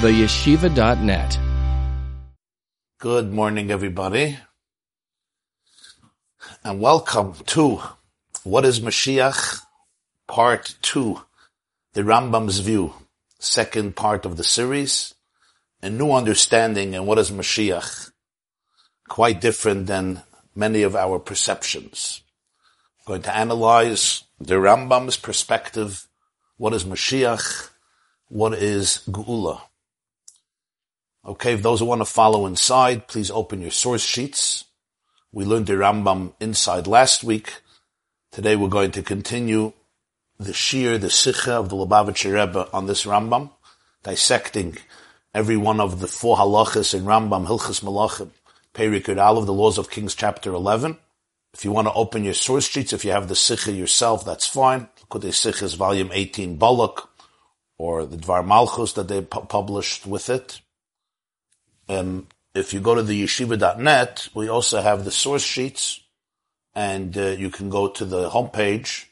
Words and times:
theyeshiva.net. 0.00 1.38
Good 2.98 3.34
morning, 3.34 3.70
everybody. 3.70 4.38
And 6.64 6.80
welcome 6.80 7.34
to 7.48 7.82
What 8.42 8.64
is 8.64 8.80
Mashiach? 8.80 9.60
Part 10.26 10.76
2, 10.80 11.20
the 11.92 12.00
Rambam's 12.00 12.60
View, 12.60 12.94
second 13.38 13.94
part 13.94 14.24
of 14.24 14.38
the 14.38 14.44
series, 14.44 15.14
a 15.82 15.90
new 15.90 16.12
understanding 16.12 16.94
in 16.94 17.04
what 17.04 17.18
is 17.18 17.30
Mashiach, 17.30 18.10
quite 19.06 19.42
different 19.42 19.86
than 19.86 20.22
many 20.54 20.80
of 20.82 20.96
our 20.96 21.18
perceptions. 21.18 22.22
I'm 23.00 23.04
going 23.06 23.22
to 23.22 23.36
analyze 23.36 24.24
the 24.40 24.54
Rambam's 24.54 25.18
perspective, 25.18 26.08
what 26.56 26.72
is 26.72 26.84
Mashiach, 26.84 27.68
what 28.28 28.54
is 28.54 29.02
Geula. 29.06 29.60
Okay, 31.22 31.52
if 31.52 31.62
those 31.62 31.80
who 31.80 31.86
want 31.86 32.00
to 32.00 32.06
follow 32.06 32.46
inside, 32.46 33.06
please 33.06 33.30
open 33.30 33.60
your 33.60 33.70
source 33.70 34.02
sheets. 34.02 34.64
We 35.32 35.44
learned 35.44 35.66
the 35.66 35.74
Rambam 35.74 36.32
inside 36.40 36.86
last 36.86 37.22
week. 37.22 37.60
Today 38.32 38.56
we're 38.56 38.68
going 38.68 38.92
to 38.92 39.02
continue 39.02 39.74
the 40.38 40.52
Shiur, 40.52 40.98
the 40.98 41.10
Sikha 41.10 41.52
of 41.52 41.68
the 41.68 41.76
Lubavitcher 41.76 42.32
Rebbe 42.32 42.66
on 42.72 42.86
this 42.86 43.04
Rambam, 43.04 43.50
dissecting 44.02 44.78
every 45.34 45.58
one 45.58 45.78
of 45.78 46.00
the 46.00 46.06
four 46.06 46.38
halachas 46.38 46.94
in 46.94 47.04
Rambam, 47.04 47.46
Hilchas 47.46 47.82
Malachim, 47.82 48.30
Perik 48.72 49.14
all 49.18 49.36
of 49.36 49.44
the 49.44 49.52
Laws 49.52 49.76
of 49.76 49.90
Kings, 49.90 50.14
chapter 50.14 50.54
11. 50.54 50.96
If 51.52 51.66
you 51.66 51.72
want 51.72 51.86
to 51.88 51.92
open 51.92 52.24
your 52.24 52.32
source 52.32 52.66
sheets, 52.66 52.94
if 52.94 53.04
you 53.04 53.10
have 53.10 53.28
the 53.28 53.36
Sikha 53.36 53.72
yourself, 53.72 54.24
that's 54.24 54.46
fine. 54.46 54.88
Kudei 55.10 55.34
Sikha 55.34 55.66
is 55.66 55.74
volume 55.74 56.10
18, 56.12 56.56
Balak, 56.56 57.06
or 57.76 58.06
the 58.06 58.16
Dvar 58.16 58.46
Malchus 58.46 58.94
that 58.94 59.08
they 59.08 59.20
pu- 59.20 59.42
published 59.42 60.06
with 60.06 60.30
it. 60.30 60.62
Um, 61.90 62.28
if 62.54 62.72
you 62.72 62.78
go 62.78 62.94
to 62.94 63.02
the 63.02 63.24
yeshiva.net, 63.24 64.28
we 64.32 64.48
also 64.48 64.80
have 64.80 65.04
the 65.04 65.10
source 65.10 65.42
sheets, 65.42 66.00
and 66.72 67.18
uh, 67.18 67.30
you 67.30 67.50
can 67.50 67.68
go 67.68 67.88
to 67.88 68.04
the 68.04 68.30
homepage, 68.30 69.06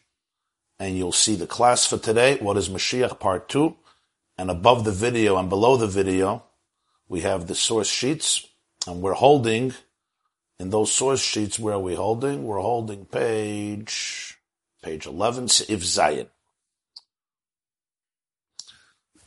and 0.79 0.97
you'll 0.97 1.11
see 1.11 1.35
the 1.35 1.49
class 1.49 1.87
for 1.87 1.99
today. 1.99 2.39
What 2.39 2.57
is 2.57 2.69
Mashiach 2.69 3.19
Part 3.19 3.49
Two? 3.49 3.75
And 4.39 4.49
above 4.49 4.85
the 4.85 4.93
video 4.93 5.37
and 5.37 5.49
below 5.49 5.77
the 5.77 5.89
video, 5.89 6.45
we 7.09 7.23
have 7.23 7.49
the 7.49 7.57
source 7.57 7.89
sheets, 7.89 8.47
and 8.87 9.03
we're 9.03 9.15
holding 9.15 9.75
in 10.61 10.71
those 10.71 10.93
source 10.93 11.21
sheets. 11.21 11.59
Where 11.59 11.75
are 11.75 11.81
we 11.81 11.97
holding? 11.97 12.45
We're 12.45 12.61
holding 12.61 13.07
page 13.07 14.39
page 14.85 15.05
eleven, 15.05 15.47
if 15.47 15.83
Zion. 15.83 16.29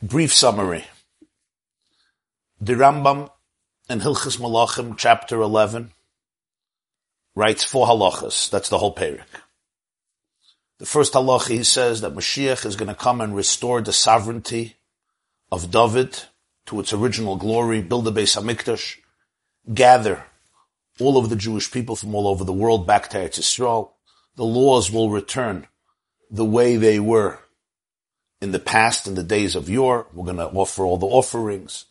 Brief 0.02 0.34
summary. 0.34 0.86
The 2.62 2.74
Rambam 2.74 3.28
in 3.92 4.00
Hilchas 4.00 4.38
Malachim, 4.38 4.96
chapter 4.96 5.42
11, 5.42 5.92
writes 7.36 7.62
four 7.62 7.86
halachas. 7.86 8.48
That's 8.48 8.70
the 8.70 8.78
whole 8.78 8.94
parak. 8.94 9.26
The 10.78 10.86
first 10.86 11.12
halacha, 11.12 11.50
he 11.50 11.62
says 11.62 12.00
that 12.00 12.14
Mashiach 12.14 12.64
is 12.64 12.74
going 12.74 12.88
to 12.88 12.94
come 12.94 13.20
and 13.20 13.36
restore 13.36 13.82
the 13.82 13.92
sovereignty 13.92 14.76
of 15.52 15.70
David 15.70 16.22
to 16.66 16.80
its 16.80 16.94
original 16.94 17.36
glory, 17.36 17.82
build 17.82 18.06
the 18.06 18.12
Beis 18.12 18.40
Hamikdash, 18.40 18.96
gather 19.72 20.24
all 20.98 21.18
of 21.18 21.28
the 21.28 21.36
Jewish 21.36 21.70
people 21.70 21.94
from 21.94 22.14
all 22.14 22.26
over 22.26 22.44
the 22.44 22.52
world 22.52 22.86
back 22.86 23.10
to 23.10 23.18
Eretz 23.18 23.38
Yisrael. 23.38 23.90
The 24.36 24.44
laws 24.44 24.90
will 24.90 25.10
return 25.10 25.66
the 26.30 26.46
way 26.46 26.76
they 26.76 26.98
were 26.98 27.40
in 28.40 28.52
the 28.52 28.58
past, 28.58 29.06
in 29.06 29.14
the 29.14 29.22
days 29.22 29.54
of 29.54 29.68
yore. 29.68 30.06
We're 30.14 30.24
going 30.24 30.38
to 30.38 30.48
offer 30.48 30.82
all 30.82 30.96
the 30.96 31.06
offerings. 31.06 31.84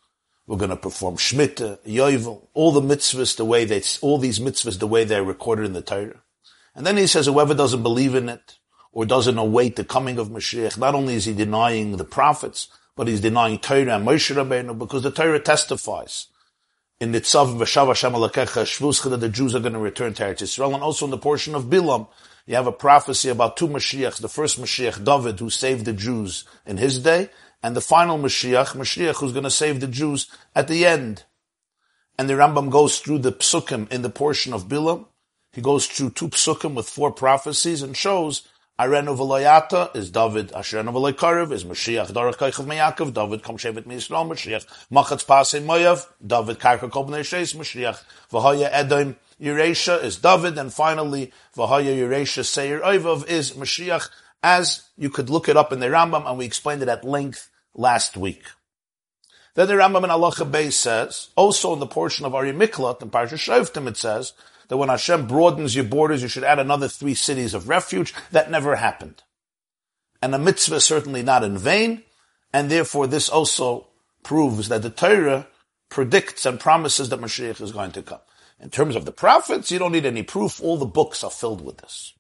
We're 0.52 0.58
going 0.58 0.72
to 0.72 0.76
perform 0.76 1.16
Shemitah, 1.16 1.80
Yovel, 1.88 2.46
all 2.54 2.74
the 2.74 2.82
mitzvahs 2.82 3.38
the 3.38 3.46
way 3.46 3.64
they, 3.64 3.82
all 4.02 4.18
these 4.18 4.40
mitzvahs 4.40 4.80
the 4.80 4.86
way 4.86 5.06
they're 5.06 5.24
recorded 5.24 5.66
in 5.66 5.72
the 5.72 5.82
Torah. 5.82 6.22
And 6.76 6.86
then 6.86 6.98
he 6.98 7.08
says, 7.08 7.28
whoever 7.28 7.54
doesn't 7.54 7.84
believe 7.84 8.16
in 8.16 8.28
it, 8.28 8.58
or 8.92 9.06
doesn't 9.06 9.38
await 9.38 9.78
the 9.78 9.86
coming 9.86 10.20
of 10.20 10.28
Mashiach, 10.28 10.78
not 10.78 10.94
only 10.94 11.14
is 11.14 11.24
he 11.24 11.34
denying 11.34 11.96
the 11.96 12.04
prophets, 12.04 12.68
but 12.98 13.08
he's 13.08 13.22
denying 13.22 13.60
Torah 13.60 13.96
and 13.96 14.06
Moshe 14.06 14.36
Rabbeinu, 14.36 14.78
because 14.78 15.04
the 15.04 15.12
Torah 15.12 15.40
testifies 15.40 16.28
in 17.00 17.14
the 17.14 17.22
Tzav 17.22 17.58
V'Shav 17.58 17.88
Hashem 17.88 18.12
Alakecha 18.12 19.10
that 19.10 19.18
the 19.22 19.30
Jews 19.30 19.56
are 19.56 19.62
going 19.62 19.72
to 19.72 19.80
return 19.80 20.14
to 20.16 20.24
Eretz 20.24 20.42
Yisrael, 20.42 20.74
and 20.74 20.84
also 20.84 21.06
in 21.06 21.12
the 21.12 21.18
portion 21.18 21.56
of 21.56 21.68
Bilam, 21.68 22.10
you 22.46 22.56
have 22.56 22.68
a 22.68 22.74
prophecy 22.74 23.30
about 23.30 23.56
two 23.56 23.70
Mashiachs, 23.70 24.20
the 24.20 24.28
first 24.28 24.60
Mashiach, 24.60 25.02
David, 25.06 25.40
who 25.40 25.50
saved 25.50 25.86
the 25.86 25.94
Jews 25.94 26.44
in 26.66 26.76
his 26.76 27.00
day, 27.00 27.30
and 27.64 27.76
the 27.76 27.82
final 27.82 28.18
Mashiach, 28.18 28.76
Mashiach, 28.76 29.20
who's 29.20 29.34
going 29.34 29.44
to 29.44 29.52
save 29.52 29.80
the 29.80 29.88
Jews 29.88 30.28
at 30.56 30.68
the 30.68 30.86
end. 30.86 31.24
And 32.18 32.30
the 32.30 32.34
Rambam 32.34 32.70
goes 32.70 33.00
through 33.00 33.20
the 33.20 33.32
psukim 33.32 33.92
in 33.92 34.02
the 34.02 34.10
portion 34.10 34.54
of 34.54 34.68
Bilam. 34.68 35.06
He 35.54 35.62
goes 35.62 35.88
through 35.88 36.12
two 36.12 36.30
psukim 36.30 36.76
with 36.76 36.90
four 36.90 37.12
prophecies 37.12 37.82
and 37.82 37.96
shows 37.96 38.48
Arenu 38.82 39.16
v'loyata 39.16 39.96
is 39.96 40.10
David, 40.10 40.50
Asherenu 40.54 41.52
is 41.52 41.64
Mashiach, 41.64 42.12
Dorach 42.12 42.38
Kaichav 42.38 42.66
Meyakov, 42.66 43.14
David 43.14 43.44
Kom 43.44 43.58
Shevet 43.58 43.84
Miyisrael, 43.84 44.28
Mashiach, 44.28 44.66
Machatz 44.92 45.24
Pasei 45.24 45.64
Moyav, 45.64 46.08
David 46.26 46.58
Karka 46.58 46.90
Kol 46.90 47.06
Bnei 47.06 47.20
Sheis, 47.20 47.56
Mashiach, 47.56 48.02
V'haya 48.32 48.70
Edom 48.72 49.18
Yeresha 49.40 50.04
is 50.04 50.18
David, 50.18 50.58
and 50.58 50.74
finally, 50.74 51.32
V'haya 51.56 51.96
Yeresha 51.96 52.44
Seir 52.44 52.80
Oivav 52.80 53.28
is 53.28 53.52
Mashiach, 53.52 54.10
as 54.42 54.90
you 54.98 55.12
could 55.12 55.30
look 55.30 55.48
it 55.48 55.58
up 55.58 55.72
in 55.72 55.80
the 55.80 55.88
Rambam, 55.88 56.28
and 56.28 56.40
we 56.40 56.46
explained 56.46 56.82
it 56.82 56.90
at 56.90 57.04
length 57.04 57.51
last 57.74 58.18
week. 58.18 58.44
Then 59.56 59.68
the 59.68 59.74
Rambam 59.74 60.04
in 60.04 60.10
Halacha 60.10 60.50
Bey 60.50 60.70
says, 60.70 61.30
also 61.36 61.74
in 61.74 61.80
the 61.80 61.88
portion 61.88 62.26
of 62.26 62.34
Ari 62.34 62.54
Miklat, 62.54 63.02
in 63.02 63.10
Parsha 63.10 63.34
Shoftim, 63.34 63.88
it 63.88 63.98
says, 63.98 64.34
that 64.70 64.78
when 64.78 64.88
Hashem 64.88 65.28
broadens 65.28 65.76
your 65.76 65.84
borders, 65.84 66.22
you 66.22 66.30
should 66.30 66.46
add 66.46 66.60
another 66.60 66.88
three 66.88 67.16
cities 67.16 67.54
of 67.54 67.68
refuge. 67.68 68.14
That 68.32 68.50
never 68.50 68.78
happened. 68.78 69.22
And 70.22 70.34
a 70.34 70.40
mitzvah 70.40 70.80
certainly 70.80 71.24
not 71.24 71.44
in 71.44 71.58
vain, 71.58 72.04
and 72.54 72.72
therefore 72.72 73.08
this 73.08 73.28
also 73.28 73.88
proves 74.24 74.70
that 74.70 74.84
the 74.84 74.90
Torah 74.90 75.48
predicts 75.90 76.46
and 76.46 76.60
promises 76.60 77.10
that 77.10 77.20
Mashiach 77.20 77.60
is 77.60 77.74
going 77.74 77.92
to 77.92 78.02
come. 78.02 78.22
In 78.62 78.70
terms 78.70 78.96
of 78.96 79.04
the 79.04 79.12
prophets, 79.12 79.72
you 79.72 79.80
don't 79.80 79.92
need 79.92 80.06
any 80.06 80.24
proof. 80.24 80.62
All 80.64 80.78
the 80.78 80.86
books 80.86 81.24
are 81.24 81.32
filled 81.32 81.66
with 81.66 81.80
this. 81.80 82.14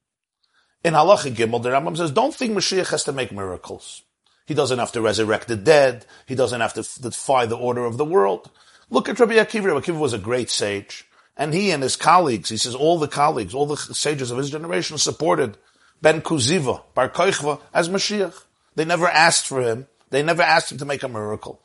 In 0.84 0.94
Halacha 0.94 1.34
Gimel, 1.34 1.62
the 1.62 1.70
Rambam 1.70 1.96
says, 1.96 2.12
don't 2.12 2.36
think 2.36 2.52
Mashiach 2.52 2.90
has 2.90 3.06
to 3.06 3.14
make 3.14 3.32
miracles. 3.32 4.02
He 4.46 4.54
doesn't 4.54 4.80
have 4.80 4.92
to 4.94 5.02
resurrect 5.02 5.48
the 5.48 5.56
dead. 5.56 6.06
He 6.26 6.36
doesn't 6.36 6.62
have 6.62 6.74
to 6.74 7.02
defy 7.02 7.46
the 7.46 7.58
order 7.58 7.86
of 7.86 7.98
the 7.98 8.06
world. 8.06 8.50
Look 8.90 9.08
at 9.08 9.20
Rabbi 9.20 9.36
Akiva. 9.36 9.66
Rabbi 9.66 9.86
Akiva 9.86 10.00
was 10.00 10.14
a 10.14 10.18
great 10.18 10.50
sage. 10.50 11.06
And 11.38 11.54
he 11.54 11.72
and 11.72 11.82
his 11.82 11.96
colleagues, 11.96 12.50
he 12.50 12.58
says 12.58 12.76
all 12.76 13.00
the 13.00 13.08
colleagues, 13.08 13.54
all 13.54 13.66
the 13.66 13.78
sages 13.78 14.32
of 14.32 14.38
his 14.38 14.50
generation 14.50 14.98
supported 14.98 15.58
Ben 16.02 16.22
Kuziva, 16.22 16.84
Bar 16.94 17.10
Koichva, 17.10 17.62
as 17.74 17.90
Mashiach. 17.90 18.44
They 18.76 18.86
never 18.86 19.08
asked 19.08 19.48
for 19.48 19.62
him. 19.62 19.88
They 20.10 20.24
never 20.24 20.42
asked 20.42 20.72
him 20.72 20.78
to 20.80 20.86
make 20.86 21.04
a 21.04 21.08
miracle. 21.08 21.62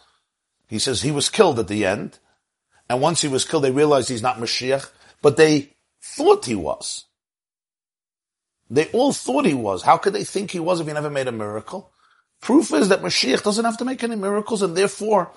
He 0.69 0.79
says 0.79 1.03
he 1.03 1.11
was 1.11 1.29
killed 1.29 1.59
at 1.59 1.69
the 1.69 1.85
end. 1.85 2.19
And 2.89 3.01
once 3.01 3.21
he 3.21 3.29
was 3.29 3.45
killed, 3.45 3.65
they 3.65 3.71
realized 3.71 4.09
he's 4.09 4.23
not 4.23 4.39
Mashiach, 4.39 4.89
but 5.23 5.37
they 5.37 5.75
thought 6.01 6.45
he 6.45 6.55
was. 6.55 7.05
They 8.71 8.87
all 8.87 9.13
thought 9.13 9.47
he 9.47 9.55
was. 9.55 9.83
How 9.83 9.97
could 9.97 10.13
they 10.13 10.25
think 10.25 10.51
he 10.51 10.61
was 10.61 10.81
if 10.81 10.87
he 10.87 10.93
never 10.93 11.11
made 11.11 11.29
a 11.29 11.33
miracle? 11.33 11.93
Proof 12.41 12.73
is 12.73 12.89
that 12.89 13.03
Mashiach 13.03 13.43
doesn't 13.43 13.65
have 13.65 13.79
to 13.79 13.85
make 13.85 14.05
any 14.05 14.17
miracles, 14.17 14.63
and 14.63 14.77
therefore, 14.77 15.33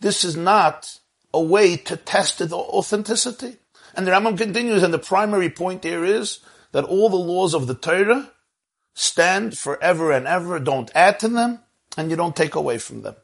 this 0.00 0.24
is 0.24 0.36
not 0.36 0.98
a 1.32 1.40
way 1.40 1.76
to 1.76 1.96
test 1.96 2.38
the 2.38 2.56
authenticity. 2.56 3.56
And 3.94 4.06
the 4.06 4.12
Rambam 4.12 4.38
continues, 4.38 4.82
and 4.82 4.94
the 4.94 4.98
primary 4.98 5.50
point 5.50 5.82
there 5.82 6.04
is 6.04 6.40
that 6.72 6.84
all 6.84 7.08
the 7.08 7.16
laws 7.16 7.54
of 7.54 7.66
the 7.66 7.74
Torah 7.74 8.30
stand 8.94 9.58
forever 9.58 10.10
and 10.10 10.26
ever. 10.26 10.58
Don't 10.58 10.90
add 10.94 11.20
to 11.20 11.28
them, 11.28 11.60
and 11.96 12.10
you 12.10 12.16
don't 12.16 12.36
take 12.36 12.54
away 12.54 12.78
from 12.78 13.02
them. 13.02 13.16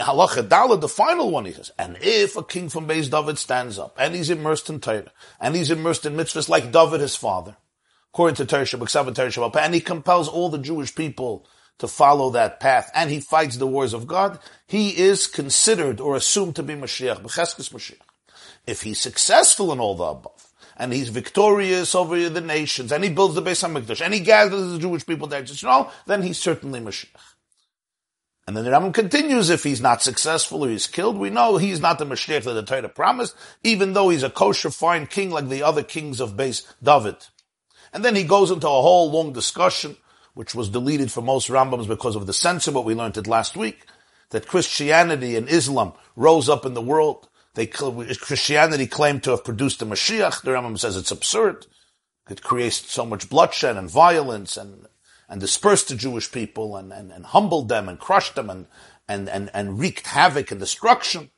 Halacha 0.00 0.48
Dala, 0.48 0.78
the 0.78 0.88
final 0.88 1.30
one, 1.30 1.44
he 1.44 1.52
says, 1.52 1.70
and 1.78 1.98
if 2.00 2.36
a 2.36 2.42
king 2.42 2.68
from 2.68 2.88
Beis 2.88 3.10
David 3.10 3.38
stands 3.38 3.78
up, 3.78 3.96
and 3.98 4.14
he's 4.14 4.30
immersed 4.30 4.70
in 4.70 4.80
Torah, 4.80 5.12
and 5.38 5.54
he's 5.54 5.70
immersed 5.70 6.06
in 6.06 6.14
mitzvahs 6.14 6.48
like 6.48 6.72
David, 6.72 7.00
his 7.00 7.16
father, 7.16 7.56
according 8.12 8.34
to 8.36 8.44
Shabbat, 8.44 9.56
and 9.56 9.74
he 9.74 9.80
compels 9.80 10.28
all 10.28 10.48
the 10.48 10.58
Jewish 10.58 10.94
people 10.94 11.46
to 11.78 11.88
follow 11.88 12.30
that 12.30 12.60
path, 12.60 12.90
and 12.94 13.10
he 13.10 13.20
fights 13.20 13.56
the 13.56 13.66
wars 13.66 13.94
of 13.94 14.06
God, 14.06 14.38
he 14.66 14.90
is 14.90 15.26
considered 15.26 15.98
or 16.00 16.14
assumed 16.14 16.56
to 16.56 16.62
be 16.62 16.74
Mashiach, 16.74 17.22
B'cheskes 17.22 17.72
Mashiach. 17.72 18.00
If 18.66 18.82
he's 18.82 19.00
successful 19.00 19.72
in 19.72 19.80
all 19.80 19.94
the 19.94 20.04
above, 20.04 20.46
and 20.76 20.92
he's 20.92 21.08
victorious 21.08 21.94
over 21.94 22.28
the 22.28 22.40
nations, 22.40 22.92
and 22.92 23.02
he 23.02 23.10
builds 23.10 23.34
the 23.34 23.42
Beis 23.42 23.66
Hamikdash, 23.66 24.04
and 24.04 24.12
he 24.12 24.20
gathers 24.20 24.72
the 24.72 24.78
Jewish 24.78 25.06
people 25.06 25.26
there 25.26 25.42
to 25.42 25.52
Israel, 25.52 25.90
then 26.06 26.22
he's 26.22 26.38
certainly 26.38 26.80
Mashiach. 26.80 27.08
And 28.46 28.56
then 28.56 28.64
the 28.64 28.70
Rambam 28.70 28.92
continues, 28.92 29.48
if 29.48 29.62
he's 29.62 29.80
not 29.80 30.02
successful 30.02 30.64
or 30.64 30.68
he's 30.68 30.86
killed, 30.86 31.16
we 31.16 31.30
know 31.30 31.56
he's 31.56 31.80
not 31.80 31.98
the 31.98 32.06
Mashiach 32.06 32.44
that 32.44 32.52
the 32.52 32.62
Torah 32.62 32.88
promised, 32.88 33.34
even 33.62 33.92
though 33.92 34.08
he's 34.08 34.22
a 34.22 34.30
kosher, 34.30 34.70
fine 34.70 35.06
king 35.06 35.30
like 35.30 35.48
the 35.48 35.62
other 35.62 35.82
kings 35.82 36.20
of 36.20 36.36
Beis 36.36 36.66
David. 36.82 37.16
And 37.92 38.04
then 38.04 38.14
he 38.14 38.24
goes 38.24 38.50
into 38.50 38.66
a 38.66 38.82
whole 38.82 39.10
long 39.10 39.32
discussion, 39.32 39.96
which 40.34 40.54
was 40.54 40.68
deleted 40.68 41.10
for 41.10 41.22
most 41.22 41.48
Rambams 41.48 41.88
because 41.88 42.16
of 42.16 42.26
the 42.26 42.32
censor, 42.32 42.70
but 42.70 42.84
we 42.84 42.94
learned 42.94 43.16
it 43.16 43.26
last 43.26 43.56
week, 43.56 43.86
that 44.30 44.46
Christianity 44.46 45.36
and 45.36 45.48
Islam 45.48 45.92
rose 46.14 46.48
up 46.48 46.64
in 46.64 46.74
the 46.74 46.80
world. 46.80 47.28
They, 47.54 47.66
Christianity 47.66 48.86
claimed 48.86 49.24
to 49.24 49.30
have 49.30 49.44
produced 49.44 49.80
the 49.80 49.86
Mashiach. 49.86 50.42
The 50.42 50.52
Rambam 50.52 50.78
says 50.78 50.96
it's 50.96 51.10
absurd. 51.10 51.66
It 52.28 52.42
creates 52.42 52.90
so 52.90 53.04
much 53.04 53.28
bloodshed 53.28 53.76
and 53.76 53.90
violence 53.90 54.56
and, 54.56 54.86
and 55.28 55.40
dispersed 55.40 55.88
the 55.88 55.96
Jewish 55.96 56.30
people 56.30 56.76
and, 56.76 56.92
and, 56.92 57.10
and 57.10 57.26
humbled 57.26 57.68
them 57.68 57.88
and 57.88 57.98
crushed 57.98 58.36
them 58.36 58.48
and, 58.48 58.66
and, 59.08 59.28
and, 59.28 59.50
and 59.52 59.80
wreaked 59.80 60.06
havoc 60.06 60.52
and 60.52 60.60
destruction. 60.60 61.30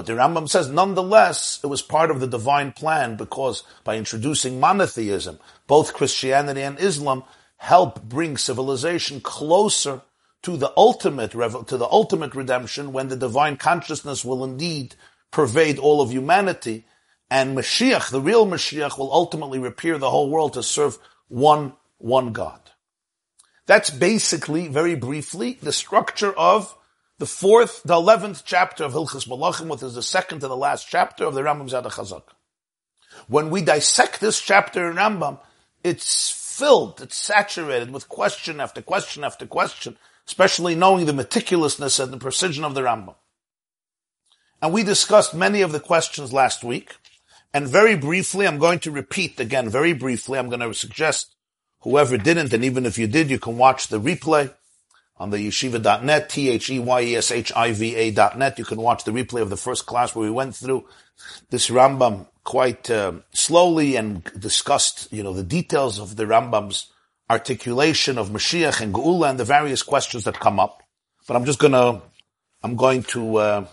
But 0.00 0.06
the 0.06 0.14
Rambam 0.14 0.48
says, 0.48 0.70
nonetheless, 0.70 1.60
it 1.62 1.66
was 1.66 1.82
part 1.82 2.10
of 2.10 2.20
the 2.20 2.26
divine 2.26 2.72
plan 2.72 3.16
because 3.16 3.64
by 3.84 3.98
introducing 3.98 4.58
monotheism, 4.58 5.38
both 5.66 5.92
Christianity 5.92 6.62
and 6.62 6.80
Islam 6.80 7.22
help 7.58 8.02
bring 8.04 8.38
civilization 8.38 9.20
closer 9.20 10.00
to 10.40 10.56
the 10.56 10.72
ultimate 10.74 11.32
to 11.32 11.76
the 11.76 11.88
ultimate 11.90 12.34
redemption 12.34 12.94
when 12.94 13.08
the 13.08 13.16
divine 13.16 13.58
consciousness 13.58 14.24
will 14.24 14.42
indeed 14.42 14.94
pervade 15.30 15.78
all 15.78 16.00
of 16.00 16.10
humanity 16.10 16.86
and 17.30 17.54
Mashiach, 17.54 18.10
the 18.10 18.22
real 18.22 18.46
Mashiach, 18.46 18.96
will 18.96 19.12
ultimately 19.12 19.58
repair 19.58 19.98
the 19.98 20.08
whole 20.08 20.30
world 20.30 20.54
to 20.54 20.62
serve 20.62 20.96
one, 21.28 21.74
one 21.98 22.32
God. 22.32 22.70
That's 23.66 23.90
basically, 23.90 24.66
very 24.66 24.94
briefly, 24.94 25.58
the 25.60 25.74
structure 25.74 26.32
of 26.32 26.74
the 27.20 27.26
fourth, 27.26 27.82
the 27.84 27.94
eleventh 27.94 28.44
chapter 28.46 28.82
of 28.82 28.94
Hilchas 28.94 29.28
Malachim, 29.28 29.68
which 29.68 29.82
is 29.82 29.94
the 29.94 30.02
second 30.02 30.40
to 30.40 30.48
the 30.48 30.56
last 30.56 30.88
chapter 30.88 31.26
of 31.26 31.34
the 31.34 31.42
Rambam 31.42 31.68
Zad 31.68 31.84
Chazak. 31.84 32.22
When 33.28 33.50
we 33.50 33.60
dissect 33.60 34.20
this 34.20 34.40
chapter 34.40 34.90
in 34.90 34.96
Rambam, 34.96 35.38
it's 35.84 36.30
filled, 36.30 37.02
it's 37.02 37.18
saturated 37.18 37.92
with 37.92 38.08
question 38.08 38.58
after 38.58 38.80
question 38.80 39.22
after 39.22 39.46
question, 39.46 39.98
especially 40.26 40.74
knowing 40.74 41.04
the 41.04 41.12
meticulousness 41.12 42.02
and 42.02 42.10
the 42.10 42.16
precision 42.16 42.64
of 42.64 42.74
the 42.74 42.80
Rambam. 42.80 43.16
And 44.62 44.72
we 44.72 44.82
discussed 44.82 45.34
many 45.34 45.60
of 45.60 45.72
the 45.72 45.80
questions 45.80 46.32
last 46.32 46.64
week. 46.64 46.96
And 47.52 47.68
very 47.68 47.96
briefly, 47.96 48.46
I'm 48.46 48.58
going 48.58 48.78
to 48.80 48.90
repeat 48.90 49.38
again, 49.38 49.68
very 49.68 49.92
briefly, 49.92 50.38
I'm 50.38 50.48
going 50.48 50.60
to 50.60 50.72
suggest 50.72 51.34
whoever 51.80 52.16
didn't, 52.16 52.54
and 52.54 52.64
even 52.64 52.86
if 52.86 52.96
you 52.96 53.06
did, 53.06 53.28
you 53.28 53.38
can 53.38 53.58
watch 53.58 53.88
the 53.88 54.00
replay 54.00 54.54
on 55.20 55.28
the 55.28 55.36
yeshiva.net, 55.36 56.30
T-H-E-Y-E-S-H-I-V-A 56.30 58.10
dot 58.12 58.38
net. 58.38 58.58
You 58.58 58.64
can 58.64 58.80
watch 58.80 59.04
the 59.04 59.10
replay 59.10 59.42
of 59.42 59.50
the 59.50 59.56
first 59.56 59.84
class 59.84 60.14
where 60.14 60.24
we 60.24 60.30
went 60.30 60.56
through 60.56 60.86
this 61.50 61.68
Rambam 61.68 62.26
quite 62.42 62.90
uh, 62.90 63.12
slowly 63.34 63.96
and 63.96 64.24
discussed, 64.38 65.12
you 65.12 65.22
know, 65.22 65.34
the 65.34 65.42
details 65.44 66.00
of 66.00 66.16
the 66.16 66.24
Rambam's 66.24 66.86
articulation 67.28 68.16
of 68.16 68.30
Mashiach 68.30 68.80
and 68.80 68.94
Geula 68.94 69.28
and 69.28 69.38
the 69.38 69.44
various 69.44 69.82
questions 69.82 70.24
that 70.24 70.40
come 70.40 70.58
up. 70.58 70.82
But 71.28 71.36
I'm 71.36 71.44
just 71.44 71.58
gonna, 71.58 72.00
I'm 72.62 72.76
going 72.76 73.02
to, 73.04 73.36
uh, 73.36 73.66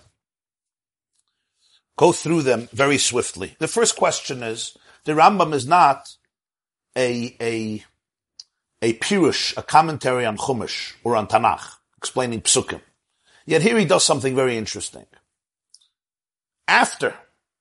go 1.95 2.11
through 2.11 2.43
them 2.43 2.67
very 2.73 2.97
swiftly. 2.97 3.55
The 3.59 3.69
first 3.69 3.95
question 3.95 4.43
is, 4.43 4.77
the 5.05 5.13
Rambam 5.13 5.53
is 5.53 5.65
not 5.65 6.09
a, 6.95 7.35
a, 7.41 7.83
a 8.81 8.93
pirush, 8.93 9.57
a 9.57 9.63
commentary 9.63 10.25
on 10.25 10.37
Chumash 10.37 10.93
or 11.03 11.15
on 11.15 11.27
Tanakh, 11.27 11.77
explaining 11.97 12.41
psukim. 12.41 12.81
Yet 13.45 13.61
here 13.61 13.77
he 13.77 13.85
does 13.85 14.05
something 14.05 14.35
very 14.35 14.57
interesting. 14.57 15.05
After 16.67 17.15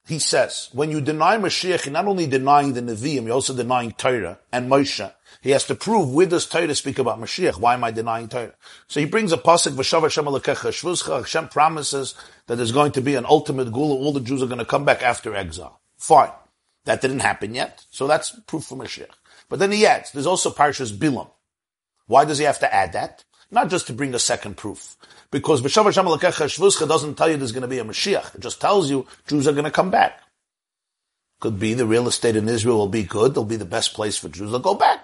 he 0.06 0.18
says, 0.18 0.68
when 0.72 0.90
you 0.90 1.00
deny 1.00 1.36
Mashiach, 1.36 1.86
you're 1.86 1.92
not 1.92 2.06
only 2.06 2.26
denying 2.26 2.74
the 2.74 2.80
Nevi'im, 2.80 3.24
you're 3.24 3.32
also 3.32 3.54
denying 3.54 3.92
Torah 3.92 4.38
and 4.52 4.70
Moshe. 4.70 5.12
He 5.40 5.50
has 5.50 5.64
to 5.64 5.74
prove 5.74 6.12
where 6.12 6.26
does 6.26 6.46
Torah 6.46 6.74
speak 6.74 6.98
about 6.98 7.20
Mashiach? 7.20 7.58
Why 7.58 7.74
am 7.74 7.84
I 7.84 7.90
denying 7.90 8.28
Torah? 8.28 8.54
So 8.88 9.00
he 9.00 9.06
brings 9.06 9.32
a 9.32 9.36
pasuk, 9.36 9.72
V'shav 9.72 10.02
Hashem 10.02 10.24
shvuzcha, 10.24 11.18
Hashem 11.18 11.48
promises 11.48 12.14
that 12.46 12.56
there's 12.56 12.72
going 12.72 12.92
to 12.92 13.00
be 13.00 13.14
an 13.14 13.26
ultimate 13.26 13.72
gula, 13.72 13.94
all 13.94 14.12
the 14.12 14.20
Jews 14.20 14.42
are 14.42 14.46
going 14.46 14.58
to 14.58 14.64
come 14.64 14.84
back 14.84 15.02
after 15.02 15.34
exile. 15.34 15.80
Fine. 15.98 16.30
That 16.84 17.00
didn't 17.00 17.20
happen 17.20 17.54
yet, 17.54 17.84
so 17.90 18.06
that's 18.06 18.30
proof 18.46 18.64
for 18.64 18.76
Mashiach. 18.76 19.10
But 19.48 19.58
then 19.58 19.72
he 19.72 19.86
adds, 19.86 20.12
there's 20.12 20.26
also 20.26 20.50
Parshas 20.50 20.92
Bilam. 20.96 21.30
Why 22.06 22.24
does 22.24 22.38
he 22.38 22.44
have 22.44 22.60
to 22.60 22.72
add 22.72 22.92
that? 22.92 23.24
Not 23.50 23.70
just 23.70 23.86
to 23.86 23.92
bring 23.92 24.14
a 24.14 24.18
second 24.18 24.56
proof. 24.56 24.96
Because 25.30 25.62
alekecha 25.62 26.46
shvuzcha 26.46 26.88
doesn't 26.88 27.16
tell 27.16 27.28
you 27.28 27.36
there's 27.36 27.52
going 27.52 27.62
to 27.62 27.68
be 27.68 27.78
a 27.78 27.84
Mashiach. 27.84 28.34
It 28.34 28.40
just 28.40 28.60
tells 28.60 28.90
you 28.90 29.06
Jews 29.26 29.46
are 29.46 29.52
going 29.52 29.64
to 29.64 29.70
come 29.70 29.90
back. 29.90 30.20
Could 31.40 31.58
be 31.58 31.74
the 31.74 31.86
real 31.86 32.08
estate 32.08 32.36
in 32.36 32.48
Israel 32.48 32.78
will 32.78 32.88
be 32.88 33.02
good. 33.02 33.34
They'll 33.34 33.44
be 33.44 33.56
the 33.56 33.64
best 33.64 33.94
place 33.94 34.16
for 34.16 34.28
Jews. 34.28 34.50
They'll 34.50 34.60
go 34.60 34.74
back. 34.74 35.00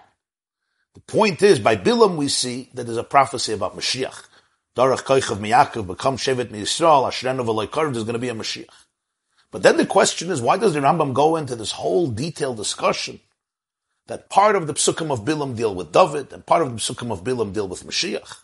The 0.95 1.01
point 1.01 1.43
is, 1.43 1.59
by 1.59 1.77
Bilam 1.77 2.17
we 2.17 2.29
see 2.29 2.71
that 2.75 2.85
there's 2.85 2.97
a 2.97 3.05
prophecy 3.05 3.53
about 3.53 3.77
Mashiach. 3.77 4.27
Darach 4.77 5.03
Koichav 5.03 5.39
Miyakov 5.39 5.87
become 5.87 6.17
Shevet 6.17 6.47
Yisrael, 6.47 7.07
Ashrenu 7.07 7.45
V'loikar, 7.45 7.93
there's 7.93 8.05
going 8.05 8.15
to 8.15 8.19
be 8.19 8.29
a 8.29 8.35
Mashiach. 8.35 8.67
But 9.51 9.63
then 9.63 9.77
the 9.77 9.87
question 9.87 10.31
is, 10.31 10.41
why 10.41 10.57
does 10.57 10.73
the 10.73 10.81
Rambam 10.81 11.13
go 11.13 11.37
into 11.37 11.55
this 11.57 11.73
whole 11.73 12.09
detailed 12.09 12.57
discussion 12.57 13.21
that 14.07 14.29
part 14.29 14.57
of 14.57 14.67
the 14.67 14.75
psukim 14.75 15.11
of 15.11 15.25
Bilam 15.25 15.57
deal 15.57 15.75
with 15.75 15.93
David 15.93 16.33
and 16.33 16.45
part 16.45 16.63
of 16.63 16.71
the 16.71 16.77
psukim 16.77 17.11
of 17.13 17.25
Bilam 17.25 17.53
deal 17.53 17.69
with 17.69 17.85
Mashiach? 17.85 18.39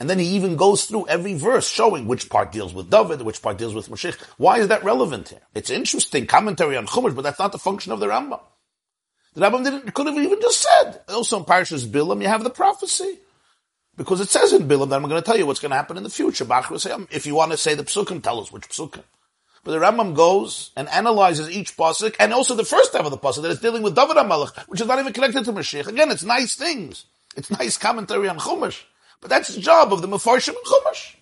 And 0.00 0.08
then 0.08 0.18
he 0.18 0.26
even 0.26 0.56
goes 0.56 0.84
through 0.84 1.08
every 1.08 1.34
verse 1.34 1.68
showing 1.68 2.06
which 2.06 2.30
part 2.30 2.52
deals 2.52 2.72
with 2.72 2.90
David, 2.90 3.22
which 3.22 3.42
part 3.42 3.58
deals 3.58 3.74
with 3.74 3.88
Mashiach. 3.88 4.20
Why 4.36 4.58
is 4.58 4.68
that 4.68 4.84
relevant 4.84 5.30
here? 5.30 5.40
It's 5.54 5.70
interesting 5.70 6.26
commentary 6.26 6.76
on 6.76 6.86
Chumash, 6.86 7.14
but 7.14 7.22
that's 7.22 7.38
not 7.38 7.52
the 7.52 7.58
function 7.58 7.92
of 7.92 7.98
the 8.00 8.06
Rambam. 8.06 8.40
The 9.34 9.40
Rambam 9.40 9.64
didn't, 9.64 9.92
could 9.94 10.06
have 10.06 10.16
even 10.16 10.40
just 10.40 10.62
said. 10.62 11.00
Also 11.08 11.38
in 11.38 11.44
Parshas 11.44 11.86
Bilam, 11.86 12.22
you 12.22 12.28
have 12.28 12.44
the 12.44 12.50
prophecy. 12.50 13.18
Because 13.96 14.20
it 14.20 14.28
says 14.28 14.52
in 14.52 14.68
Bilam 14.68 14.90
that 14.90 14.96
I'm 14.96 15.08
going 15.08 15.20
to 15.20 15.26
tell 15.26 15.36
you 15.36 15.44
what's 15.44 15.58
going 15.58 15.70
to 15.70 15.76
happen 15.76 15.96
in 15.96 16.04
the 16.04 16.10
future. 16.10 16.46
Um, 16.50 17.08
if 17.10 17.26
you 17.26 17.34
want 17.34 17.50
to 17.50 17.58
say 17.58 17.74
the 17.74 17.82
psukim, 17.82 18.22
tell 18.22 18.40
us 18.40 18.52
which 18.52 18.68
psukim. 18.68 19.02
But 19.64 19.72
the 19.72 19.78
Rambam 19.78 20.14
goes 20.14 20.70
and 20.76 20.88
analyzes 20.88 21.50
each 21.50 21.76
pasuk, 21.76 22.16
and 22.18 22.32
also 22.32 22.54
the 22.54 22.64
first 22.64 22.92
half 22.92 23.04
of 23.04 23.10
the 23.10 23.18
pasuk 23.18 23.42
that 23.42 23.50
is 23.50 23.60
dealing 23.60 23.82
with 23.82 23.94
David 23.94 24.16
HaMelech, 24.16 24.68
which 24.68 24.80
is 24.80 24.86
not 24.86 24.98
even 24.98 25.12
connected 25.12 25.44
to 25.44 25.52
Mashiach. 25.52 25.86
Again, 25.86 26.10
it's 26.10 26.24
nice 26.24 26.56
things. 26.56 27.04
It's 27.36 27.50
nice 27.50 27.76
commentary 27.76 28.28
on 28.28 28.38
Chumash. 28.38 28.82
But 29.20 29.30
that's 29.30 29.54
the 29.54 29.60
job 29.60 29.92
of 29.92 30.00
the 30.02 30.08
Mefarshim 30.08 30.48
and 30.48 30.64
Chumash. 30.64 31.16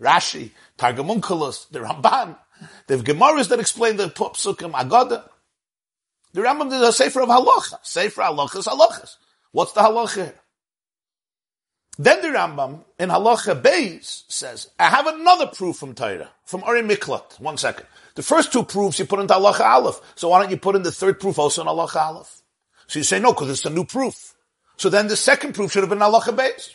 Rashi, 0.00 0.50
Targum 0.76 1.08
Onkelos, 1.08 1.68
the 1.70 1.80
Ramban. 1.80 2.36
Have 2.88 3.04
Gemaras 3.04 3.48
that 3.48 3.60
explain 3.60 3.96
the 3.96 4.08
psukim, 4.08 4.72
Agada. 4.72 5.28
The 6.32 6.42
Rambam 6.42 6.70
did 6.70 6.82
a 6.82 6.92
sefer 6.92 7.22
of 7.22 7.28
halacha. 7.28 7.78
Sefer 7.82 8.22
halachas 8.22 8.66
halachas. 8.66 9.16
What's 9.52 9.72
the 9.72 9.80
halacha 9.80 10.14
here? 10.14 10.34
Then 11.98 12.20
the 12.20 12.28
Rambam 12.28 12.84
in 12.98 13.08
halacha 13.08 13.60
Beis 13.60 14.24
says, 14.28 14.68
I 14.78 14.90
have 14.90 15.06
another 15.06 15.46
proof 15.46 15.76
from 15.76 15.94
Torah, 15.94 16.28
from 16.44 16.62
Ari 16.64 16.82
Miklat. 16.82 17.40
One 17.40 17.56
second. 17.56 17.86
The 18.16 18.22
first 18.22 18.52
two 18.52 18.64
proofs 18.64 18.98
you 18.98 19.06
put 19.06 19.20
into 19.20 19.32
halacha 19.32 19.60
aleph. 19.60 20.00
So 20.14 20.28
why 20.28 20.40
don't 20.40 20.50
you 20.50 20.58
put 20.58 20.76
in 20.76 20.82
the 20.82 20.92
third 20.92 21.18
proof 21.18 21.38
also 21.38 21.62
in 21.62 21.68
halacha 21.68 21.96
aleph? 21.96 22.42
So 22.86 22.98
you 22.98 23.04
say 23.04 23.18
no, 23.18 23.32
because 23.32 23.50
it's 23.50 23.64
a 23.64 23.70
new 23.70 23.84
proof. 23.84 24.34
So 24.76 24.90
then 24.90 25.08
the 25.08 25.16
second 25.16 25.54
proof 25.54 25.72
should 25.72 25.82
have 25.82 25.90
been 25.90 26.00
halacha 26.00 26.36
Beis. 26.36 26.74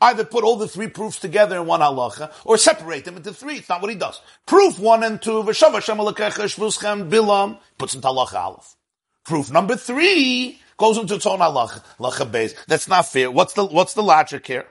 Either 0.00 0.24
put 0.24 0.44
all 0.44 0.56
the 0.56 0.68
three 0.68 0.88
proofs 0.88 1.20
together 1.20 1.56
in 1.56 1.66
one 1.66 1.80
halacha, 1.80 2.32
or 2.44 2.56
separate 2.56 3.04
them 3.04 3.16
into 3.16 3.32
three. 3.32 3.58
It's 3.58 3.68
not 3.68 3.80
what 3.80 3.90
he 3.90 3.96
does. 3.96 4.20
Proof 4.46 4.78
one 4.80 5.04
and 5.04 5.22
two, 5.22 5.42
v'shav 5.44 5.72
Hashem 5.72 5.98
bilam, 5.98 7.58
puts 7.78 7.94
into 7.94 8.08
halacha 8.08 8.34
aleph. 8.34 8.76
Proof 9.24 9.52
number 9.52 9.76
three 9.76 10.60
goes 10.78 10.96
into 10.96 11.16
its 11.16 11.26
own 11.26 11.40
halacha, 11.40 12.32
base. 12.32 12.54
That's 12.66 12.88
not 12.88 13.06
fair. 13.06 13.30
What's 13.30 13.52
the, 13.52 13.66
what's 13.66 13.94
the 13.94 14.02
logic 14.02 14.46
here? 14.46 14.66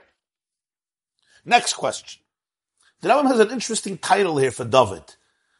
Next 1.44 1.74
question. 1.74 2.20
The 3.00 3.08
Rambam 3.10 3.28
has 3.28 3.40
an 3.40 3.50
interesting 3.50 3.96
title 3.98 4.38
here 4.38 4.50
for 4.50 4.64
David. 4.64 5.04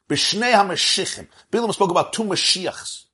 B'shnei 0.09 0.53
HaMashichim. 0.53 1.29
Bilam 1.53 1.73
spoke 1.73 1.91
about 1.91 2.13
two 2.13 2.25
Mashiachs. 2.25 3.05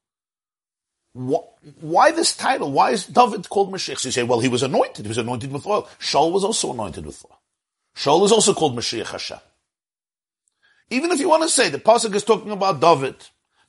Why 1.12 2.10
this 2.10 2.36
title? 2.36 2.72
Why 2.72 2.90
is 2.90 3.06
David 3.06 3.48
called 3.48 3.72
Mashiach? 3.72 3.98
So 3.98 4.08
you 4.08 4.12
say, 4.12 4.22
well, 4.24 4.40
he 4.40 4.48
was 4.48 4.62
anointed. 4.62 5.04
He 5.04 5.08
was 5.08 5.18
anointed 5.18 5.52
with 5.52 5.66
oil. 5.66 5.88
Shaul 6.00 6.32
was 6.32 6.44
also 6.44 6.72
anointed 6.72 7.06
with 7.06 7.24
oil. 7.24 7.40
Shaul 7.94 8.24
is 8.24 8.32
also 8.32 8.54
called 8.54 8.76
Mashiach 8.76 9.08
Hashem. 9.08 9.38
Even 10.90 11.12
if 11.12 11.20
you 11.20 11.28
want 11.28 11.42
to 11.44 11.48
say 11.48 11.68
the 11.68 11.78
pasuk 11.78 12.14
is 12.14 12.24
talking 12.24 12.50
about 12.50 12.80
David, 12.80 13.16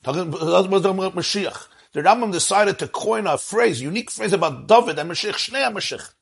talking 0.02 0.28
about 0.28 1.14
Mashiach, 1.14 1.68
the 1.96 2.02
Rambam 2.02 2.30
decided 2.30 2.78
to 2.80 2.88
coin 2.88 3.26
a 3.26 3.38
phrase, 3.38 3.80
unique 3.80 4.10
phrase 4.10 4.34
about 4.34 4.66
David 4.66 4.98
and 4.98 5.10
Mashiach, 5.10 5.32
Shnei 5.32 5.72
Mashiach. 5.72 6.12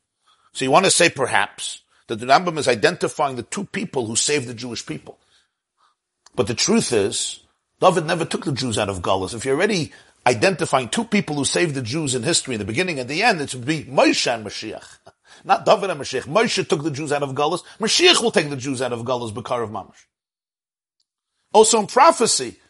So 0.53 0.63
you 0.63 0.71
want 0.71 0.85
to 0.85 0.91
say 0.91 1.09
perhaps 1.09 1.81
that 2.07 2.15
the 2.15 2.25
Rambam 2.25 2.57
is 2.57 2.69
identifying 2.69 3.35
the 3.35 3.43
two 3.43 3.65
people 3.65 4.05
who 4.05 4.15
saved 4.15 4.47
the 4.47 4.53
Jewish 4.53 4.85
people. 4.85 5.19
But 6.33 6.47
the 6.47 6.53
truth 6.53 6.93
is, 6.93 7.41
David 7.81 8.05
never 8.05 8.23
took 8.23 8.45
the 8.45 8.53
Jews 8.53 8.77
out 8.77 8.87
of 8.87 9.01
Galus. 9.01 9.33
If 9.33 9.43
you're 9.43 9.57
already 9.57 9.91
identifying 10.25 10.87
two 10.87 11.03
people 11.03 11.35
who 11.35 11.43
saved 11.43 11.75
the 11.75 11.81
Jews 11.81 12.15
in 12.15 12.23
history 12.23 12.55
in 12.55 12.59
the 12.59 12.65
beginning 12.65 12.97
and 12.97 13.09
the 13.09 13.21
end, 13.21 13.41
it 13.41 13.53
would 13.53 13.65
be 13.65 13.83
Moshe 13.83 14.33
and 14.33 14.45
Mashiach. 14.45 14.99
Not 15.43 15.65
David 15.65 15.89
and 15.89 15.99
Mashiach. 15.99 16.23
Moshe 16.23 16.65
took 16.65 16.83
the 16.83 16.89
Jews 16.89 17.11
out 17.11 17.21
of 17.21 17.31
Galus. 17.31 17.63
Mashiach 17.81 18.23
will 18.23 18.31
take 18.31 18.49
the 18.49 18.55
Jews 18.55 18.81
out 18.81 18.93
of 18.93 19.01
Galus, 19.01 19.33
Bakar 19.33 19.61
of 19.61 19.71
Mamash. 19.71 20.05
Also 21.51 21.81
in 21.81 21.87
prophecy, 21.87 22.61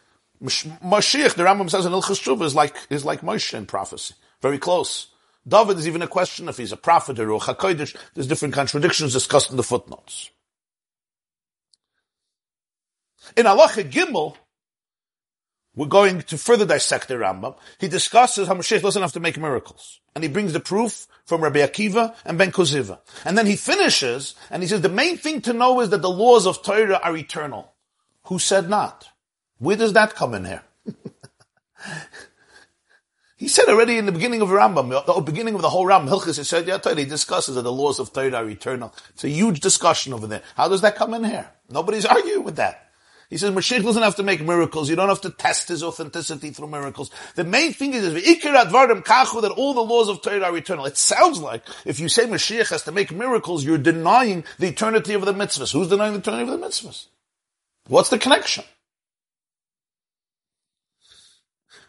Mashiach, 0.42 1.34
the 1.34 1.44
Rambam 1.44 1.70
says 1.70 1.86
in 1.86 1.92
Ilchus 1.92 2.22
Tshuva, 2.22 2.42
is 2.42 2.54
like, 2.54 2.76
is 2.90 3.04
like 3.04 3.22
Moshe 3.22 3.54
in 3.54 3.66
prophecy. 3.66 4.14
Very 4.42 4.58
close. 4.58 5.08
David 5.48 5.78
is 5.78 5.86
even 5.86 6.02
a 6.02 6.08
question 6.08 6.48
if 6.48 6.56
he's 6.56 6.72
a 6.72 6.76
prophet 6.76 7.18
or 7.18 7.30
a 7.30 7.38
HaKodesh. 7.38 7.96
There's 8.14 8.26
different 8.26 8.54
contradictions 8.54 9.12
discussed 9.12 9.50
in 9.50 9.56
the 9.56 9.62
footnotes. 9.62 10.30
In 13.36 13.46
Halacha 13.46 13.90
Gimel, 13.90 14.36
we're 15.74 15.86
going 15.86 16.22
to 16.22 16.38
further 16.38 16.64
dissect 16.64 17.08
the 17.08 17.14
Rambam. 17.14 17.56
He 17.78 17.88
discusses 17.88 18.48
how 18.48 18.54
Mashiach 18.54 18.82
doesn't 18.82 19.02
have 19.02 19.12
to 19.12 19.20
make 19.20 19.36
miracles. 19.36 20.00
And 20.14 20.24
he 20.24 20.30
brings 20.30 20.52
the 20.52 20.60
proof 20.60 21.06
from 21.26 21.42
Rabbi 21.42 21.60
Akiva 21.60 22.14
and 22.24 22.38
Ben 22.38 22.50
Koziva. 22.50 22.98
And 23.24 23.36
then 23.36 23.46
he 23.46 23.56
finishes, 23.56 24.34
and 24.50 24.62
he 24.62 24.68
says, 24.68 24.80
the 24.80 24.88
main 24.88 25.18
thing 25.18 25.42
to 25.42 25.52
know 25.52 25.80
is 25.80 25.90
that 25.90 26.02
the 26.02 26.10
laws 26.10 26.46
of 26.46 26.62
Torah 26.62 27.00
are 27.02 27.16
eternal. 27.16 27.72
Who 28.24 28.38
said 28.38 28.68
not? 28.70 29.08
Where 29.58 29.76
does 29.76 29.92
that 29.94 30.14
come 30.14 30.34
in 30.34 30.44
here? 30.44 30.62
he 33.36 33.48
said 33.48 33.68
already 33.68 33.98
in 33.98 34.06
the 34.06 34.12
beginning 34.12 34.42
of 34.42 34.48
Rambam, 34.48 35.06
the 35.06 35.20
beginning 35.20 35.54
of 35.54 35.62
the 35.62 35.70
whole 35.70 35.86
Rambam, 35.86 36.08
Hilchis, 36.08 36.38
he 36.38 36.44
said, 36.44 36.66
yeah, 36.66 36.78
he 36.94 37.04
discusses 37.04 37.54
that 37.54 37.62
the 37.62 37.72
laws 37.72 37.98
of 37.98 38.12
Torah 38.12 38.34
are 38.34 38.48
eternal. 38.48 38.94
It's 39.10 39.24
a 39.24 39.28
huge 39.28 39.60
discussion 39.60 40.12
over 40.12 40.26
there. 40.26 40.42
How 40.56 40.68
does 40.68 40.82
that 40.82 40.96
come 40.96 41.14
in 41.14 41.24
here? 41.24 41.48
Nobody's 41.70 42.04
arguing 42.06 42.44
with 42.44 42.56
that. 42.56 42.82
He 43.28 43.38
says 43.38 43.52
Mashiach 43.52 43.82
doesn't 43.82 44.02
have 44.02 44.16
to 44.16 44.22
make 44.22 44.40
miracles. 44.40 44.88
You 44.88 44.94
don't 44.94 45.08
have 45.08 45.22
to 45.22 45.30
test 45.30 45.68
his 45.68 45.82
authenticity 45.82 46.50
through 46.50 46.68
miracles. 46.68 47.10
The 47.34 47.42
main 47.42 47.72
thing 47.72 47.92
is, 47.92 48.12
that 48.12 49.54
all 49.56 49.74
the 49.74 49.80
laws 49.80 50.08
of 50.08 50.22
Torah 50.22 50.44
are 50.44 50.56
eternal. 50.56 50.86
It 50.86 50.96
sounds 50.96 51.40
like 51.40 51.64
if 51.84 51.98
you 51.98 52.08
say 52.08 52.26
Mashiach 52.26 52.70
has 52.70 52.84
to 52.84 52.92
make 52.92 53.10
miracles, 53.10 53.64
you're 53.64 53.78
denying 53.78 54.44
the 54.58 54.68
eternity 54.68 55.14
of 55.14 55.24
the 55.24 55.32
mitzvahs. 55.32 55.72
Who's 55.72 55.88
denying 55.88 56.12
the 56.12 56.20
eternity 56.20 56.52
of 56.52 56.60
the 56.60 56.64
mitzvahs? 56.64 57.06
What's 57.88 58.10
the 58.10 58.18
connection? 58.18 58.62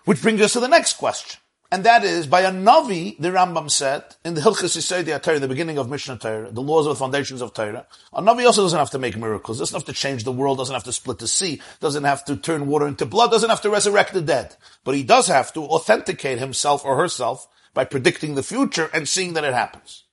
Which 0.07 0.21
brings 0.21 0.39
us 0.39 0.53
to 0.53 0.61
the 0.61 0.69
next 0.69 0.93
question. 0.93 1.41
And 1.69 1.83
that 1.83 2.05
is, 2.05 2.27
by 2.27 2.43
a 2.43 2.49
Navi, 2.49 3.17
the 3.19 3.27
Rambam 3.27 3.69
said, 3.69 4.05
in 4.23 4.35
the 4.35 4.39
Hilchas 4.39 4.77
Yisrael 4.77 5.21
Torah, 5.21 5.37
the 5.37 5.49
beginning 5.49 5.77
of 5.77 5.89
Mishnah 5.89 6.17
Torah, 6.17 6.49
the 6.49 6.61
laws 6.61 6.85
of 6.85 6.91
the 6.91 6.95
foundations 6.95 7.41
of 7.41 7.53
Torah, 7.53 7.85
a 8.13 8.21
Navi 8.21 8.45
also 8.45 8.61
doesn't 8.61 8.79
have 8.79 8.91
to 8.91 8.99
make 8.99 9.17
miracles, 9.17 9.59
doesn't 9.59 9.75
have 9.75 9.83
to 9.83 9.91
change 9.91 10.23
the 10.23 10.31
world, 10.31 10.59
doesn't 10.59 10.73
have 10.73 10.85
to 10.85 10.93
split 10.93 11.19
the 11.19 11.27
sea, 11.27 11.61
doesn't 11.81 12.05
have 12.05 12.23
to 12.23 12.37
turn 12.37 12.67
water 12.67 12.87
into 12.87 13.05
blood, 13.05 13.31
doesn't 13.31 13.49
have 13.49 13.61
to 13.63 13.69
resurrect 13.69 14.13
the 14.13 14.21
dead. 14.21 14.55
But 14.85 14.95
he 14.95 15.03
does 15.03 15.27
have 15.27 15.51
to 15.55 15.63
authenticate 15.65 16.39
himself 16.39 16.85
or 16.85 16.95
herself 16.95 17.45
by 17.73 17.83
predicting 17.83 18.35
the 18.35 18.43
future 18.43 18.89
and 18.93 19.09
seeing 19.09 19.33
that 19.33 19.43
it 19.43 19.53
happens. 19.53 20.05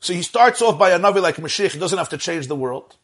So 0.00 0.12
he 0.12 0.20
starts 0.20 0.60
off 0.60 0.78
by 0.78 0.90
a 0.90 0.98
Navi 0.98 1.22
like 1.22 1.36
Mashiach, 1.36 1.72
he 1.72 1.78
doesn't 1.78 1.96
have 1.96 2.10
to 2.10 2.18
change 2.18 2.46
the 2.46 2.56
world. 2.56 2.94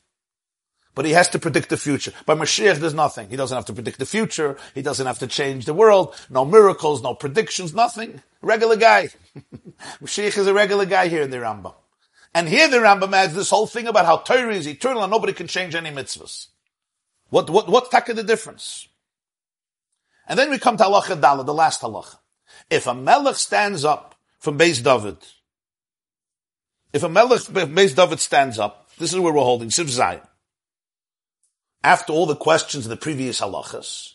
But 0.94 1.06
he 1.06 1.12
has 1.12 1.28
to 1.30 1.38
predict 1.38 1.70
the 1.70 1.76
future. 1.76 2.12
By 2.24 2.34
Mashiach, 2.34 2.76
there's 2.76 2.94
nothing. 2.94 3.28
He 3.28 3.36
doesn't 3.36 3.54
have 3.54 3.64
to 3.66 3.72
predict 3.72 3.98
the 3.98 4.06
future. 4.06 4.56
He 4.74 4.82
doesn't 4.82 5.06
have 5.06 5.18
to 5.18 5.26
change 5.26 5.64
the 5.64 5.74
world. 5.74 6.14
No 6.30 6.44
miracles, 6.44 7.02
no 7.02 7.14
predictions, 7.14 7.74
nothing. 7.74 8.22
Regular 8.42 8.76
guy. 8.76 9.08
Mashiach 10.02 10.38
is 10.38 10.46
a 10.46 10.54
regular 10.54 10.86
guy 10.86 11.08
here 11.08 11.22
in 11.22 11.30
the 11.30 11.38
Rambam. 11.38 11.74
And 12.32 12.48
here 12.48 12.68
the 12.68 12.78
Rambam 12.78 13.12
adds 13.12 13.34
this 13.34 13.50
whole 13.50 13.66
thing 13.66 13.88
about 13.88 14.06
how 14.06 14.18
Torah 14.18 14.54
is 14.54 14.68
eternal 14.68 15.02
and 15.02 15.10
nobody 15.10 15.32
can 15.32 15.48
change 15.48 15.74
any 15.74 15.90
mitzvahs. 15.90 16.48
What, 17.30 17.50
what, 17.50 17.68
what's 17.68 17.88
the 17.88 18.22
difference? 18.22 18.86
And 20.28 20.38
then 20.38 20.50
we 20.50 20.58
come 20.58 20.76
to 20.76 20.84
halacha 20.84 21.20
dala, 21.20 21.44
the 21.44 21.54
last 21.54 21.82
halacha. 21.82 22.18
If 22.70 22.86
a 22.86 22.94
melech 22.94 23.36
stands 23.36 23.84
up 23.84 24.14
from 24.38 24.58
Beis 24.58 24.82
David, 24.82 25.16
if 26.92 27.02
a 27.02 27.08
melech 27.08 27.40
Beis 27.40 27.96
David 27.96 28.20
stands 28.20 28.58
up, 28.58 28.90
this 28.98 29.12
is 29.12 29.18
where 29.18 29.32
we're 29.32 29.42
holding, 29.42 29.70
Siv 29.70 29.88
Zion 29.88 30.20
after 31.84 32.14
all 32.14 32.24
the 32.24 32.34
questions 32.34 32.86
of 32.86 32.90
the 32.90 32.96
previous 32.96 33.40
halachas, 33.40 34.14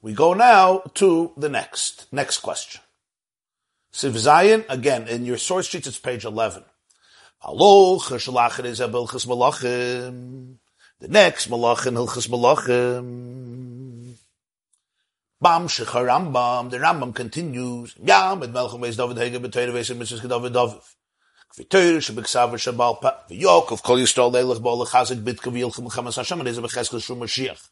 we 0.00 0.14
go 0.14 0.32
now 0.32 0.78
to 0.94 1.32
the 1.36 1.48
next, 1.48 2.06
next 2.12 2.38
question. 2.38 2.80
Siv 3.92 4.12
Zayin, 4.12 4.64
again, 4.68 5.08
in 5.08 5.26
your 5.26 5.36
source 5.36 5.66
sheet, 5.66 5.88
it's 5.88 5.98
page 5.98 6.24
11. 6.24 6.64
Haloch, 7.44 8.12
is 8.14 8.80
Hilchas 8.80 9.26
Malachim. 9.26 10.58
The 11.00 11.08
next 11.08 11.50
Malachim, 11.50 11.94
Hilchas 11.96 12.28
Malachim. 12.28 14.14
Bam 15.40 15.66
Shechar 15.66 16.06
Rambam, 16.06 16.70
the 16.70 16.78
Rambam 16.78 17.12
continues. 17.14 17.96
Yam, 18.04 18.42
et 18.44 18.52
Melchum 18.52 18.80
Beis 18.80 18.96
David 18.96 19.16
Hege, 19.16 19.44
B'Teire 19.44 19.72
Beis 19.72 19.96
Mitzvah 19.96 20.28
David 20.28 20.52
David. 20.52 20.78
V'toyer 21.58 21.98
shebeksav 21.98 22.52
shabal 22.54 23.00
pa 23.00 23.24
v'yokov 23.28 23.82
kol 23.82 23.98
yisrael 23.98 24.30
leilach 24.30 24.62
bo 24.62 24.76
lechazik 24.84 25.24
bitke 25.24 25.50
v'yilchem 25.50 25.86
l'chamas 25.86 26.14
Hashem 26.14 26.38
and 26.38 26.48
ezeh 26.48 26.62
b'cheskel 26.62 27.02
shum 27.02 27.18
Mashiach. 27.18 27.70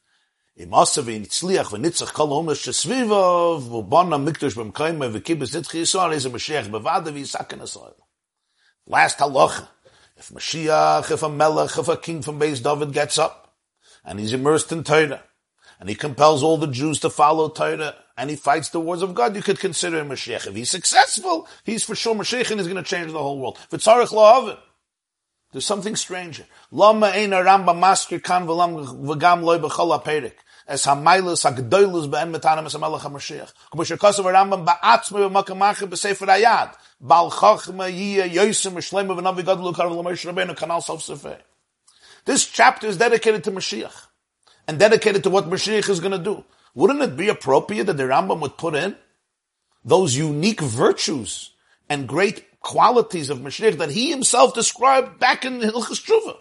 Im 0.56 0.74
Asa 0.74 1.00
v'nitzliach 1.00 1.70
v'nitzach 1.70 2.12
kol 2.12 2.26
homes 2.26 2.58
shesvivav 2.58 3.62
v'bon 3.62 4.10
ha-mikdosh 4.10 4.56
b'mkayme 4.58 5.12
v'kibes 5.12 5.54
nitchi 5.54 5.82
Yisrael 5.82 6.12
ezeh 6.16 6.28
Mashiach 6.28 6.68
b'vada 6.68 7.12
v'yisaken 7.12 7.60
Yisrael. 7.60 7.94
Last 8.84 9.18
halacha. 9.18 9.68
If 10.16 10.30
Mashiach, 10.30 11.12
if 11.12 11.22
a 11.22 11.28
melech, 11.28 11.78
if 11.78 11.86
a 11.86 11.96
king 11.96 12.22
from 12.22 12.40
Beis 12.40 12.60
David 12.60 12.92
gets 12.92 13.16
up 13.16 13.54
and 14.04 14.18
he's 14.18 14.32
immersed 14.32 14.72
in 14.72 14.82
Torah 14.82 15.22
and 15.78 15.88
he 15.88 15.94
compels 15.94 16.42
all 16.42 16.56
the 16.56 16.66
Jews 16.66 16.98
to 16.98 17.10
follow 17.10 17.48
Torah 17.48 17.94
and 18.18 18.28
he 18.28 18.36
fights 18.36 18.70
the 18.70 18.80
wars 18.80 19.00
of 19.00 19.14
God, 19.14 19.36
you 19.36 19.42
could 19.42 19.60
consider 19.60 20.00
him 20.00 20.10
a 20.10 20.14
Mashiach. 20.14 20.48
If 20.48 20.56
he's 20.56 20.68
successful, 20.68 21.46
he's 21.62 21.84
for 21.84 21.94
sure 21.94 22.16
Mashiach 22.16 22.50
and 22.50 22.58
he's 22.58 22.66
going 22.66 22.82
to 22.82 22.88
change 22.88 23.12
the 23.12 23.18
whole 23.18 23.38
world. 23.38 23.56
There's 25.50 25.64
something 25.64 25.94
strange. 25.94 26.42
Lama 26.72 27.06
ein 27.06 27.30
ramba 27.30 27.78
masker 27.78 28.18
kan 28.18 28.44
v'lam 28.44 28.84
ha-Mashiach. 32.98 33.52
K'mo 33.72 33.84
shirkosav 33.86 34.24
ha-rambam 34.24 34.66
ba'atzme 34.66 35.30
b'sefer 35.88 36.26
ayad. 36.26 36.74
Bal 37.00 37.30
chochma 37.30 37.88
yiyah 37.88 38.28
yosim 38.28 38.72
v'shlema 38.72 39.16
v'navi 39.16 39.42
gadlu 39.44 39.72
kar 39.74 39.86
v'lamosh 39.86 40.26
rabbeinu 40.30 40.54
kanal 40.56 40.82
sof 40.82 41.00
sefeh. 41.00 41.38
This 42.24 42.46
chapter 42.46 42.88
is 42.88 42.96
dedicated 42.96 43.44
to 43.44 43.52
Mashiach. 43.52 44.08
And 44.66 44.78
dedicated 44.78 45.22
to 45.22 45.30
what 45.30 45.48
Mashiach 45.48 45.88
is 45.88 46.00
going 46.00 46.12
to 46.12 46.18
do. 46.18 46.44
Wouldn't 46.78 47.02
it 47.02 47.16
be 47.16 47.28
appropriate 47.28 47.86
that 47.86 47.96
the 47.96 48.04
Rambam 48.04 48.38
would 48.38 48.56
put 48.56 48.76
in 48.76 48.94
those 49.84 50.14
unique 50.14 50.60
virtues 50.60 51.50
and 51.88 52.06
great 52.06 52.60
qualities 52.60 53.30
of 53.30 53.40
Mashiach 53.40 53.78
that 53.78 53.90
he 53.90 54.10
himself 54.10 54.54
described 54.54 55.18
back 55.18 55.44
in 55.44 55.58
Hilchas 55.58 56.06
Tshuva? 56.06 56.36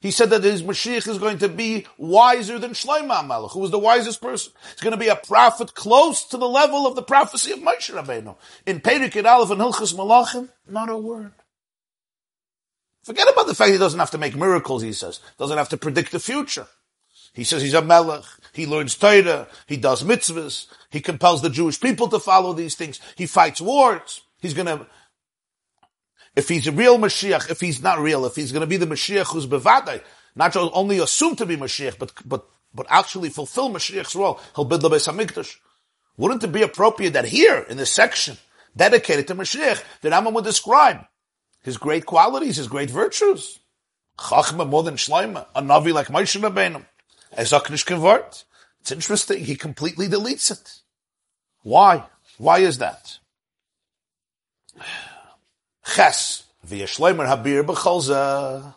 He 0.00 0.10
said 0.10 0.30
that 0.30 0.42
his 0.42 0.62
Mashiach 0.62 1.06
is 1.06 1.18
going 1.18 1.40
to 1.40 1.50
be 1.50 1.84
wiser 1.98 2.58
than 2.58 2.70
Shlomo 2.70 3.26
Melech, 3.26 3.50
who 3.50 3.60
was 3.60 3.70
the 3.70 3.78
wisest 3.78 4.22
person. 4.22 4.54
He's 4.70 4.80
going 4.80 4.92
to 4.92 4.96
be 4.96 5.08
a 5.08 5.16
prophet 5.16 5.74
close 5.74 6.24
to 6.28 6.38
the 6.38 6.48
level 6.48 6.86
of 6.86 6.94
the 6.94 7.02
prophecy 7.02 7.52
of 7.52 7.58
Moshe 7.58 7.94
Rabbeinu. 7.94 8.36
In 8.64 8.80
Perik 8.80 9.22
Aleph 9.22 9.50
and 9.50 9.60
Hilchas 9.60 9.92
Malachim, 9.92 10.48
not 10.66 10.88
a 10.88 10.96
word. 10.96 11.34
Forget 13.04 13.28
about 13.30 13.46
the 13.46 13.54
fact 13.54 13.72
he 13.72 13.76
doesn't 13.76 14.00
have 14.00 14.12
to 14.12 14.18
make 14.18 14.34
miracles, 14.34 14.80
he 14.80 14.94
says. 14.94 15.20
Doesn't 15.36 15.58
have 15.58 15.68
to 15.68 15.76
predict 15.76 16.12
the 16.12 16.20
future. 16.20 16.68
He 17.34 17.44
says 17.44 17.60
he's 17.60 17.74
a 17.74 17.82
melech. 17.82 18.24
He 18.58 18.66
learns 18.66 18.96
Torah. 18.96 19.46
He 19.66 19.76
does 19.76 20.02
mitzvahs. 20.02 20.66
He 20.90 21.00
compels 21.00 21.42
the 21.42 21.48
Jewish 21.48 21.80
people 21.80 22.08
to 22.08 22.18
follow 22.18 22.52
these 22.52 22.74
things. 22.74 23.00
He 23.14 23.26
fights 23.26 23.60
wars. 23.60 24.22
He's 24.40 24.52
gonna, 24.52 24.84
if 26.34 26.48
he's 26.48 26.66
a 26.66 26.72
real 26.72 26.98
Mashiach, 26.98 27.50
if 27.52 27.60
he's 27.60 27.80
not 27.80 28.00
real, 28.00 28.26
if 28.26 28.34
he's 28.34 28.50
gonna 28.50 28.66
be 28.66 28.76
the 28.76 28.86
Mashiach 28.86 29.32
who's 29.32 29.46
bevadai, 29.46 30.02
not 30.34 30.56
only 30.56 30.98
assumed 30.98 31.38
to 31.38 31.46
be 31.46 31.56
Mashiach, 31.56 32.00
but, 32.00 32.12
but, 32.24 32.46
but 32.74 32.86
actually 32.90 33.28
fulfill 33.28 33.70
Mashiach's 33.70 34.16
role, 34.16 34.40
he'll 34.56 34.64
build 34.64 34.80
the 34.80 34.88
Beis. 34.88 35.56
Wouldn't 36.16 36.42
it 36.42 36.50
be 36.50 36.62
appropriate 36.62 37.12
that 37.12 37.26
here, 37.26 37.64
in 37.68 37.76
this 37.76 37.92
section, 37.92 38.38
dedicated 38.76 39.28
to 39.28 39.36
Mashiach, 39.36 39.84
that 40.00 40.12
Rambam 40.12 40.32
would 40.32 40.44
describe 40.44 41.06
his 41.62 41.76
great 41.76 42.06
qualities, 42.06 42.56
his 42.56 42.66
great 42.66 42.90
virtues? 42.90 43.60
Chachma 44.18 44.68
more 44.68 44.82
than 44.82 44.96
Shleima, 44.96 45.46
a 45.54 45.62
Navi 45.62 45.92
like 45.92 46.08
Moshe 46.08 46.40
Rabbeinu. 46.40 46.84
As 47.32 47.52
Aknishkin 47.52 48.00
word. 48.00 48.24
It's 48.88 48.92
interesting. 48.94 49.44
He 49.44 49.54
completely 49.54 50.08
deletes 50.08 50.50
it. 50.50 50.80
Why? 51.62 52.04
Why 52.38 52.60
is 52.60 52.78
that? 52.78 53.18
Ches 55.94 56.44
habir 56.66 57.66
b'cholza 57.66 58.74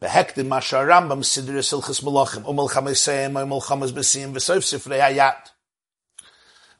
mashar 0.00 0.86
Rambam 0.86 1.24
silchus 1.24 2.00
umel 2.00 2.44
umel 2.44 2.68
v'soif 3.92 4.62
sifrei 4.62 5.00
hayat. 5.00 5.50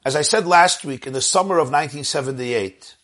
As 0.05 0.15
I 0.15 0.21
said 0.21 0.47
last 0.47 0.85
week, 0.85 1.05
in 1.05 1.11
the 1.11 1.19
summer 1.19 1.55
of 1.55 1.71
1978, 1.71 2.95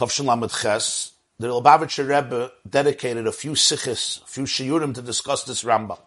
Tavshin 0.00 0.24
Lamed 0.24 0.50
Ches, 0.50 1.12
the 1.38 1.46
Lubavitcher 1.46 2.08
Rebbe 2.08 2.50
dedicated 2.68 3.28
a 3.28 3.32
few 3.32 3.54
sikhs, 3.54 4.20
a 4.24 4.26
few 4.26 4.42
shiurim 4.42 4.92
to 4.94 5.00
discuss 5.00 5.44
this 5.44 5.62
Rambam. 5.62 6.00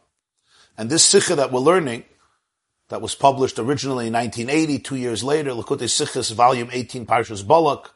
And 0.78 0.90
this 0.90 1.06
sikha 1.06 1.36
that 1.36 1.54
we're 1.54 1.62
learning, 1.62 2.04
that 2.90 3.02
was 3.02 3.16
published 3.16 3.60
originally 3.60 4.08
in 4.08 4.14
1980, 4.14 4.80
two 4.80 4.96
years 4.96 5.24
later, 5.24 5.52
Lakutei 5.52 5.90
Sikhas, 5.90 6.34
volume 6.34 6.70
18, 6.72 7.06
Parshas 7.06 7.46
Balak, 7.46 7.92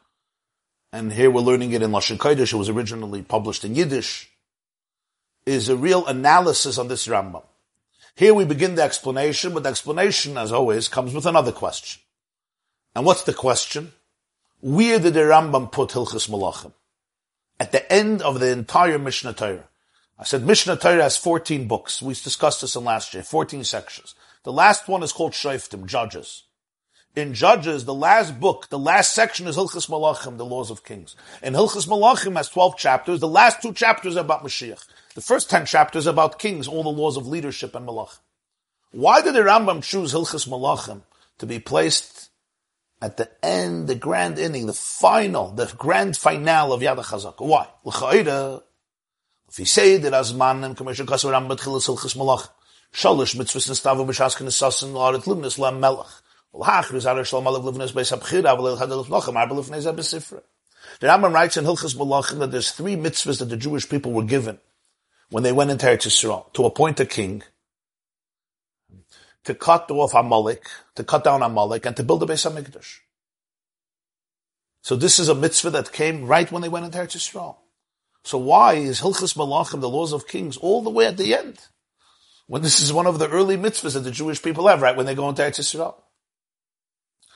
and 0.92 1.12
here 1.12 1.30
we're 1.30 1.40
learning 1.40 1.72
it 1.72 1.82
in 1.82 1.90
Lashon 1.90 2.18
Kodesh, 2.18 2.52
it 2.52 2.56
was 2.56 2.68
originally 2.68 3.22
published 3.22 3.64
in 3.64 3.74
Yiddish, 3.74 4.30
is 5.46 5.68
a 5.68 5.76
real 5.76 6.06
analysis 6.06 6.78
on 6.78 6.88
this 6.88 7.06
Rambam. 7.06 7.42
Here 8.14 8.34
we 8.34 8.44
begin 8.44 8.74
the 8.74 8.82
explanation, 8.82 9.54
but 9.54 9.62
the 9.62 9.70
explanation, 9.70 10.36
as 10.36 10.52
always, 10.52 10.88
comes 10.88 11.14
with 11.14 11.24
another 11.24 11.52
question. 11.52 12.02
And 12.94 13.06
what's 13.06 13.22
the 13.22 13.32
question? 13.32 13.92
Where 14.60 14.98
did 14.98 15.14
the 15.14 15.20
Rambam 15.20 15.72
put 15.72 15.90
Hilchas 15.90 16.28
Malachim? 16.28 16.72
At 17.58 17.72
the 17.72 17.90
end 17.90 18.20
of 18.20 18.38
the 18.38 18.50
entire 18.50 18.98
Mishnah 18.98 19.32
Torah. 19.32 19.68
I 20.18 20.24
said 20.24 20.46
Mishnah 20.46 20.76
Torah 20.76 21.02
has 21.02 21.16
14 21.16 21.66
books. 21.66 22.02
We 22.02 22.14
discussed 22.14 22.60
this 22.60 22.76
in 22.76 22.84
last 22.84 23.14
year, 23.14 23.22
14 23.22 23.64
sections. 23.64 24.14
The 24.44 24.52
last 24.52 24.88
one 24.88 25.02
is 25.02 25.12
called 25.12 25.32
Shoftim, 25.32 25.86
Judges. 25.86 26.44
In 27.14 27.34
Judges, 27.34 27.84
the 27.84 27.94
last 27.94 28.40
book, 28.40 28.68
the 28.70 28.78
last 28.78 29.14
section 29.14 29.46
is 29.46 29.56
Hilchas 29.56 29.88
Malachim, 29.88 30.38
the 30.38 30.46
laws 30.46 30.70
of 30.70 30.82
kings. 30.82 31.14
And 31.42 31.54
Hilchas 31.54 31.86
Malachim 31.86 32.36
has 32.36 32.48
12 32.48 32.76
chapters. 32.78 33.20
The 33.20 33.28
last 33.28 33.60
two 33.60 33.74
chapters 33.74 34.16
are 34.16 34.20
about 34.20 34.42
Mashiach. 34.42 34.82
The 35.14 35.20
first 35.20 35.50
10 35.50 35.66
chapters 35.66 36.06
are 36.06 36.10
about 36.10 36.38
kings, 36.38 36.66
all 36.66 36.82
the 36.82 36.88
laws 36.88 37.18
of 37.18 37.26
leadership 37.26 37.74
and 37.74 37.86
Malachim. 37.86 38.18
Why 38.92 39.20
did 39.20 39.34
the 39.34 39.40
Rambam 39.40 39.82
choose 39.82 40.12
Hilchas 40.12 40.48
Malachim 40.48 41.02
to 41.38 41.46
be 41.46 41.58
placed 41.58 42.30
at 43.00 43.18
the 43.18 43.30
end, 43.44 43.88
the 43.88 43.94
grand 43.94 44.38
ending, 44.38 44.66
the 44.66 44.72
final, 44.72 45.50
the 45.50 45.66
grand 45.76 46.16
finale 46.16 46.72
of 46.72 46.80
Yad 46.80 46.96
HaChazak? 46.96 47.34
Why? 47.38 47.68
L'cha'ira, 47.84 48.62
if 49.50 49.56
he 49.58 49.66
say 49.66 49.98
that 49.98 50.14
as 50.14 50.32
man 50.32 50.64
and 50.64 50.76
commercial 50.76 51.06
kasser 51.06 51.28
Rambam 51.28 51.58
Tchilas 51.58 51.86
Hilchas 51.86 52.16
Malachim, 52.16 52.48
Shalish 52.92 53.36
mitzvahs 53.36 53.68
nistavu 53.70 54.06
b'shaskin 54.06 54.46
nisasin 54.46 54.92
l'aret 54.92 55.24
livnis 55.24 55.58
la 55.58 55.70
melech. 55.70 56.22
The 56.52 56.58
Rambam 61.08 61.32
writes 61.32 61.56
in 61.56 61.64
Hilchas 61.64 61.96
Malachim 61.96 62.40
that 62.40 62.50
there's 62.50 62.72
three 62.72 62.94
mitzvahs 62.94 63.38
that 63.38 63.46
the 63.46 63.56
Jewish 63.56 63.88
people 63.88 64.12
were 64.12 64.22
given 64.22 64.58
when 65.30 65.42
they 65.42 65.52
went 65.52 65.70
into 65.70 65.86
Eretz 65.86 66.06
Yisrael 66.06 66.52
to 66.52 66.66
appoint 66.66 67.00
a 67.00 67.06
king, 67.06 67.42
to 69.44 69.54
cut 69.54 69.90
off 69.90 70.12
Amalek, 70.12 70.66
to 70.94 71.02
cut 71.02 71.24
down 71.24 71.42
Amalek, 71.42 71.86
and 71.86 71.96
to 71.96 72.02
build 72.02 72.22
a 72.22 72.26
Beis 72.26 72.44
Hamikdash. 72.46 72.98
So 74.82 74.94
this 74.94 75.18
is 75.18 75.30
a 75.30 75.34
mitzvah 75.34 75.70
that 75.70 75.90
came 75.90 76.26
right 76.26 76.52
when 76.52 76.60
they 76.60 76.68
went 76.68 76.84
into 76.84 76.98
Eretz 76.98 77.16
Yisrael. 77.16 77.56
So 78.24 78.36
why 78.36 78.74
is 78.74 79.00
Hilchas 79.00 79.34
Malachim, 79.38 79.80
the 79.80 79.88
laws 79.88 80.12
of 80.12 80.28
kings, 80.28 80.58
all 80.58 80.82
the 80.82 80.90
way 80.90 81.06
at 81.06 81.16
the 81.16 81.34
end? 81.34 81.58
When 82.52 82.60
this 82.60 82.82
is 82.82 82.92
one 82.92 83.06
of 83.06 83.18
the 83.18 83.30
early 83.30 83.56
mitzvahs 83.56 83.94
that 83.94 84.00
the 84.00 84.10
Jewish 84.10 84.42
people 84.42 84.68
have, 84.68 84.82
right, 84.82 84.94
when 84.94 85.06
they 85.06 85.14
go 85.14 85.26
into 85.26 85.40
Eretz 85.40 85.58
Yisrael. 85.58 85.94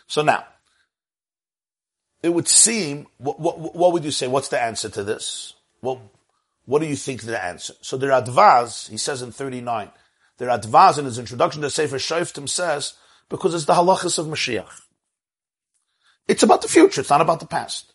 So 0.06 0.20
now, 0.20 0.44
it 2.22 2.28
would 2.28 2.46
seem, 2.46 3.06
what, 3.16 3.40
what, 3.40 3.74
what, 3.74 3.94
would 3.94 4.04
you 4.04 4.10
say? 4.10 4.26
What's 4.26 4.48
the 4.48 4.62
answer 4.62 4.90
to 4.90 5.02
this? 5.02 5.54
What, 5.80 6.00
what 6.66 6.82
do 6.82 6.86
you 6.86 6.96
think 6.96 7.22
the 7.22 7.42
answer? 7.42 7.72
So 7.80 7.96
the 7.96 8.08
Radvaz, 8.08 8.90
he 8.90 8.98
says 8.98 9.22
in 9.22 9.32
39, 9.32 9.90
the 10.36 10.44
Radvaz 10.44 10.98
in 10.98 11.06
his 11.06 11.18
introduction 11.18 11.62
to 11.62 11.70
Sefer 11.70 11.96
Shoftim 11.96 12.46
says, 12.46 12.92
because 13.30 13.54
it's 13.54 13.64
the 13.64 13.72
halachas 13.72 14.18
of 14.18 14.26
Mashiach. 14.26 14.82
It's 16.28 16.42
about 16.42 16.60
the 16.60 16.68
future, 16.68 17.00
it's 17.00 17.08
not 17.08 17.22
about 17.22 17.40
the 17.40 17.46
past. 17.46 17.94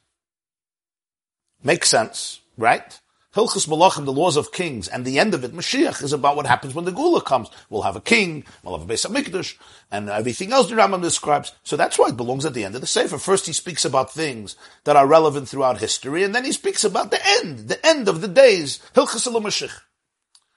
Makes 1.63 1.89
sense, 1.89 2.41
right? 2.57 2.99
Hilchus 3.33 3.65
Malachim, 3.67 4.03
the 4.03 4.11
laws 4.11 4.35
of 4.35 4.51
kings, 4.51 4.89
and 4.89 5.05
the 5.05 5.17
end 5.17 5.33
of 5.33 5.45
it, 5.45 5.53
Mashiach, 5.53 6.03
is 6.03 6.11
about 6.11 6.35
what 6.35 6.45
happens 6.45 6.75
when 6.75 6.83
the 6.83 6.91
Gula 6.91 7.21
comes. 7.21 7.50
We'll 7.69 7.83
have 7.83 7.95
a 7.95 8.01
king, 8.01 8.43
we'll 8.61 8.77
have 8.77 8.89
a 8.89 8.93
Beis 8.93 9.09
HaMikdash, 9.09 9.57
and 9.89 10.09
everything 10.09 10.51
else 10.51 10.67
the 10.67 10.75
Rambam 10.75 11.01
describes. 11.01 11.53
So 11.63 11.77
that's 11.77 11.97
why 11.97 12.09
it 12.09 12.17
belongs 12.17 12.45
at 12.45 12.53
the 12.53 12.65
end 12.65 12.75
of 12.75 12.81
the 12.81 12.88
Sefer. 12.88 13.17
First 13.17 13.45
he 13.45 13.53
speaks 13.53 13.85
about 13.85 14.11
things 14.11 14.57
that 14.83 14.97
are 14.97 15.07
relevant 15.07 15.47
throughout 15.47 15.79
history, 15.79 16.23
and 16.23 16.35
then 16.35 16.43
he 16.43 16.51
speaks 16.51 16.83
about 16.83 17.11
the 17.11 17.25
end, 17.39 17.69
the 17.69 17.85
end 17.85 18.09
of 18.09 18.19
the 18.19 18.27
days, 18.27 18.79
Hilchus 18.93 19.31
Mashiach. 19.31 19.79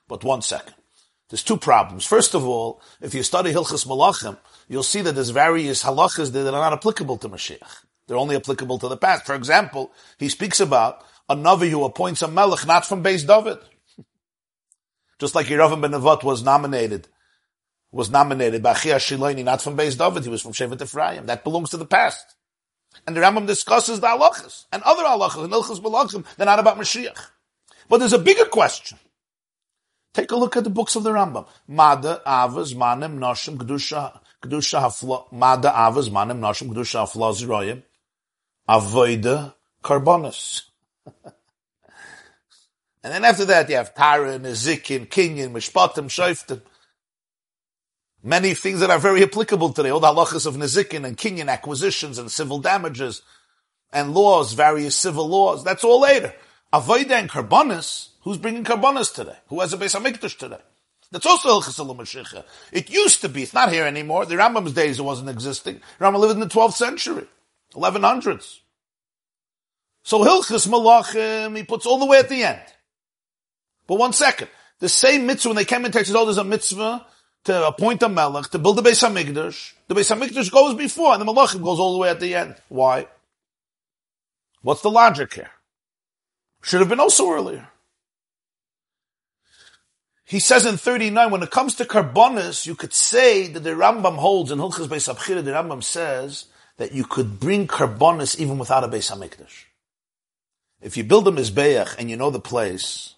But 0.08 0.24
one 0.24 0.42
second. 0.42 0.74
There's 1.30 1.44
two 1.44 1.56
problems. 1.56 2.04
First 2.04 2.34
of 2.34 2.44
all, 2.44 2.82
if 3.00 3.14
you 3.14 3.22
study 3.22 3.52
Hilchus 3.52 3.86
Malachim, 3.86 4.36
you'll 4.68 4.82
see 4.82 5.00
that 5.02 5.12
there's 5.12 5.30
various 5.30 5.84
halachas 5.84 6.32
that 6.32 6.46
are 6.46 6.50
not 6.50 6.72
applicable 6.72 7.18
to 7.18 7.28
Mashiach. 7.28 7.84
They're 8.06 8.16
only 8.16 8.36
applicable 8.36 8.78
to 8.80 8.88
the 8.88 8.96
past. 8.96 9.26
For 9.26 9.34
example, 9.34 9.92
he 10.18 10.28
speaks 10.28 10.60
about 10.60 11.04
a 11.28 11.36
Navi 11.36 11.70
who 11.70 11.84
appoints 11.84 12.22
a 12.22 12.28
Melech 12.28 12.66
not 12.66 12.86
from 12.86 13.02
Beis 13.02 13.26
David. 13.26 13.58
Just 15.18 15.34
like 15.34 15.46
Yeravim 15.46 15.80
ben 15.80 15.92
Nevat 15.92 16.22
was 16.22 16.42
nominated, 16.42 17.08
was 17.92 18.10
nominated 18.10 18.62
by 18.62 18.74
Chia 18.74 18.96
Shiloni, 18.96 19.44
not 19.44 19.62
from 19.62 19.76
Beis 19.76 19.96
David, 19.96 20.24
he 20.24 20.28
was 20.28 20.42
from 20.42 20.52
Shevet 20.52 20.82
Ephraim. 20.82 21.26
That 21.26 21.44
belongs 21.44 21.70
to 21.70 21.76
the 21.76 21.86
past. 21.86 22.34
And 23.06 23.16
the 23.16 23.20
Rambam 23.20 23.46
discusses 23.46 24.00
the 24.00 24.06
halachas 24.06 24.66
and 24.72 24.82
other 24.82 25.02
halachas 25.02 25.44
and 25.44 25.52
ilchas 25.52 25.80
balachim. 25.80 26.24
They're 26.36 26.46
not 26.46 26.58
about 26.58 26.78
Mashiach. 26.78 27.18
But 27.88 27.98
there's 27.98 28.12
a 28.12 28.18
bigger 28.18 28.46
question. 28.46 28.98
Take 30.12 30.30
a 30.30 30.36
look 30.36 30.56
at 30.56 30.64
the 30.64 30.70
books 30.70 30.94
of 30.94 31.02
the 31.02 31.10
Rambam. 31.10 31.46
Mada, 31.66 32.22
Avas, 32.24 32.74
Manim, 32.74 33.18
Noshim, 33.18 33.56
Kedusha, 33.56 34.20
Kedusha, 34.42 34.80
Hafla, 34.80 35.32
Mada, 35.32 35.70
Avas, 35.70 36.08
Manim, 36.08 36.38
Noshim, 36.38 36.68
Kedusha, 36.72 37.04
Hafla, 37.04 37.34
Ziroyim, 37.34 37.82
Avoida, 38.68 39.54
Karbonis 39.82 40.62
and 41.06 41.32
then 43.02 43.24
after 43.24 43.44
that, 43.46 43.68
you 43.68 43.76
have 43.76 43.94
Tara, 43.94 44.38
Nezikin, 44.38 45.08
Kinyan, 45.08 45.52
Mishpatim, 45.52 46.06
Shoftim. 46.06 46.62
Many 48.22 48.54
things 48.54 48.80
that 48.80 48.90
are 48.90 48.98
very 48.98 49.22
applicable 49.22 49.72
today. 49.72 49.90
All 49.90 50.00
the 50.00 50.06
halachas 50.06 50.46
of 50.46 50.56
Nezikin 50.56 51.04
and 51.04 51.16
Kinyan 51.16 51.48
acquisitions 51.48 52.18
and 52.18 52.30
civil 52.30 52.58
damages 52.58 53.22
and 53.92 54.14
laws, 54.14 54.54
various 54.54 54.96
civil 54.96 55.28
laws. 55.28 55.62
That's 55.62 55.84
all 55.84 56.00
later. 56.00 56.34
Avoida 56.72 57.12
and 57.12 57.30
Karbonis, 57.30 58.08
who's 58.22 58.38
bringing 58.38 58.64
Karbonis 58.64 59.14
today? 59.14 59.36
Who 59.48 59.60
has 59.60 59.72
a 59.72 59.76
Beis 59.76 59.94
HaMikdash 59.98 60.38
today? 60.38 60.58
That's 61.12 61.26
also 61.26 61.60
Hilchas. 61.60 62.44
It 62.72 62.90
used 62.90 63.20
to 63.20 63.28
be. 63.28 63.44
It's 63.44 63.54
not 63.54 63.70
here 63.70 63.84
anymore. 63.84 64.26
The 64.26 64.34
Rambam's 64.34 64.72
days 64.72 64.98
it 64.98 65.02
wasn't 65.02 65.28
existing. 65.28 65.80
Rambam 66.00 66.18
lived 66.18 66.34
in 66.34 66.40
the 66.40 66.46
12th 66.46 66.72
century, 66.72 67.26
1100s. 67.74 68.58
So 70.04 70.20
Hilchas 70.20 70.68
Malachim, 70.68 71.56
he 71.56 71.64
puts 71.64 71.86
all 71.86 71.98
the 71.98 72.04
way 72.04 72.18
at 72.18 72.28
the 72.28 72.44
end. 72.44 72.60
But 73.86 73.98
one 73.98 74.12
second. 74.12 74.48
The 74.78 74.88
same 74.88 75.26
mitzvah, 75.26 75.48
when 75.48 75.56
they 75.56 75.64
came 75.64 75.84
into 75.84 76.04
says, 76.04 76.14
oh, 76.14 76.26
there's 76.26 76.36
a 76.36 76.44
mitzvah 76.44 77.06
to 77.44 77.66
appoint 77.66 78.02
a 78.02 78.08
melech, 78.08 78.50
to 78.50 78.58
build 78.58 78.76
the 78.76 78.82
Beis 78.82 79.02
HaMikdash. 79.02 79.72
The 79.88 79.94
Beis 79.94 80.14
HaMikdash 80.14 80.50
goes 80.50 80.74
before, 80.74 81.14
and 81.14 81.22
the 81.22 81.32
Malachim 81.32 81.62
goes 81.62 81.80
all 81.80 81.94
the 81.94 81.98
way 81.98 82.10
at 82.10 82.20
the 82.20 82.34
end. 82.34 82.56
Why? 82.68 83.08
What's 84.60 84.82
the 84.82 84.90
logic 84.90 85.32
here? 85.34 85.50
Should 86.62 86.80
have 86.80 86.88
been 86.88 87.00
also 87.00 87.30
earlier. 87.30 87.68
He 90.26 90.40
says 90.40 90.66
in 90.66 90.76
39, 90.76 91.30
when 91.30 91.42
it 91.42 91.50
comes 91.50 91.74
to 91.76 91.84
Karbonis, 91.84 92.66
you 92.66 92.74
could 92.74 92.92
say 92.92 93.46
that 93.48 93.60
the 93.60 93.70
Rambam 93.70 94.16
holds 94.16 94.50
in 94.50 94.58
Hilchas 94.58 94.88
Beis 94.88 95.12
Abchira, 95.12 95.42
the 95.42 95.52
Rambam 95.52 95.82
says 95.82 96.46
that 96.76 96.92
you 96.92 97.04
could 97.04 97.40
bring 97.40 97.66
Karbonis 97.66 98.38
even 98.38 98.58
without 98.58 98.84
a 98.84 98.88
Beis 98.88 99.10
HaMikdash. 99.10 99.64
If 100.84 100.98
you 100.98 101.02
build 101.02 101.26
a 101.26 101.30
Mizbeach 101.30 101.96
and 101.98 102.10
you 102.10 102.16
know 102.18 102.28
the 102.28 102.38
place, 102.38 103.14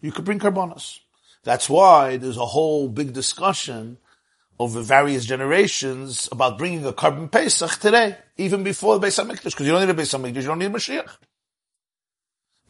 you 0.00 0.12
could 0.12 0.24
bring 0.24 0.38
Karbonos. 0.38 1.00
That's 1.42 1.68
why 1.68 2.16
there's 2.16 2.36
a 2.36 2.46
whole 2.46 2.88
big 2.88 3.12
discussion 3.12 3.98
over 4.56 4.80
various 4.82 5.24
generations 5.24 6.28
about 6.30 6.58
bringing 6.58 6.86
a 6.86 6.92
carbon 6.92 7.28
Pesach 7.28 7.80
today, 7.80 8.18
even 8.36 8.62
before 8.62 8.96
the 8.96 9.04
Beis 9.04 9.18
HaMikdash, 9.18 9.46
because 9.46 9.66
you 9.66 9.72
don't 9.72 9.84
need 9.84 9.90
a 9.90 10.00
Beis 10.00 10.16
HaMikdash, 10.16 10.36
you 10.36 10.42
don't 10.42 10.60
need 10.60 10.66
a 10.66 10.70
Mashiach. 10.70 11.16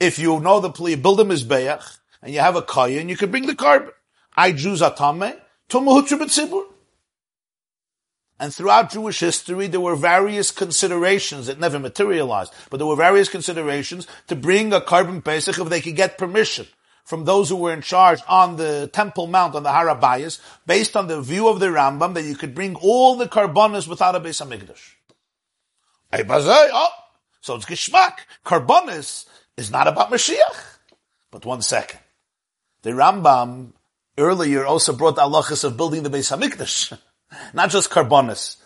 If 0.00 0.18
you 0.18 0.40
know 0.40 0.60
the 0.60 0.70
plea, 0.70 0.94
build 0.94 1.20
a 1.20 1.24
Mizbeach, 1.24 1.98
and 2.22 2.32
you 2.32 2.40
have 2.40 2.56
a 2.56 2.62
Kayan, 2.62 3.10
you 3.10 3.18
could 3.18 3.30
bring 3.30 3.44
the 3.44 3.54
carbon. 3.54 3.90
I 4.34 4.52
Jews 4.52 4.80
atame, 4.80 5.38
tumuhutru 5.68 6.20
b'tzibur. 6.20 6.64
And 8.40 8.54
throughout 8.54 8.90
Jewish 8.90 9.18
history, 9.18 9.66
there 9.66 9.80
were 9.80 9.96
various 9.96 10.52
considerations 10.52 11.46
that 11.46 11.58
never 11.58 11.78
materialized, 11.78 12.52
but 12.70 12.76
there 12.76 12.86
were 12.86 12.94
various 12.96 13.28
considerations 13.28 14.06
to 14.28 14.36
bring 14.36 14.72
a 14.72 14.80
carbon 14.80 15.22
Pesach 15.22 15.58
if 15.58 15.68
they 15.68 15.80
could 15.80 15.96
get 15.96 16.18
permission 16.18 16.66
from 17.04 17.24
those 17.24 17.48
who 17.48 17.56
were 17.56 17.72
in 17.72 17.80
charge 17.80 18.20
on 18.28 18.56
the 18.56 18.88
Temple 18.92 19.26
Mount, 19.26 19.54
on 19.54 19.62
the 19.62 19.70
Harabayas, 19.70 20.40
based 20.66 20.94
on 20.94 21.08
the 21.08 21.22
view 21.22 21.48
of 21.48 21.58
the 21.58 21.66
Rambam 21.66 22.14
that 22.14 22.24
you 22.24 22.36
could 22.36 22.54
bring 22.54 22.76
all 22.76 23.16
the 23.16 23.26
carbonas 23.26 23.88
without 23.88 24.14
a 24.14 24.20
Beis 24.20 24.44
HaMikdash. 24.44 24.94
Oh, 26.12 26.88
so 27.40 27.56
it's 27.56 27.64
Geshmak. 27.64 28.18
Carbonis 28.44 29.26
is 29.56 29.70
not 29.70 29.88
about 29.88 30.10
Mashiach. 30.10 30.78
But 31.30 31.44
one 31.44 31.62
second. 31.62 32.00
The 32.82 32.90
Rambam 32.90 33.72
earlier 34.18 34.66
also 34.66 34.92
brought 34.92 35.16
the 35.16 35.22
halachas 35.22 35.64
of 35.64 35.76
building 35.76 36.02
the 36.02 36.10
Beis 36.10 36.36
HaMikdash. 36.36 36.98
Not 37.52 37.70
just 37.70 37.90
Karbonis. 37.90 38.56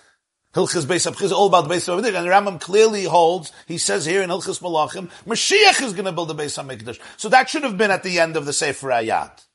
Hilchas 0.54 0.84
Beis 0.84 1.10
Abchis, 1.10 1.32
all 1.32 1.46
about 1.46 1.66
the 1.66 1.74
Beis 1.74 1.88
Hamikdash. 1.88 2.14
And 2.14 2.26
Rambam 2.26 2.60
clearly 2.60 3.04
holds, 3.04 3.52
he 3.66 3.78
says 3.78 4.04
here 4.04 4.22
in 4.22 4.28
Hilchas 4.28 4.60
Malachim, 4.60 5.10
Mashiach 5.26 5.82
is 5.82 5.94
going 5.94 6.04
to 6.04 6.12
build 6.12 6.28
the 6.28 6.34
Beis 6.34 6.62
Hamikdash. 6.62 7.00
So 7.16 7.30
that 7.30 7.48
should 7.48 7.62
have 7.62 7.78
been 7.78 7.90
at 7.90 8.02
the 8.02 8.20
end 8.20 8.36
of 8.36 8.44
the 8.44 8.52
Sefer 8.52 8.88
Ayat. 8.88 9.46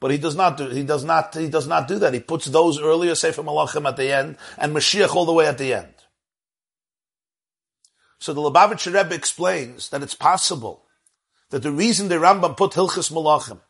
But 0.00 0.10
he 0.10 0.18
does 0.18 0.34
not 0.34 0.56
do, 0.56 0.68
he 0.68 0.82
does 0.82 1.04
not, 1.04 1.34
he 1.34 1.48
does 1.48 1.68
not 1.68 1.88
do 1.88 1.98
that. 1.98 2.14
He 2.14 2.20
puts 2.20 2.46
those 2.46 2.80
earlier 2.80 3.14
Sefer 3.14 3.42
Malachim 3.42 3.86
at 3.86 3.96
the 3.96 4.10
end, 4.10 4.36
and 4.56 4.74
Mashiach 4.74 5.14
all 5.14 5.26
the 5.26 5.32
way 5.32 5.46
at 5.46 5.58
the 5.58 5.74
end. 5.74 5.92
So 8.18 8.32
the 8.32 8.40
Lubavitcher 8.40 8.94
Rebbe 8.94 9.14
explains 9.14 9.90
that 9.90 10.02
it's 10.02 10.14
possible 10.14 10.86
that 11.50 11.62
the 11.62 11.70
reason 11.70 12.08
the 12.08 12.14
Rambam 12.14 12.56
put 12.56 12.72
Hilchas 12.72 13.12
Malachim 13.12 13.60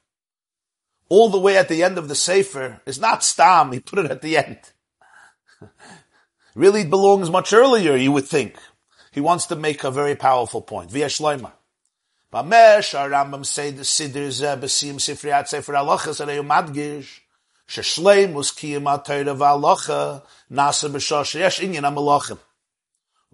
all 1.08 1.28
the 1.28 1.38
way 1.38 1.56
at 1.56 1.68
the 1.68 1.82
end 1.82 1.98
of 1.98 2.08
the 2.08 2.14
Sefer 2.14 2.80
is 2.86 3.00
not 3.00 3.24
Stam, 3.24 3.72
he 3.72 3.80
put 3.80 3.98
it 3.98 4.10
at 4.10 4.22
the 4.22 4.36
end 4.36 4.72
really 6.55 6.85
belongs 6.85 7.29
much 7.29 7.53
earlier, 7.53 7.95
you 7.95 8.11
would 8.11 8.27
think. 8.27 8.55
He 9.11 9.21
wants 9.21 9.45
to 9.47 9.55
make 9.55 9.83
a 9.83 9.91
very 9.91 10.15
powerful 10.15 10.61
point. 10.61 10.91
Via 10.91 11.07
Shloima. 11.07 11.51
Bamesh, 12.31 12.97
our 12.97 13.09
Rambam 13.09 13.45
say 13.45 13.71
the 13.71 13.83
Siddur 13.83 14.29
Zeh 14.29 14.59
Besim 14.59 14.95
Sifriyat 14.95 15.47
Sefer 15.47 15.73
Halachas 15.73 16.25
Arei 16.25 16.45
Madgish, 16.45 17.19
Sheshleim 17.67 18.33
was 18.33 18.51
Kiyam 18.51 18.83
HaTorah 18.83 19.35
V'Halacha, 19.35 20.23
Nasa 20.51 20.89
B'Shosh 20.89 21.39
Yesh 21.39 21.59
Inyan 21.59 21.83
HaMalachim. 21.83 22.37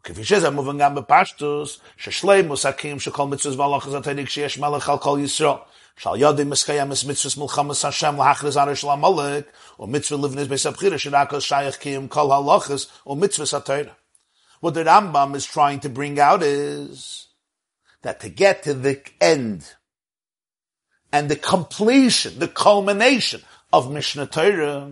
כפי 0.03 0.23
שזה 0.23 0.49
מובן 0.49 0.77
גם 0.77 0.95
בפשטוס, 0.95 1.79
ששלימוס 1.97 2.65
הקים 2.65 2.99
שכל 2.99 3.27
מצווה 3.27 3.67
והלכות 3.67 3.93
התידיק 3.93 4.29
שיש 4.29 4.57
מלך 4.57 4.89
על 4.89 4.97
כל 4.97 5.19
ישראל. 5.23 5.55
shal 5.96 6.16
yodim 6.16 6.48
mitzvahs 6.48 7.82
Hashem 7.82 8.16
arish 8.56 8.84
mitzvah 9.88 10.16
livnis 10.16 10.48
shirakos 10.98 11.46
shayach 11.46 12.10
kol 12.10 12.28
halachas, 12.30 12.88
mitzvahs 13.16 13.60
atayra. 13.60 13.92
What 14.60 14.74
the 14.74 14.84
Rambam 14.84 15.34
is 15.34 15.44
trying 15.44 15.80
to 15.80 15.88
bring 15.88 16.20
out 16.20 16.42
is 16.42 17.26
that 18.02 18.20
to 18.20 18.28
get 18.28 18.62
to 18.64 18.74
the 18.74 19.02
end 19.20 19.74
and 21.12 21.28
the 21.28 21.36
completion, 21.36 22.38
the 22.38 22.48
culmination 22.48 23.42
of 23.72 23.92
Mishnah 23.92 24.26
Torah, 24.26 24.90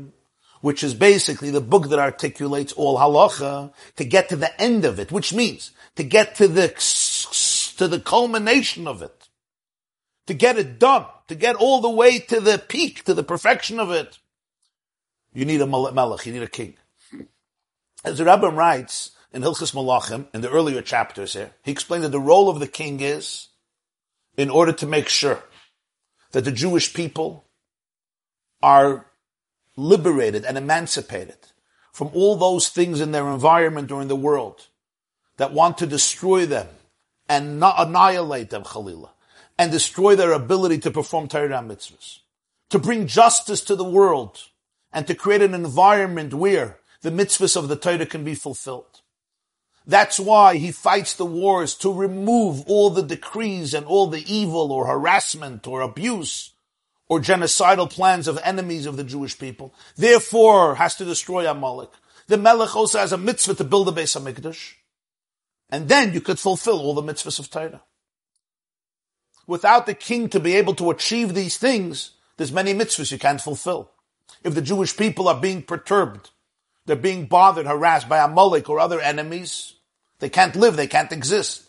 which 0.61 0.83
is 0.83 0.95
basically 0.95 1.51
the 1.51 1.61
book 1.61 1.89
that 1.89 1.99
articulates 1.99 2.73
all 2.73 2.99
halacha, 2.99 3.73
to 3.97 4.05
get 4.05 4.29
to 4.29 4.37
the 4.37 4.61
end 4.61 4.85
of 4.85 4.99
it, 4.99 5.11
which 5.11 5.33
means 5.33 5.71
to 5.97 6.05
get 6.05 6.35
to 6.37 6.49
the 6.49 6.69
to 7.79 7.89
the 7.89 8.01
culmination 8.01 8.87
of 8.87 9.03
it, 9.03 9.20
to 10.31 10.35
get 10.35 10.59
it 10.59 10.79
done, 10.79 11.07
to 11.27 11.35
get 11.35 11.57
all 11.57 11.81
the 11.81 11.91
way 11.91 12.21
to 12.21 12.39
the 12.39 12.57
peak, 12.57 13.03
to 13.03 13.15
the 13.15 13.25
perfection 13.25 13.81
of 13.81 13.91
it. 13.91 14.21
You 15.35 15.45
need 15.45 15.61
a 15.61 15.67
melech, 15.67 16.25
you 16.25 16.33
need 16.33 16.45
a 16.45 16.47
king. 16.47 16.77
As 18.05 18.19
the 18.19 18.23
Rambam 18.23 18.55
writes 18.55 19.11
in 19.33 19.43
Hilchas 19.43 19.75
Malachim, 19.75 20.29
in 20.33 20.41
the 20.41 20.49
earlier 20.49 20.83
chapters 20.83 21.33
here, 21.33 21.51
he 21.65 21.73
explained 21.73 22.05
that 22.05 22.13
the 22.13 22.21
role 22.21 22.49
of 22.49 22.61
the 22.61 22.69
king 22.69 23.01
is 23.01 23.49
in 24.37 24.51
order 24.51 24.73
to 24.73 24.87
make 24.87 25.09
sure 25.09 25.43
that 26.31 26.45
the 26.45 26.53
Jewish 26.53 26.95
people 26.95 27.45
are 28.63 29.07
liberated 29.77 30.45
and 30.45 30.57
emancipated 30.57 31.39
from 31.93 32.11
all 32.15 32.37
those 32.37 32.69
things 32.69 33.01
in 33.01 33.11
their 33.11 33.29
environment 33.29 33.91
or 33.91 34.01
in 34.01 34.07
the 34.07 34.15
world 34.15 34.69
that 35.39 35.53
want 35.53 35.79
to 35.79 35.89
destroy 35.89 36.47
them 36.47 36.69
and 37.29 37.59
not 37.59 37.85
annihilate 37.85 38.51
them, 38.51 38.63
Khalila, 38.63 39.09
and 39.61 39.71
destroy 39.71 40.17
their 40.17 40.33
ability 40.33 40.79
to 40.79 40.91
perform 40.91 41.29
Torah 41.29 41.63
mitzvahs, 41.63 42.21
to 42.71 42.79
bring 42.79 43.07
justice 43.07 43.61
to 43.61 43.77
the 43.77 43.85
world, 43.85 44.45
and 44.91 45.07
to 45.07 45.15
create 45.15 45.43
an 45.43 45.53
environment 45.53 46.33
where 46.33 46.79
the 47.03 47.11
mitzvahs 47.11 47.59
of 47.59 47.69
the 47.69 47.77
Torah 47.77 48.07
can 48.07 48.25
be 48.25 48.35
fulfilled. 48.35 49.03
That's 49.87 50.19
why 50.19 50.57
he 50.57 50.73
fights 50.73 51.15
the 51.15 51.27
wars 51.27 51.75
to 51.75 51.93
remove 51.93 52.63
all 52.69 52.89
the 52.89 53.03
decrees 53.03 53.75
and 53.75 53.85
all 53.85 54.07
the 54.07 54.25
evil 54.27 54.73
or 54.73 54.87
harassment 54.87 55.67
or 55.67 55.83
abuse 55.83 56.55
or 57.11 57.21
genocidal 57.21 57.91
plans 57.91 58.29
of 58.29 58.41
enemies 58.43 58.87
of 58.87 58.97
the 58.97 59.05
Jewish 59.05 59.39
people. 59.39 59.75
Therefore, 59.95 60.77
has 60.77 60.95
to 60.97 61.05
destroy 61.05 61.47
Amalek. 61.47 61.91
The 62.29 62.39
Melech 62.39 62.75
also 62.75 62.99
has 62.99 63.13
a 63.13 63.19
mitzvah 63.19 63.57
to 63.57 63.65
build 63.65 63.89
a 63.89 63.93
Beis 63.93 64.19
Hamikdash. 64.19 64.77
And 65.69 65.87
then 65.87 66.15
you 66.15 66.23
could 66.23 66.39
fulfill 66.39 66.81
all 66.81 66.95
the 66.95 67.03
mitzvahs 67.03 67.39
of 67.39 67.51
Torah. 67.51 67.83
Without 69.51 69.87
the 69.87 69.95
king 69.95 70.29
to 70.29 70.39
be 70.39 70.55
able 70.55 70.77
to 70.77 70.91
achieve 70.91 71.35
these 71.35 71.57
things, 71.57 72.13
there's 72.37 72.53
many 72.53 72.73
mitzvahs 72.73 73.11
you 73.11 73.19
can't 73.19 73.41
fulfill. 73.41 73.91
If 74.45 74.55
the 74.55 74.63
Jewish 74.63 74.97
people 74.97 75.27
are 75.27 75.41
being 75.41 75.65
perturbed, 75.65 76.31
they're 76.87 76.95
being 76.95 77.27
bothered, 77.27 77.67
harassed 77.67 78.09
by 78.09 78.19
Amalek 78.19 78.71
or 78.71 78.79
other 78.79 79.01
enemies, 79.01 79.75
they 80.21 80.29
can't 80.29 80.55
live, 80.55 80.77
they 80.77 80.87
can't 80.87 81.11
exist. 81.11 81.65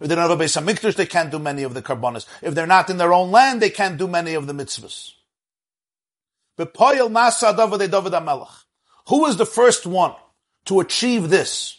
If 0.00 0.08
they 0.08 0.16
don't 0.16 0.28
have 0.28 0.40
a 0.40 0.44
Beis 0.44 0.60
Hamikdash, 0.60 0.96
they 0.96 1.06
can't 1.06 1.30
do 1.30 1.38
many 1.38 1.62
of 1.62 1.72
the 1.72 1.82
karbonas. 1.82 2.26
If 2.42 2.56
they're 2.56 2.66
not 2.66 2.90
in 2.90 2.96
their 2.96 3.12
own 3.12 3.30
land, 3.30 3.62
they 3.62 3.70
can't 3.70 3.96
do 3.96 4.08
many 4.08 4.34
of 4.34 4.48
the 4.48 4.52
mitzvahs. 4.52 5.12
Who 9.06 9.20
was 9.20 9.36
the 9.36 9.46
first 9.46 9.86
one 9.86 10.14
to 10.64 10.80
achieve 10.80 11.30
this? 11.30 11.78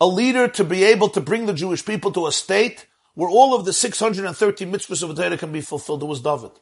A 0.00 0.06
leader 0.06 0.48
to 0.48 0.64
be 0.64 0.82
able 0.84 1.10
to 1.10 1.20
bring 1.20 1.44
the 1.44 1.52
Jewish 1.52 1.84
people 1.84 2.10
to 2.12 2.26
a 2.26 2.32
state 2.32 2.86
where 3.16 3.28
all 3.30 3.54
of 3.54 3.64
the 3.64 3.72
630 3.72 4.66
mitzvahs 4.66 5.02
of 5.02 5.16
the 5.16 5.22
Torah 5.22 5.36
can 5.38 5.50
be 5.50 5.62
fulfilled. 5.62 6.02
It 6.02 6.06
was 6.06 6.20
David. 6.20 6.52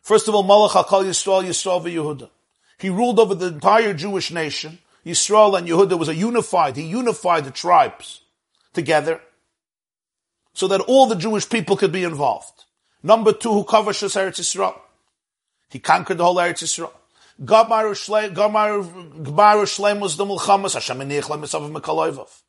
First 0.00 0.28
of 0.28 0.34
all, 0.34 0.44
Malach 0.44 0.70
HaKal 0.70 1.04
Yisrael, 1.04 1.44
Yisrael 1.44 1.82
Yehuda. 1.82 2.30
He 2.78 2.88
ruled 2.88 3.18
over 3.18 3.34
the 3.34 3.48
entire 3.48 3.92
Jewish 3.92 4.30
nation. 4.30 4.78
Yisrael 5.04 5.58
and 5.58 5.68
Yehuda 5.68 5.98
was 5.98 6.08
a 6.08 6.14
unified, 6.14 6.76
he 6.76 6.84
unified 6.84 7.44
the 7.44 7.50
tribes 7.50 8.22
together 8.72 9.20
so 10.52 10.68
that 10.68 10.80
all 10.82 11.06
the 11.06 11.16
Jewish 11.16 11.48
people 11.50 11.76
could 11.76 11.90
be 11.92 12.04
involved. 12.04 12.64
Number 13.02 13.32
two, 13.32 13.52
who 13.52 13.64
covers 13.64 13.98
Eretz 13.98 14.38
Yisrael. 14.38 14.78
He 15.68 15.80
conquered 15.80 16.18
the 16.18 16.24
whole 16.24 16.36
Eretz 16.36 16.62
Yisrael. 16.62 16.92
Gamar 17.44 17.90
Shlem 19.66 19.98
was 19.98 20.16
the 20.16 20.24
Mulchamas, 20.24 20.74
Hashem 20.74 20.98
Mekaloivav. 20.98 22.43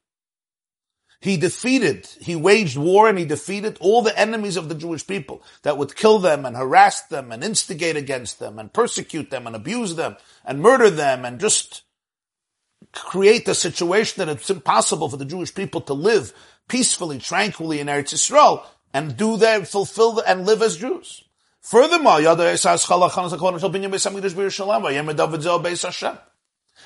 He 1.25 1.37
defeated, 1.37 2.07
he 2.21 2.35
waged 2.35 2.77
war 2.77 3.09
and 3.09 3.17
he 3.17 3.25
defeated 3.25 3.79
all 3.81 4.03
the 4.03 4.15
enemies 4.15 4.57
of 4.57 4.69
the 4.69 4.75
Jewish 4.75 5.07
people 5.07 5.41
that 5.63 5.75
would 5.75 5.95
kill 5.95 6.19
them 6.19 6.45
and 6.45 6.55
harass 6.55 7.01
them 7.01 7.31
and 7.31 7.43
instigate 7.43 7.97
against 7.97 8.37
them 8.37 8.59
and 8.59 8.71
persecute 8.71 9.31
them 9.31 9.47
and 9.47 9.55
abuse 9.55 9.95
them 9.95 10.17
and 10.45 10.61
murder 10.61 10.91
them 10.91 11.25
and 11.25 11.39
just 11.39 11.81
create 12.91 13.47
a 13.47 13.55
situation 13.55 14.19
that 14.23 14.31
it's 14.31 14.51
impossible 14.51 15.09
for 15.09 15.17
the 15.17 15.25
Jewish 15.25 15.51
people 15.55 15.81
to 15.81 15.95
live 15.95 16.31
peacefully, 16.67 17.17
tranquilly 17.17 17.79
in 17.79 17.87
Eretz 17.87 18.13
Yisrael 18.13 18.63
and 18.93 19.17
do 19.17 19.35
their, 19.35 19.65
fulfill 19.65 20.11
the, 20.11 20.29
and 20.29 20.45
live 20.45 20.61
as 20.61 20.77
Jews. 20.77 21.23
Furthermore, 21.59 22.19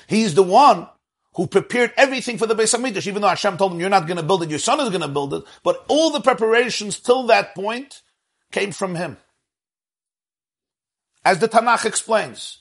He's 0.06 0.34
the 0.34 0.42
one 0.42 0.88
who 1.34 1.46
prepared 1.46 1.92
everything 1.96 2.38
for 2.38 2.46
the 2.46 2.54
Beis 2.54 2.76
Hamikdash, 2.76 3.06
even 3.06 3.22
though 3.22 3.28
Hashem 3.28 3.56
told 3.56 3.72
him, 3.72 3.80
you're 3.80 3.88
not 3.88 4.06
going 4.06 4.16
to 4.16 4.22
build 4.22 4.42
it, 4.42 4.50
your 4.50 4.58
son 4.58 4.80
is 4.80 4.88
going 4.88 5.00
to 5.00 5.08
build 5.08 5.32
it. 5.34 5.44
But 5.62 5.84
all 5.88 6.10
the 6.10 6.20
preparations 6.20 6.98
till 6.98 7.26
that 7.28 7.54
point 7.54 8.02
came 8.50 8.72
from 8.72 8.96
him. 8.96 9.16
As 11.24 11.38
the 11.38 11.48
Tanakh 11.48 11.84
explains, 11.84 12.58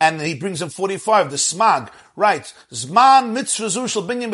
and 0.00 0.20
he 0.20 0.34
brings 0.34 0.60
in 0.60 0.68
45, 0.68 1.30
the 1.30 1.36
Smag 1.36 1.90
writes, 2.16 2.54
Zman 2.72 3.32
mitzvah 3.32 3.88
shel 3.88 4.02
binyan 4.02 4.30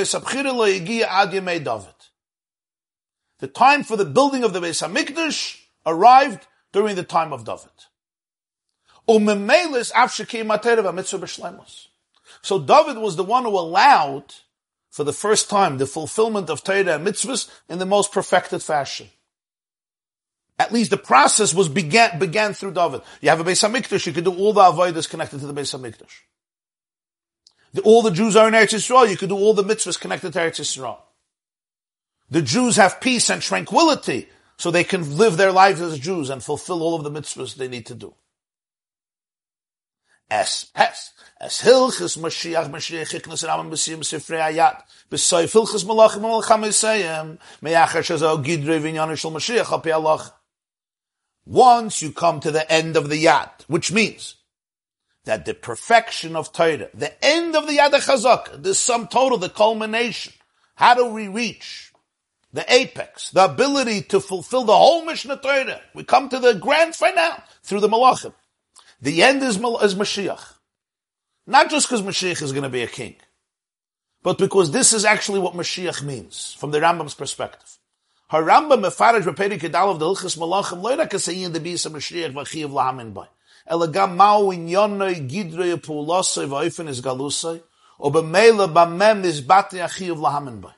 lo 0.56 0.64
ad 1.04 1.30
David. 1.30 1.94
The 3.38 3.48
time 3.48 3.84
for 3.84 3.96
the 3.96 4.04
building 4.04 4.44
of 4.44 4.52
the 4.52 4.60
Beis 4.60 4.82
Hamikdash 4.82 5.60
arrived 5.86 6.46
during 6.72 6.96
the 6.96 7.04
time 7.04 7.32
of 7.32 7.44
David. 7.44 7.70
So 12.42 12.58
David 12.58 12.98
was 12.98 13.16
the 13.16 13.24
one 13.24 13.44
who 13.44 13.58
allowed, 13.58 14.34
for 14.90 15.04
the 15.04 15.12
first 15.12 15.48
time, 15.48 15.78
the 15.78 15.86
fulfillment 15.86 16.50
of 16.50 16.62
Torah 16.62 16.96
and 16.96 17.06
mitzvahs 17.06 17.50
in 17.68 17.78
the 17.78 17.86
most 17.86 18.12
perfected 18.12 18.62
fashion. 18.62 19.08
At 20.58 20.72
least 20.72 20.90
the 20.90 20.96
process 20.96 21.54
was 21.54 21.68
began, 21.68 22.18
began 22.18 22.52
through 22.52 22.72
David. 22.72 23.02
You 23.20 23.30
have 23.30 23.40
a 23.40 23.44
Beis 23.44 23.66
Hamikdash, 23.66 24.06
you 24.06 24.12
can 24.12 24.24
do 24.24 24.34
all 24.34 24.52
the 24.52 24.60
avodas 24.60 25.08
connected 25.08 25.40
to 25.40 25.46
the 25.46 25.54
Beis 25.54 25.74
Hamikdash. 25.74 26.20
The, 27.72 27.82
all 27.82 28.02
the 28.02 28.10
Jews 28.10 28.34
are 28.36 28.48
in 28.48 28.54
Eretz 28.54 28.74
Yisrael, 28.74 29.08
you 29.08 29.16
can 29.16 29.28
do 29.28 29.36
all 29.36 29.54
the 29.54 29.62
mitzvahs 29.62 30.00
connected 30.00 30.32
to 30.32 30.38
Eretz 30.38 30.60
Yisrael. 30.60 30.98
The 32.30 32.42
Jews 32.42 32.76
have 32.76 33.00
peace 33.00 33.30
and 33.30 33.40
tranquility, 33.40 34.28
so 34.58 34.70
they 34.70 34.84
can 34.84 35.16
live 35.16 35.36
their 35.36 35.52
lives 35.52 35.80
as 35.80 35.98
Jews 35.98 36.28
and 36.28 36.42
fulfill 36.42 36.82
all 36.82 36.96
of 36.96 37.04
the 37.04 37.10
mitzvahs 37.10 37.54
they 37.54 37.68
need 37.68 37.86
to 37.86 37.94
do. 37.94 38.14
Es, 40.30 40.70
hilchis 40.74 42.18
Mashiach, 42.18 42.68
Mashiach, 42.68 43.22
b'siyim 43.22 44.00
sifrei 44.00 44.52
ayat, 44.52 44.82
b'soy 45.10 45.44
filchis 45.44 45.84
malachim 45.84 46.20
malacham 46.20 46.64
yisayim, 46.66 47.38
meyachar 47.62 48.02
shazo 48.02 48.44
gidre 48.44 48.78
Mashiach. 48.82 50.32
Once 51.46 52.02
you 52.02 52.12
come 52.12 52.40
to 52.40 52.50
the 52.50 52.70
end 52.70 52.94
of 52.96 53.08
the 53.08 53.24
yad, 53.24 53.50
which 53.68 53.90
means 53.90 54.34
that 55.24 55.46
the 55.46 55.54
perfection 55.54 56.36
of 56.36 56.52
Torah, 56.52 56.90
the 56.92 57.24
end 57.24 57.56
of 57.56 57.66
the 57.66 57.78
yad 57.78 57.92
chazak, 57.92 58.62
the 58.62 58.74
sum 58.74 59.06
total, 59.06 59.38
the 59.38 59.48
culmination, 59.48 60.34
how 60.74 60.94
do 60.94 61.06
we 61.06 61.26
reach 61.28 61.90
the 62.52 62.70
apex, 62.70 63.30
the 63.30 63.44
ability 63.46 64.02
to 64.02 64.20
fulfill 64.20 64.64
the 64.64 64.76
whole 64.76 65.06
Mishnah 65.06 65.38
Torah? 65.38 65.80
We 65.94 66.04
come 66.04 66.28
to 66.28 66.38
the 66.38 66.54
grand 66.54 66.94
finale 66.94 67.42
through 67.62 67.80
the 67.80 67.88
malachim. 67.88 68.34
The 69.00 69.22
end 69.22 69.42
is, 69.42 69.56
is 69.56 69.94
Mashiach. 69.94 70.54
Not 71.46 71.70
just 71.70 71.88
because 71.88 72.02
Mashiach 72.02 72.42
is 72.42 72.52
going 72.52 72.64
to 72.64 72.68
be 72.68 72.82
a 72.82 72.88
king, 72.88 73.16
but 74.22 74.38
because 74.38 74.70
this 74.70 74.92
is 74.92 75.04
actually 75.04 75.38
what 75.38 75.54
Mashiach 75.54 76.02
means 76.02 76.56
from 76.58 76.72
the 76.72 76.80
Rambam's 76.80 77.14
perspective. 77.14 77.78
Haramba 78.30 78.78
mefaraj 78.78 79.22
b'peri 79.22 79.58
kedal 79.58 79.92
of 79.92 79.98
the 79.98 80.04
Hilchas 80.04 80.36
Malachim 80.36 80.82
loy 80.82 80.96
rak 80.96 81.14
in 81.14 81.52
the 81.52 81.60
bisa 81.60 81.90
Mashiach 81.90 82.32
v'chiv 82.32 82.70
lahamin 82.70 83.14
by. 83.14 83.26
Elagam 83.70 84.16
mao 84.16 84.42
inyonoi 84.50 85.28
gidrei 85.30 85.76
pulasoi 85.76 86.46
v'oifen 86.46 86.88
is 86.88 87.00
galusoi, 87.00 87.62
o 87.98 88.10
b'meila 88.10 88.70
b'mem 88.72 89.24
is 89.24 89.40
bati 89.40 89.78
achiv 89.78 90.16
lahamin 90.16 90.60
by. 90.60 90.72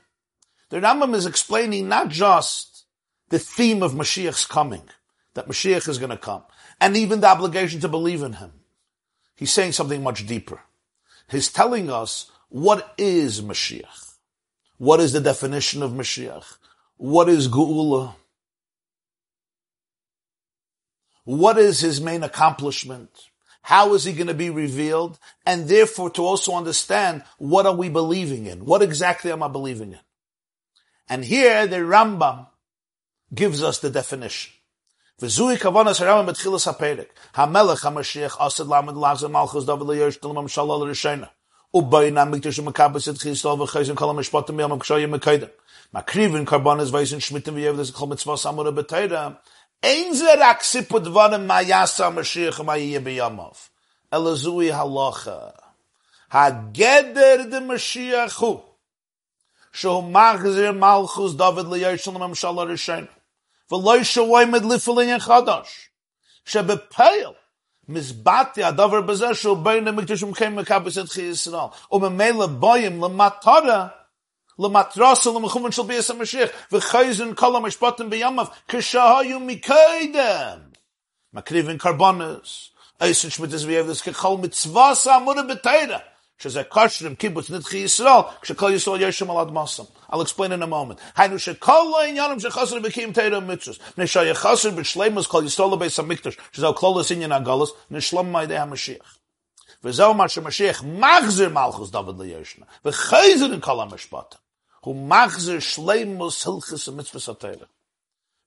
The 0.69 0.77
Rambam 0.77 1.15
is 1.15 1.27
explaining 1.27 1.89
not 1.89 2.11
just 2.11 2.85
the 3.31 3.41
theme 3.41 3.83
of 3.83 3.93
Mashiach's 3.93 4.47
coming, 4.47 4.89
that 5.35 5.49
Mashiach 5.49 5.89
is 5.89 5.99
going 5.99 6.11
to 6.11 6.17
come, 6.17 6.45
and 6.81 6.97
even 6.97 7.21
the 7.21 7.29
obligation 7.29 7.81
to 7.81 7.89
believe 7.89 8.23
in 8.23 8.35
him. 8.35 8.53
He's 9.37 9.53
saying 9.53 9.73
something 9.73 10.03
much 10.03 10.27
deeper. 10.27 10.61
He's 11.31 11.53
telling 11.53 11.91
us 11.91 12.31
what 12.49 12.95
is 12.99 13.41
Mashiach? 13.41 14.15
What 14.79 15.01
is 15.01 15.13
the 15.13 15.21
definition 15.21 15.83
of 15.83 15.93
Mashiach? 15.93 16.57
What 16.97 17.29
is 17.29 17.49
Geula? 17.49 18.15
What 21.25 21.59
is 21.59 21.81
his 21.81 22.01
main 22.01 22.23
accomplishment? 22.23 23.11
How 23.63 23.95
is 23.95 24.05
he 24.05 24.13
going 24.13 24.27
to 24.27 24.35
be 24.35 24.51
revealed? 24.51 25.19
And 25.47 25.69
therefore 25.69 26.11
to 26.11 26.23
also 26.23 26.55
understand 26.55 27.23
what 27.39 27.67
are 27.67 27.75
we 27.75 27.89
believing 27.89 28.47
in? 28.47 28.65
What 28.65 28.83
exactly 28.83 29.31
am 29.31 29.43
I 29.43 29.49
believing 29.49 29.93
in? 29.93 30.01
And 31.09 31.25
here 31.25 31.67
the 31.67 31.77
Rambam 31.77 32.49
gives 33.33 33.63
us 33.63 33.79
the 33.79 33.91
definition. 33.91 34.53
וזוהי 35.23 35.59
כוון 35.59 35.89
הסרמה 35.89 36.23
בתחילס 36.23 36.69
הפרק. 36.69 37.07
המלך 37.35 37.87
המשיח 37.87 38.41
עשד 38.41 38.67
למד 38.67 38.95
לעזר 39.03 39.29
מלכוס 39.29 39.65
דוד 39.65 39.91
לירשתל 39.91 40.29
ממשלה 40.29 40.65
לראשונה. 40.65 41.27
ובאין 41.75 42.19
המקדש 42.19 42.59
ומקבס 42.59 43.09
את 43.09 43.19
חיסטו 43.19 43.59
וחייזן 43.59 43.95
כל 43.95 44.11
המשפטים 44.11 44.57
מיום 44.57 44.73
הקשויים 44.73 45.11
מקדם. 45.11 45.47
מקריבן 45.95 46.45
קרבונס 46.45 46.91
וייזן 46.91 47.21
שמיטים 47.21 47.55
ויבדס 47.55 47.91
כל 47.91 48.07
מצווה 48.07 48.37
סמורה 48.37 48.71
בתרא. 48.71 49.29
אין 49.83 50.15
זה 50.15 50.33
רק 50.41 50.63
סיפור 50.63 50.99
דברים 50.99 51.47
מה 51.47 51.63
יעשה 51.63 52.07
המשיח 52.07 52.61
ומה 52.61 52.77
יהיה 52.77 53.01
בימיו. 53.01 53.51
אלא 54.13 54.35
זוהי 54.35 54.73
הלוכה. 54.73 55.39
הגדר 56.33 57.37
דמשיח 57.51 58.39
הוא 58.39 58.61
שהוא 59.73 60.05
מחזיר 60.05 60.73
מלכוס 60.73 61.33
דוד 61.33 61.73
לירשתל 61.73 62.11
ממשלה 62.11 62.53
לראשונה. 62.53 63.20
ולא 63.72 64.04
שווה 64.04 64.46
מדליף 64.46 64.88
לעניין 64.88 65.20
חדש. 65.20 65.90
שבפייל 66.46 67.30
מזבטי 67.88 68.64
הדבר 68.64 69.02
בזה 69.02 69.34
שהוא 69.34 69.58
בין 69.58 69.88
המקדש 69.88 70.24
ומקיים 70.24 70.56
מקבס 70.56 70.98
את 70.98 71.10
חי 71.10 71.22
ישראל. 71.22 71.68
וממילא 71.92 72.46
בוים 72.46 73.04
למטרה 73.04 73.88
למטרסה 74.60 75.30
למחומן 75.30 75.72
של 75.72 75.84
ביאס 75.84 76.12
המשיח, 76.12 76.50
וחייזן 76.72 77.34
כל 77.36 77.56
המשפטים 77.56 78.10
בימיו, 78.10 78.46
כשהיו 78.68 79.40
מקדם. 79.40 80.60
מקריבים 81.34 81.78
קרבונס, 81.78 82.70
אייסן 83.02 83.30
שמיטס 83.30 83.64
ויבדס 83.64 84.02
ככל 84.02 84.38
מצווה 84.42 84.96
סעמורה 84.96 85.44
בתירה. 85.44 86.00
שזה 86.40 86.64
kosher 86.64 87.06
im 87.06 87.16
kibbutz 87.16 87.50
nitchi 87.50 87.84
Yisrael, 87.86 88.26
kshekol 88.42 88.72
Yisrael 88.74 89.00
yeshem 89.00 89.30
al 89.30 89.46
admasam. 89.46 89.88
I'll 90.10 90.22
explain 90.22 90.52
in 90.52 90.62
a 90.62 90.68
moment. 90.68 91.00
Hainu 91.18 91.40
shekol 91.40 91.92
lo 91.92 92.00
inyanim 92.00 92.40
shechasr 92.44 92.84
bekim 92.84 93.14
teira 93.14 93.40
mitzvus. 93.42 93.80
Nesha 93.96 94.22
yechasr 94.32 94.72
b'shleimus 94.72 95.30
kol 95.30 95.44
Yisrael 95.44 95.80
beis 95.80 95.96
ha-mikdash, 95.96 96.38
shezau 96.52 96.76
klolos 96.76 97.10
inyan 97.12 97.32
ha-galus, 97.32 97.70
nishlam 97.92 98.32
maidei 98.32 98.58
ha-mashiach. 98.58 99.20
וזהו 99.84 100.14
מה 100.14 100.30
שמשיח 100.30 100.84
מחזיר 100.84 101.50
מלכוס 101.50 101.90
דוד 101.90 102.22
לישנה, 102.22 102.66
וחייזר 102.86 103.54
in 103.54 103.62
kol 103.62 103.80
ha-mishpat. 103.80 104.36
Hu 104.86 104.94
מחזיר 104.94 105.60
שleimus 105.60 106.44
hilchis 106.44 106.88
ha-mitzvus 106.88 107.28
ha-teira. 107.28 107.68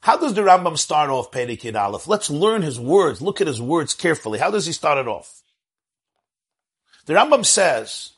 How 0.00 0.16
does 0.16 0.34
the 0.34 0.42
Rambam 0.42 0.78
start 0.78 1.10
off 1.10 1.30
Perikid 1.30 1.74
Aleph? 1.74 2.06
Let's 2.06 2.30
learn 2.30 2.62
his 2.62 2.78
words. 2.78 3.20
Look 3.20 3.40
at 3.40 3.46
his 3.46 3.60
words 3.60 3.94
carefully. 3.94 4.38
How 4.38 4.50
does 4.50 4.66
he 4.66 4.72
start 4.72 4.98
it 4.98 5.08
off? 5.08 5.42
The 7.06 7.14
Rambam 7.14 7.44
says, 7.44 8.12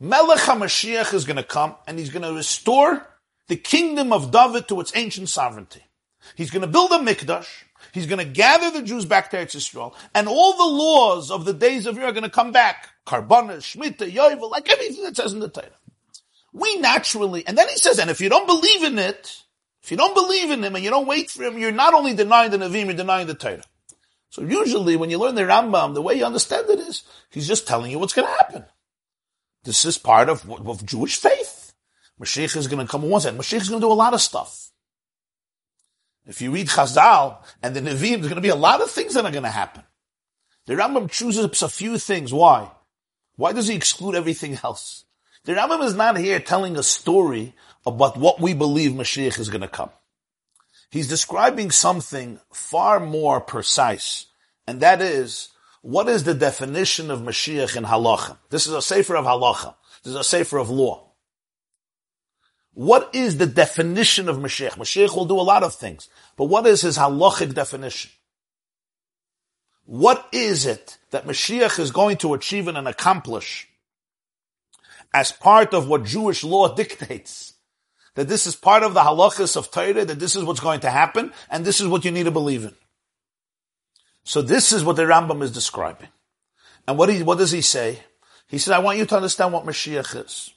Melech 0.00 0.38
HaMashiach 0.38 1.12
is 1.14 1.24
going 1.24 1.36
to 1.36 1.42
come 1.42 1.74
and 1.86 1.98
he's 1.98 2.10
going 2.10 2.22
to 2.22 2.32
restore 2.32 3.06
the 3.48 3.56
kingdom 3.56 4.12
of 4.12 4.30
David 4.30 4.68
to 4.68 4.80
its 4.80 4.92
ancient 4.94 5.28
sovereignty. 5.28 5.82
He's 6.36 6.50
going 6.50 6.62
to 6.62 6.68
build 6.68 6.92
a 6.92 6.98
mikdash. 6.98 7.48
He's 7.92 8.06
going 8.06 8.18
to 8.18 8.30
gather 8.30 8.70
the 8.70 8.82
Jews 8.82 9.04
back 9.04 9.30
to 9.30 9.38
Eretz 9.38 9.56
Yisrael, 9.56 9.94
and 10.14 10.28
all 10.28 10.56
the 10.56 10.76
laws 10.76 11.30
of 11.30 11.44
the 11.44 11.54
days 11.54 11.86
of 11.86 11.96
year 11.96 12.06
are 12.06 12.12
going 12.12 12.24
to 12.24 12.30
come 12.30 12.52
back. 12.52 12.90
Karbana, 13.06 13.58
Shemitah, 13.58 14.10
Yovel, 14.12 14.50
like 14.50 14.70
everything 14.70 15.04
that 15.04 15.16
says 15.16 15.32
in 15.32 15.40
the 15.40 15.48
Torah. 15.48 15.70
We 16.52 16.76
naturally, 16.76 17.46
and 17.46 17.56
then 17.56 17.68
he 17.68 17.76
says, 17.76 17.98
and 17.98 18.10
if 18.10 18.20
you 18.20 18.28
don't 18.28 18.46
believe 18.46 18.82
in 18.84 18.98
it, 18.98 19.42
if 19.88 19.92
you 19.92 19.96
don't 19.96 20.12
believe 20.12 20.50
in 20.50 20.62
him 20.62 20.74
and 20.74 20.84
you 20.84 20.90
don't 20.90 21.06
wait 21.06 21.30
for 21.30 21.44
him, 21.44 21.56
you're 21.56 21.72
not 21.72 21.94
only 21.94 22.12
denying 22.12 22.50
the 22.50 22.58
Navim, 22.58 22.84
you're 22.84 22.92
denying 22.92 23.26
the 23.26 23.32
Torah. 23.32 23.62
So 24.28 24.42
usually 24.42 24.96
when 24.96 25.08
you 25.08 25.16
learn 25.16 25.34
the 25.34 25.44
Rambam, 25.44 25.94
the 25.94 26.02
way 26.02 26.12
you 26.12 26.26
understand 26.26 26.68
it 26.68 26.78
is, 26.78 27.04
he's 27.30 27.48
just 27.48 27.66
telling 27.66 27.90
you 27.90 27.98
what's 27.98 28.12
going 28.12 28.28
to 28.28 28.34
happen. 28.34 28.64
This 29.64 29.86
is 29.86 29.96
part 29.96 30.28
of, 30.28 30.46
of 30.50 30.84
Jewish 30.84 31.16
faith. 31.16 31.72
Mashiach 32.20 32.54
is 32.58 32.66
going 32.66 32.86
to 32.86 32.90
come 32.90 33.00
once, 33.00 33.24
and 33.24 33.38
Mashiach 33.38 33.62
is 33.62 33.70
going 33.70 33.80
to 33.80 33.86
do 33.86 33.90
a 33.90 33.94
lot 33.94 34.12
of 34.12 34.20
stuff. 34.20 34.70
If 36.26 36.42
you 36.42 36.50
read 36.50 36.68
Chazal 36.68 37.38
and 37.62 37.74
the 37.74 37.80
Nevi'im, 37.80 38.18
there's 38.18 38.28
going 38.28 38.34
to 38.34 38.42
be 38.42 38.50
a 38.50 38.56
lot 38.56 38.82
of 38.82 38.90
things 38.90 39.14
that 39.14 39.24
are 39.24 39.30
going 39.30 39.44
to 39.44 39.48
happen. 39.48 39.84
The 40.66 40.74
Rambam 40.74 41.10
chooses 41.10 41.62
a 41.62 41.68
few 41.70 41.96
things. 41.96 42.30
Why? 42.30 42.70
Why 43.36 43.54
does 43.54 43.68
he 43.68 43.74
exclude 43.74 44.16
everything 44.16 44.58
else? 44.62 45.06
The 45.44 45.54
Rambam 45.54 45.82
is 45.82 45.94
not 45.94 46.18
here 46.18 46.40
telling 46.40 46.76
a 46.76 46.82
story 46.82 47.54
about 47.88 48.16
what 48.16 48.40
we 48.40 48.54
believe 48.54 48.92
Mashiach 48.92 49.38
is 49.38 49.48
going 49.48 49.62
to 49.62 49.68
come. 49.68 49.90
He's 50.90 51.08
describing 51.08 51.70
something 51.70 52.40
far 52.52 52.98
more 53.00 53.40
precise, 53.40 54.26
and 54.66 54.80
that 54.80 55.02
is, 55.02 55.48
what 55.82 56.08
is 56.08 56.24
the 56.24 56.34
definition 56.34 57.10
of 57.10 57.20
Mashiach 57.20 57.76
in 57.76 57.84
halacha? 57.84 58.38
This 58.50 58.66
is 58.66 58.72
a 58.72 58.82
sefer 58.82 59.16
of 59.16 59.24
halacha. 59.24 59.74
This 60.02 60.12
is 60.12 60.18
a 60.18 60.24
sefer 60.24 60.58
of 60.58 60.70
law. 60.70 61.12
What 62.72 63.10
is 63.12 63.38
the 63.38 63.46
definition 63.46 64.28
of 64.28 64.36
Mashiach? 64.36 64.76
Mashiach 64.76 65.14
will 65.16 65.24
do 65.24 65.40
a 65.40 65.42
lot 65.42 65.62
of 65.62 65.74
things, 65.74 66.08
but 66.36 66.44
what 66.44 66.66
is 66.66 66.82
his 66.82 66.96
halachic 66.96 67.52
definition? 67.52 68.10
What 69.84 70.28
is 70.32 70.64
it 70.64 70.98
that 71.10 71.26
Mashiach 71.26 71.78
is 71.78 71.90
going 71.90 72.18
to 72.18 72.34
achieve 72.34 72.68
and 72.68 72.86
accomplish 72.86 73.66
as 75.12 75.32
part 75.32 75.74
of 75.74 75.88
what 75.88 76.04
Jewish 76.04 76.44
law 76.44 76.74
dictates? 76.74 77.54
That 78.18 78.26
this 78.26 78.48
is 78.48 78.56
part 78.56 78.82
of 78.82 78.94
the 78.94 79.00
halachas 79.02 79.56
of 79.56 79.70
Torah, 79.70 80.04
that 80.04 80.18
this 80.18 80.34
is 80.34 80.42
what's 80.42 80.58
going 80.58 80.80
to 80.80 80.90
happen, 80.90 81.32
and 81.48 81.64
this 81.64 81.80
is 81.80 81.86
what 81.86 82.04
you 82.04 82.10
need 82.10 82.24
to 82.24 82.32
believe 82.32 82.64
in. 82.64 82.74
So 84.24 84.42
this 84.42 84.72
is 84.72 84.82
what 84.82 84.96
the 84.96 85.04
Rambam 85.04 85.40
is 85.40 85.52
describing. 85.52 86.08
And 86.88 86.98
what, 86.98 87.10
he, 87.10 87.22
what 87.22 87.38
does 87.38 87.52
he 87.52 87.60
say? 87.60 88.00
He 88.48 88.58
said, 88.58 88.74
I 88.74 88.80
want 88.80 88.98
you 88.98 89.06
to 89.06 89.14
understand 89.14 89.52
what 89.52 89.64
Mashiach 89.64 90.20
is. 90.20 90.52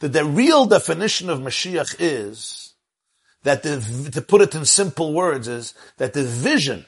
That 0.00 0.12
the 0.12 0.26
real 0.26 0.66
definition 0.66 1.30
of 1.30 1.38
Mashiach 1.38 1.96
is 1.98 2.74
that 3.44 3.62
the, 3.62 4.10
to 4.12 4.20
put 4.20 4.42
it 4.42 4.54
in 4.54 4.66
simple 4.66 5.14
words 5.14 5.48
is 5.48 5.72
that 5.96 6.12
the 6.12 6.24
vision 6.24 6.84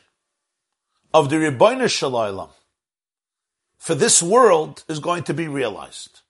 of 1.14 1.30
the 1.30 1.88
Shel 1.88 2.12
Olam 2.12 2.50
for 3.78 3.94
this 3.94 4.22
world 4.22 4.84
is 4.88 4.98
going 4.98 5.22
to 5.22 5.32
be 5.32 5.48
realized. 5.48 6.20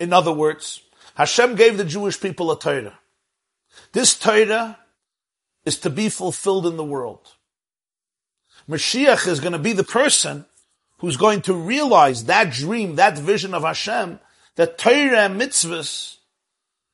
In 0.00 0.14
other 0.14 0.32
words, 0.32 0.80
Hashem 1.18 1.56
gave 1.56 1.76
the 1.76 1.84
Jewish 1.84 2.20
people 2.20 2.52
a 2.52 2.58
Torah. 2.58 2.96
This 3.90 4.16
Torah 4.16 4.78
is 5.64 5.76
to 5.80 5.90
be 5.90 6.08
fulfilled 6.08 6.64
in 6.64 6.76
the 6.76 6.84
world. 6.84 7.34
Mashiach 8.68 9.26
is 9.26 9.40
going 9.40 9.52
to 9.52 9.58
be 9.58 9.72
the 9.72 9.82
person 9.82 10.46
who's 10.98 11.16
going 11.16 11.42
to 11.42 11.54
realize 11.54 12.26
that 12.26 12.52
dream, 12.52 12.94
that 12.96 13.18
vision 13.18 13.52
of 13.52 13.64
Hashem, 13.64 14.20
that 14.54 14.78
Torah 14.78 15.24
and 15.24 15.40
mitzvahs 15.40 16.18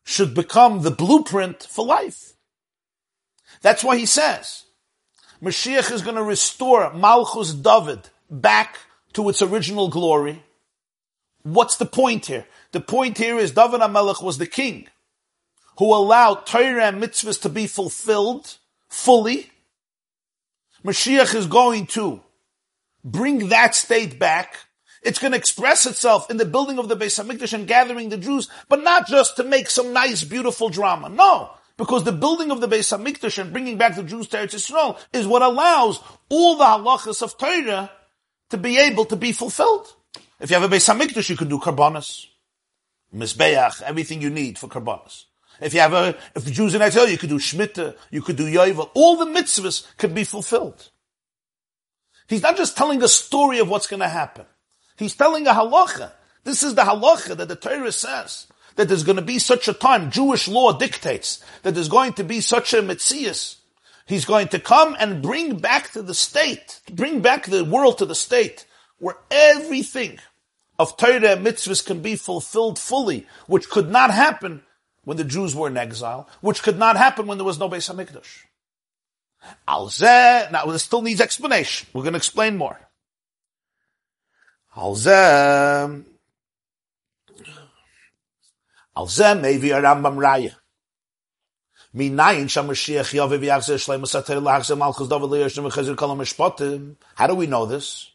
should 0.05 0.35
become 0.35 0.81
the 0.81 0.91
blueprint 0.91 1.63
for 1.63 1.85
life. 1.85 2.33
That's 3.61 3.85
why 3.85 3.99
he 3.99 4.07
says, 4.07 4.65
Mashiach 5.43 5.93
is 5.93 6.01
going 6.01 6.17
to 6.17 6.23
restore 6.23 6.95
Malchus 6.95 7.53
David 7.53 8.09
back 8.31 8.79
to 9.13 9.29
its 9.29 9.43
original 9.43 9.89
glory. 9.89 10.43
What's 11.45 11.77
the 11.77 11.87
point 11.87 12.27
here? 12.27 12.47
The 12.73 12.81
point 12.81 13.19
here 13.19 13.39
is 13.39 13.53
David 13.53 13.81
HaMelech 13.81 14.23
was 14.23 14.39
the 14.39 14.47
king 14.47 14.89
who 15.79 15.95
allowed 15.95 16.47
Torah 16.47 16.87
and 16.87 17.03
mitzvahs 17.03 17.41
to 17.43 17.49
be 17.49 17.67
fulfilled 17.67 18.57
fully. 18.89 19.51
Mashiach 20.85 21.35
is 21.35 21.47
going 21.47 21.87
to 21.89 22.21
bring 23.05 23.51
that 23.51 23.75
state 23.75 24.19
back. 24.19 24.57
It's 25.03 25.19
going 25.19 25.33
to 25.33 25.39
express 25.39 25.85
itself 25.85 26.31
in 26.31 26.39
the 26.39 26.47
building 26.47 26.79
of 26.79 26.89
the 26.89 26.97
Beis 26.97 27.23
Hamikdash 27.23 27.53
and 27.53 27.67
gathering 27.67 28.09
the 28.09 28.17
Jews, 28.17 28.49
but 28.71 28.83
not 28.83 29.07
just 29.07 29.37
to 29.37 29.45
make 29.45 29.69
some 29.69 29.93
nice, 29.93 30.25
beautiful 30.25 30.71
drama. 30.71 31.11
No, 31.11 31.51
Because 31.77 32.05
the 32.05 32.13
building 32.13 32.51
of 32.51 32.63
the 32.63 32.69
Beis 32.69 32.97
Hamikdash 32.97 33.39
and 33.39 33.53
bringing 33.53 33.77
back 33.77 33.97
the 33.97 34.03
Jews 34.03 34.29
to 34.29 34.39
Eretz 34.39 34.55
Yisrael 34.55 34.99
is 35.13 35.27
what 35.27 35.43
allows 35.43 36.01
all 36.31 36.57
the 36.57 36.65
halachas 36.65 37.21
of 37.21 37.37
Torah 37.37 37.91
to 38.49 38.57
be 38.57 38.79
able 38.79 39.05
to 39.07 39.17
be 39.17 39.33
fulfilled. 39.33 39.95
If 40.45 40.51
you 40.51 40.61
have 40.61 40.71
a 40.71 40.77
Beis 40.77 40.95
Hamikdash, 40.95 41.31
you 41.31 41.39
can 41.39 41.49
do 41.49 41.59
karbanas, 41.59 42.27
mizbeach, 43.17 43.81
everything 43.81 44.21
you 44.21 44.29
need 44.29 44.59
for 44.59 44.69
karbanas. 44.69 45.25
If 45.59 45.73
you 45.73 45.81
have 45.81 45.95
a, 45.95 46.15
if 46.37 46.45
the 46.45 46.51
Jews 46.51 46.75
in 46.75 46.83
Israel, 46.83 47.09
you 47.09 47.17
could 47.17 47.31
do 47.31 47.39
shmita, 47.39 47.97
you 48.11 48.21
could 48.21 48.37
do 48.37 48.45
yovel. 48.45 48.91
All 48.93 49.17
the 49.17 49.25
mitzvahs 49.25 49.87
could 49.97 50.15
be 50.15 50.23
fulfilled. 50.23 50.91
He's 52.29 52.43
not 52.43 52.59
just 52.59 52.77
telling 52.77 53.03
a 53.03 53.09
story 53.09 53.59
of 53.59 53.71
what's 53.71 53.87
going 53.87 54.01
to 54.01 54.09
happen. 54.09 54.45
He's 54.99 55.17
telling 55.17 55.47
a 55.47 55.53
halacha. 55.53 56.13
This 56.45 56.63
is 56.63 56.75
the 56.75 56.83
halacha 56.83 57.39
that 57.39 57.49
the 57.49 57.57
Torah 57.57 57.91
says 57.91 58.47
that 58.77 58.89
there's 58.89 59.03
going 59.03 59.17
to 59.17 59.23
be 59.23 59.39
such 59.39 59.67
a 59.67 59.73
time. 59.73 60.11
Jewish 60.11 60.47
law 60.47 60.77
dictates 60.77 61.43
that 61.63 61.73
there's 61.73 61.89
going 61.89 62.13
to 62.15 62.25
be 62.25 62.43
such 62.43 62.75
a 62.75 62.83
mitzias. 62.83 63.57
He's 64.05 64.27
going 64.27 64.49
to 64.49 64.59
come 64.59 64.95
and 65.01 65.23
bring 65.23 65.57
back 65.57 65.93
to 65.93 66.03
the 66.03 66.13
state, 66.13 66.81
bring 66.93 67.21
back 67.21 67.47
the 67.47 67.65
world 67.65 67.97
to 67.97 68.05
the 68.05 68.15
state 68.15 68.67
where 68.99 69.17
everything 69.31 70.19
of 70.79 70.97
Torah 70.97 71.37
mitzvahs 71.37 71.85
can 71.85 72.01
be 72.01 72.17
fulfilled 72.17 72.79
fully, 72.79 73.27
which 73.47 73.71
could 73.71 73.91
not 73.91 74.11
happen 74.11 74.63
when 75.05 75.17
the 75.17 75.25
Jews 75.25 75.55
were 75.55 75.69
in 75.69 75.77
exile, 75.77 76.29
which 76.41 76.63
could 76.63 76.79
not 76.79 76.97
happen 76.97 77.27
when 77.27 77.39
there 77.39 77.45
was 77.45 77.59
no 77.59 77.69
Beis 77.69 77.93
Hamikdash. 77.93 78.45
Alzeh, 79.69 80.51
now 80.51 80.65
this 80.67 80.83
still 80.83 81.03
needs 81.03 81.21
explanation. 81.21 81.89
We're 81.93 82.03
going 82.03 82.15
to 82.15 82.19
explain 82.19 82.57
more. 82.57 82.81
Alzeh, 84.77 86.05
Alzeh 88.97 89.41
maybe 89.41 89.71
a 89.71 89.81
Rambam 89.81 90.17
Raya. 90.17 90.55
Minayin 91.95 92.47
shamashiach 92.47 93.15
yaviv 93.15 93.41
yachzer 93.41 93.77
shleimus 93.77 94.19
ater 94.19 94.41
lachzer 94.41 94.77
malchus 94.77 95.07
david 95.07 95.31
liyashim 95.31 95.71
v'chazir 95.71 95.95
kolam. 95.95 96.97
How 97.15 97.27
do 97.29 97.35
we 97.35 97.47
know 97.47 97.67
this? 97.67 98.11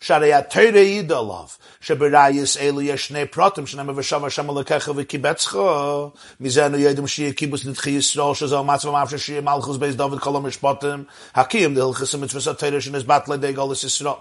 Sharei 0.00 0.32
Torah 0.48 0.72
yidalav 0.72 1.58
sheberayis 1.82 2.56
elu 2.58 2.88
yeshnei 2.88 3.28
pratim 3.28 3.66
shnei 3.66 3.84
v'sham 3.94 4.22
Hashem 4.22 4.46
alekecha 4.46 4.94
v'kibetzcha 4.94 6.16
mizenu 6.40 6.78
yedim 6.78 7.04
shiyah 7.04 7.34
kibus 7.34 7.66
nitchi 7.66 7.98
Yisrael 7.98 8.34
shazal 8.34 8.64
matzva 8.64 8.94
mafsha 8.94 9.18
shiyah 9.18 9.44
malchus 9.44 9.76
beis 9.76 9.98
David 9.98 10.20
kolam 10.20 10.44
mishpotim 10.44 11.06
hakiyim 11.34 11.74
the 11.74 11.82
hilchas 11.82 12.18
mitzvah 12.18 12.54
Torah 12.54 12.78
shnes 12.78 13.02
batle 13.02 13.38
de 13.38 13.52
golis 13.52 13.84
Yisrael. 13.84 14.18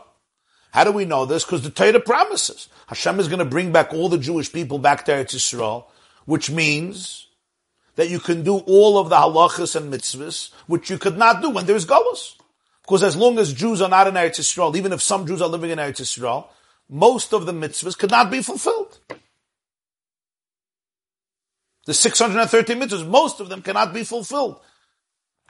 How 0.72 0.84
do 0.84 0.92
we 0.92 1.06
know 1.06 1.26
this? 1.26 1.46
Because 1.46 1.62
the 1.62 1.70
Torah 1.70 2.02
promises 2.02 2.68
Hashem 2.88 3.18
is 3.22 3.30
going 3.30 3.40
to 3.40 3.46
bring 3.46 3.72
back 3.72 3.94
all 3.94 4.10
the 4.10 4.18
Jewish 4.18 4.52
people 4.52 4.80
back 4.80 5.06
there 5.06 5.24
to 5.24 5.38
Eretz 5.38 5.56
Yisrael, 5.56 5.86
which 6.26 6.52
means 6.52 7.28
that 7.96 8.10
you 8.10 8.20
can 8.20 8.44
do 8.44 8.58
all 8.58 8.98
of 8.98 9.08
the 9.08 9.16
halachas 9.16 9.78
and 9.78 9.94
mitzvahs, 9.94 10.52
which 10.68 10.90
you 10.90 10.98
could 10.98 11.18
not 11.18 11.42
do 11.42 11.50
when 11.50 11.66
there's 11.66 11.86
galus. 11.86 12.36
Because 12.90 13.04
as 13.04 13.16
long 13.16 13.38
as 13.38 13.54
Jews 13.54 13.82
are 13.82 13.90
not 13.90 14.08
in 14.08 14.16
Eretz 14.16 14.40
Yisrael, 14.40 14.76
even 14.76 14.92
if 14.94 15.04
some 15.04 15.28
Jews 15.28 15.44
are 15.44 15.48
living 15.48 15.70
in 15.70 15.78
Eretz 15.78 16.02
Yisrael, 16.02 16.48
most 16.90 17.34
of 17.34 17.46
the 17.46 17.52
mitzvahs 17.52 17.96
could 17.96 18.10
not 18.10 18.32
be 18.32 18.42
fulfilled. 18.42 19.00
The 21.86 21.94
630 21.94 22.74
mitzvahs, 22.74 23.08
most 23.08 23.40
of 23.42 23.48
them 23.48 23.62
cannot 23.62 23.94
be 23.94 24.04
fulfilled 24.04 24.60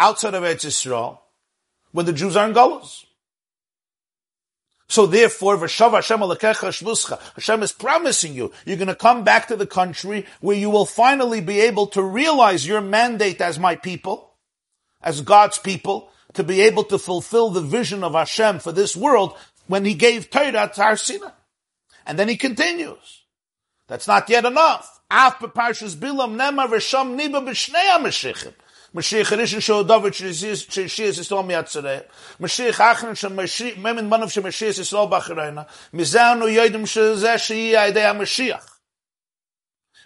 outside 0.02 0.34
of 0.34 0.44
Eretz 0.44 0.66
Yisrael 0.66 1.20
when 1.94 2.06
the 2.06 2.12
Jews 2.12 2.36
are 2.36 2.46
in 2.46 2.54
Golos. 2.54 3.06
So 4.90 5.06
therefore, 5.06 5.58
Hashem. 5.58 5.92
Hashem 5.92 7.64
is 7.64 7.72
promising 7.72 8.34
you, 8.34 8.52
you're 8.66 8.76
going 8.76 8.90
to 8.90 8.96
come 8.96 9.24
back 9.24 9.48
to 9.48 9.56
the 9.56 9.66
country 9.66 10.26
where 10.42 10.58
you 10.58 10.70
will 10.70 10.86
finally 10.86 11.40
be 11.40 11.62
able 11.62 11.88
to 11.88 12.04
realize 12.04 12.68
your 12.68 12.82
mandate 12.82 13.40
as 13.40 13.58
my 13.58 13.78
people, 13.78 14.34
as 15.02 15.22
God's 15.22 15.58
people, 15.58 16.12
to 16.34 16.44
be 16.44 16.62
able 16.62 16.84
to 16.86 16.98
fulfill 16.98 17.50
the 17.50 17.62
vision 17.62 18.04
of 18.04 18.14
Hashem 18.14 18.60
for 18.60 18.72
this 18.72 18.96
world 18.96 19.38
when 19.68 19.86
he 19.86 19.94
gave 19.94 20.30
Torah 20.30 20.72
to 20.74 20.82
Har 20.82 20.98
And 22.06 22.18
then 22.18 22.28
he 22.28 22.38
continues. 22.38 23.24
That's 23.88 24.08
not 24.08 24.30
yet 24.30 24.46
enough. 24.46 25.02
Af 25.10 25.40
beparshas 25.40 25.96
bilam 25.96 26.36
nema 26.36 26.68
v'sham 26.68 27.18
niba 27.20 27.42
b'shnei 27.42 27.90
ha-meshichim. 27.90 28.54
Mashiach 28.94 29.38
Rishon 29.38 29.60
Shol 29.60 29.88
David 29.88 30.14
Shishis 30.14 31.20
Yisrael 31.20 31.46
Miyatzareh. 31.46 32.06
Mashiach 32.40 32.74
Achron 32.74 33.16
Shem 33.16 33.36
Memin 33.36 34.10
Manav 34.10 34.32
Shem 34.32 34.44
Mashiach 34.44 34.80
Yisrael 34.80 35.10
Bacharayna. 35.10 35.68
Mizanu 35.94 36.48
Yodim 36.52 36.84
Shezeh 36.84 37.36
Shehi 37.36 37.74
Aidei 37.74 38.12
HaMashiach. 38.12 38.66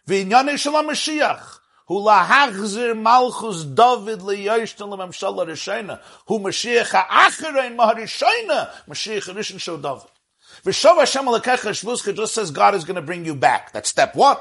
V'inyanei 0.07 0.57
Shel 0.57 0.73
HaMashiach. 0.73 1.59
Hu 1.93 2.01
lahachzir 2.01 2.99
malchus 2.99 3.63
David 3.65 4.21
liyoshten 4.21 4.89
lemamshal 4.89 5.35
harishayna. 5.37 5.99
Hu 6.27 6.39
Mashiach 6.39 6.89
ha'acharein 6.89 7.75
maharishayna. 7.75 8.71
Mashiach 8.89 9.31
Rishon 9.35 9.61
Shel 9.61 9.77
David. 9.77 10.09
V'shov 10.65 10.97
Hashem 10.97 11.25
alakecha 11.25 11.69
shvuscha 11.69 12.15
just 12.15 12.33
says 12.33 12.49
God 12.49 12.73
is 12.73 12.83
going 12.83 12.95
to 12.95 13.03
bring 13.03 13.25
you 13.25 13.35
back. 13.35 13.73
That's 13.73 13.89
step 13.89 14.15
one. 14.15 14.37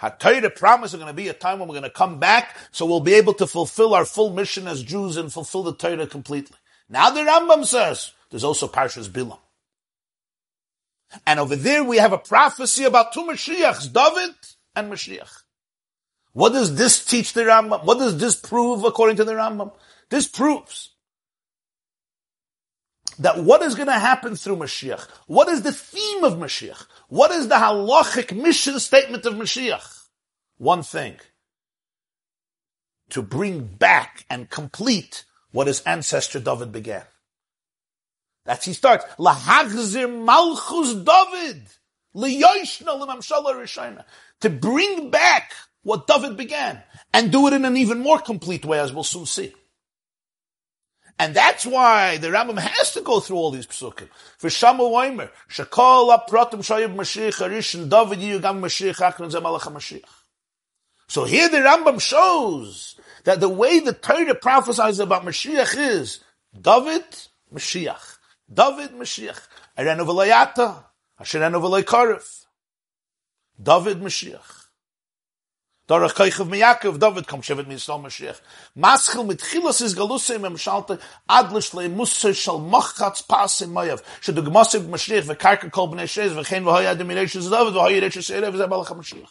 HaTorah 0.00 0.56
promise 0.56 0.94
is 0.94 0.96
going 0.96 1.08
to 1.08 1.12
be 1.12 1.28
a 1.28 1.34
time 1.34 1.58
when 1.58 1.68
we're 1.68 1.74
going 1.74 1.82
to 1.82 1.90
come 1.90 2.18
back, 2.18 2.56
so 2.70 2.86
we'll 2.86 3.00
be 3.00 3.12
able 3.12 3.34
to 3.34 3.46
fulfill 3.46 3.92
our 3.92 4.06
full 4.06 4.30
mission 4.30 4.66
as 4.66 4.82
Jews 4.82 5.18
and 5.18 5.30
fulfill 5.30 5.62
the 5.62 5.74
Torah 5.74 6.06
completely. 6.06 6.56
Now 6.88 7.10
the 7.10 7.20
Rambam 7.20 7.66
says, 7.66 8.12
there's 8.30 8.44
also 8.44 8.68
Parshas 8.68 9.10
Bilam. 9.10 9.38
And 11.26 11.40
over 11.40 11.56
there 11.56 11.84
we 11.84 11.98
have 11.98 12.14
a 12.14 12.18
prophecy 12.18 12.84
about 12.84 13.12
two 13.12 13.24
Mashiachs, 13.24 13.92
David 13.92 14.34
and 14.74 14.90
Mashiach. 14.90 15.42
What 16.32 16.52
does 16.52 16.76
this 16.76 17.04
teach 17.04 17.32
the 17.32 17.42
Rambam? 17.42 17.84
What 17.84 17.98
does 17.98 18.18
this 18.18 18.36
prove 18.36 18.84
according 18.84 19.16
to 19.16 19.24
the 19.24 19.32
Rambam? 19.32 19.72
This 20.10 20.28
proves 20.28 20.90
that 23.18 23.42
what 23.42 23.62
is 23.62 23.74
going 23.74 23.88
to 23.88 23.98
happen 23.98 24.36
through 24.36 24.56
Mashiach? 24.56 25.06
What 25.26 25.48
is 25.48 25.62
the 25.62 25.72
theme 25.72 26.24
of 26.24 26.34
Mashiach? 26.34 26.86
What 27.08 27.30
is 27.32 27.48
the 27.48 27.56
halachic 27.56 28.34
mission 28.36 28.78
statement 28.78 29.26
of 29.26 29.34
Mashiach? 29.34 30.04
One 30.58 30.82
thing. 30.82 31.16
To 33.10 33.22
bring 33.22 33.64
back 33.64 34.24
and 34.30 34.48
complete 34.48 35.24
what 35.50 35.66
his 35.66 35.80
ancestor 35.82 36.38
David 36.38 36.70
began. 36.70 37.02
That's 38.44 38.64
he 38.64 38.72
starts. 38.72 39.04
Lahagzir 39.18 40.24
malchus 40.24 40.94
David. 40.94 41.66
To 44.40 44.50
bring 44.50 45.10
back 45.10 45.52
what 45.82 46.06
David 46.06 46.36
began 46.36 46.82
and 47.12 47.32
do 47.32 47.46
it 47.46 47.52
in 47.52 47.64
an 47.64 47.76
even 47.76 48.00
more 48.00 48.18
complete 48.18 48.64
way 48.64 48.78
as 48.78 48.92
we'll 48.92 49.04
soon 49.04 49.26
see. 49.26 49.54
And 51.18 51.34
that's 51.34 51.66
why 51.66 52.16
the 52.16 52.28
Rambam 52.28 52.58
has 52.58 52.94
to 52.94 53.02
go 53.02 53.20
through 53.20 53.36
all 53.36 53.50
these 53.50 53.66
psukim. 53.66 54.08
For 54.38 54.48
Shamu 54.48 54.90
Weimer, 54.90 55.30
Shakol 55.50 56.16
Apratim 56.16 56.60
Shayib 56.60 56.94
Mashiach 56.94 57.46
Arishan 57.46 57.90
David 57.90 58.20
Yugam 58.20 58.60
Mashiach 58.60 58.96
Achron 58.96 59.30
Zemalach 59.30 59.70
Mashiach. 59.70 60.02
So 61.08 61.24
here 61.24 61.48
the 61.50 61.58
Rambam 61.58 62.00
shows 62.00 62.98
that 63.24 63.40
the 63.40 63.50
way 63.50 63.80
the 63.80 63.92
Torah 63.92 64.34
prophesies 64.34 64.98
about 64.98 65.24
Mashiach 65.24 65.76
is 65.76 66.20
David 66.58 67.04
Mashiach. 67.52 68.16
David 68.52 68.92
Mashiach. 68.92 69.40
Arenu 69.76 70.06
v'layata. 70.06 70.84
David 73.62 74.00
Mashiach. 74.00 74.59
Dorach 75.90 76.14
David 77.00 77.26
kom 77.26 77.42
Shevet 77.42 77.66
Mashiach. 77.66 78.40
Maschil 78.78 79.26
mit 79.26 79.40
Chilas 79.40 79.82
is 79.82 79.94
im 80.30 80.44
Adlish 81.28 81.74
le 81.74 81.88
Musa 81.88 82.32
shal 82.32 82.60
Mochatz. 82.60 83.24
Shad 84.20 84.34
du 84.36 84.42
Mashiach, 84.42 85.22
v'karka 85.22 85.72
kol 85.72 85.88
b'nei 85.88 86.04
Shez, 86.04 86.30
v'hoy 86.30 86.86
adim 86.86 87.08
Yiresh 87.08 87.50
David, 87.50 87.74
Yiresh 87.74 88.30
Yiresh 88.30 88.54
Yiresh 88.54 88.86
Mashiach. 88.86 89.30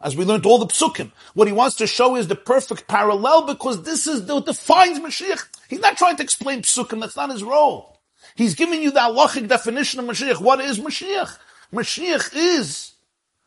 As 0.00 0.16
we 0.16 0.24
learned 0.24 0.44
all 0.44 0.58
the 0.58 0.66
psukim, 0.66 1.12
what 1.34 1.46
he 1.46 1.52
wants 1.52 1.76
to 1.76 1.86
show 1.86 2.16
is 2.16 2.26
the 2.26 2.34
perfect 2.34 2.88
parallel 2.88 3.46
because 3.46 3.84
this 3.84 4.08
is 4.08 4.22
what 4.22 4.44
defines 4.44 4.98
Mashiach. 4.98 5.46
He's 5.68 5.78
not 5.78 5.96
trying 5.96 6.16
to 6.16 6.24
explain 6.24 6.62
psukim, 6.62 6.98
that's 7.00 7.14
not 7.14 7.30
his 7.30 7.44
role. 7.44 8.00
He's 8.34 8.56
giving 8.56 8.82
you 8.82 8.90
the 8.90 8.98
halachic 8.98 9.46
definition 9.46 10.00
of 10.00 10.06
Mashiach. 10.06 10.40
What 10.40 10.60
is 10.60 10.80
Mashiach? 10.80 11.38
Mashiach 11.72 12.34
is 12.34 12.91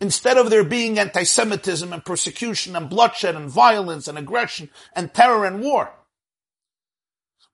instead 0.00 0.38
of 0.38 0.50
there 0.50 0.64
being 0.64 0.98
anti-Semitism 0.98 1.92
and 1.92 2.04
persecution 2.04 2.74
and 2.74 2.88
bloodshed 2.88 3.34
and 3.36 3.50
violence 3.50 4.08
and 4.08 4.16
aggression 4.16 4.70
and 4.94 5.12
terror 5.12 5.44
and 5.44 5.60
war. 5.60 5.92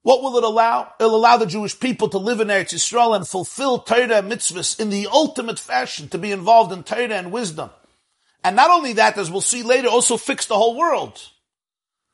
What 0.02 0.22
will 0.22 0.38
it 0.38 0.44
allow? 0.44 0.92
It'll 1.00 1.16
allow 1.16 1.36
the 1.36 1.46
Jewish 1.46 1.80
people 1.80 2.08
to 2.10 2.18
live 2.18 2.38
in 2.38 2.46
Eretz 2.46 2.72
Yisrael 2.72 3.16
and 3.16 3.26
fulfill 3.26 3.80
Torah 3.80 4.18
and 4.18 4.30
mitzvahs 4.30 4.78
in 4.78 4.90
the 4.90 5.08
ultimate 5.08 5.58
fashion, 5.58 6.08
to 6.10 6.18
be 6.18 6.30
involved 6.30 6.72
in 6.72 6.84
Torah 6.84 7.12
and 7.14 7.32
wisdom. 7.32 7.70
And 8.44 8.54
not 8.54 8.70
only 8.70 8.92
that, 8.92 9.18
as 9.18 9.32
we'll 9.32 9.40
see 9.40 9.64
later, 9.64 9.88
also 9.88 10.16
fix 10.16 10.46
the 10.46 10.54
whole 10.54 10.76
world. 10.76 11.20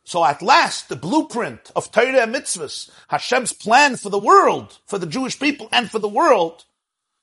So 0.05 0.25
at 0.25 0.41
last, 0.41 0.89
the 0.89 0.97
blueprint 0.97 1.71
of 1.77 1.93
Torah 1.93 2.23
and 2.23 2.35
mitzvahs, 2.35 2.91
Hashem's 3.09 3.53
plan 3.53 3.97
for 3.97 4.09
the 4.09 4.19
world, 4.19 4.79
for 4.87 4.99
the 4.99 5.07
Jewish 5.07 5.39
people 5.39 5.69
and 5.71 5.91
for 5.91 5.99
the 5.99 6.09
world, 6.09 6.65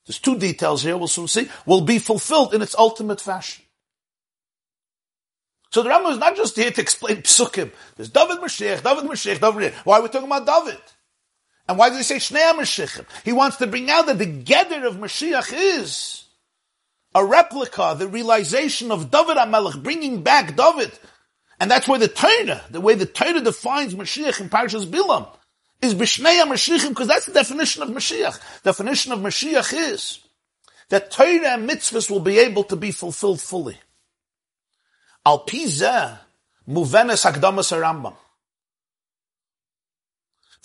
there's 0.09 0.17
two 0.17 0.39
details 0.39 0.81
here, 0.81 0.97
we'll 0.97 1.07
soon 1.07 1.27
see, 1.27 1.47
will 1.67 1.81
be 1.81 1.99
fulfilled 1.99 2.55
in 2.55 2.63
its 2.63 2.73
ultimate 2.73 3.21
fashion. 3.21 3.63
So 5.69 5.83
the 5.83 5.89
Rambam 5.89 6.13
is 6.13 6.17
not 6.17 6.35
just 6.35 6.55
here 6.55 6.71
to 6.71 6.81
explain 6.81 7.17
psukim. 7.17 7.71
There's 7.95 8.09
David 8.09 8.39
Mashiach, 8.39 8.81
David 8.81 9.03
Mashiach, 9.03 9.39
David 9.39 9.71
Why 9.83 9.99
are 9.99 10.01
we 10.01 10.09
talking 10.09 10.25
about 10.25 10.47
David? 10.47 10.81
And 11.67 11.77
why 11.77 11.89
does 11.89 11.99
he 11.99 12.03
say 12.03 12.15
Shnei 12.15 12.53
Mashiachim? 12.53 13.05
He 13.23 13.33
wants 13.33 13.57
to 13.57 13.67
bring 13.67 13.91
out 13.91 14.07
that 14.07 14.17
the 14.17 14.25
gather 14.25 14.87
of 14.87 14.95
Mashiach 14.95 15.53
is 15.55 16.23
a 17.13 17.23
replica, 17.23 17.95
the 17.95 18.07
realization 18.07 18.91
of 18.91 19.11
David 19.11 19.37
HaMelech, 19.37 19.83
bringing 19.83 20.23
back 20.23 20.55
David. 20.55 20.91
And 21.59 21.69
that's 21.69 21.87
why 21.87 21.99
the 21.99 22.07
Torah, 22.07 22.63
the 22.71 22.81
way 22.81 22.95
the 22.95 23.05
Torah 23.05 23.41
defines 23.41 23.93
Mashiach 23.93 24.41
in 24.41 24.49
Parshas 24.49 24.87
Bilam, 24.87 25.27
is 25.80 25.94
B'shnei 25.94 26.42
Mashiachim, 26.42 26.90
because 26.90 27.08
that's 27.08 27.26
the 27.26 27.32
definition 27.32 27.82
of 27.82 27.88
Mashiach. 27.90 28.62
Definition 28.62 29.12
of 29.12 29.18
Mashiach 29.20 29.72
is 29.74 30.20
that 30.88 31.10
Torah 31.10 31.54
and 31.54 31.68
mitzvahs 31.68 32.10
will 32.10 32.20
be 32.20 32.38
able 32.38 32.64
to 32.64 32.76
be 32.76 32.90
fulfilled 32.90 33.40
fully. 33.40 33.78
Al 35.26 35.40
pizeh 35.40 36.18
muvenes 36.68 37.24
hakdamas 37.24 37.72
Rambam. 37.72 38.14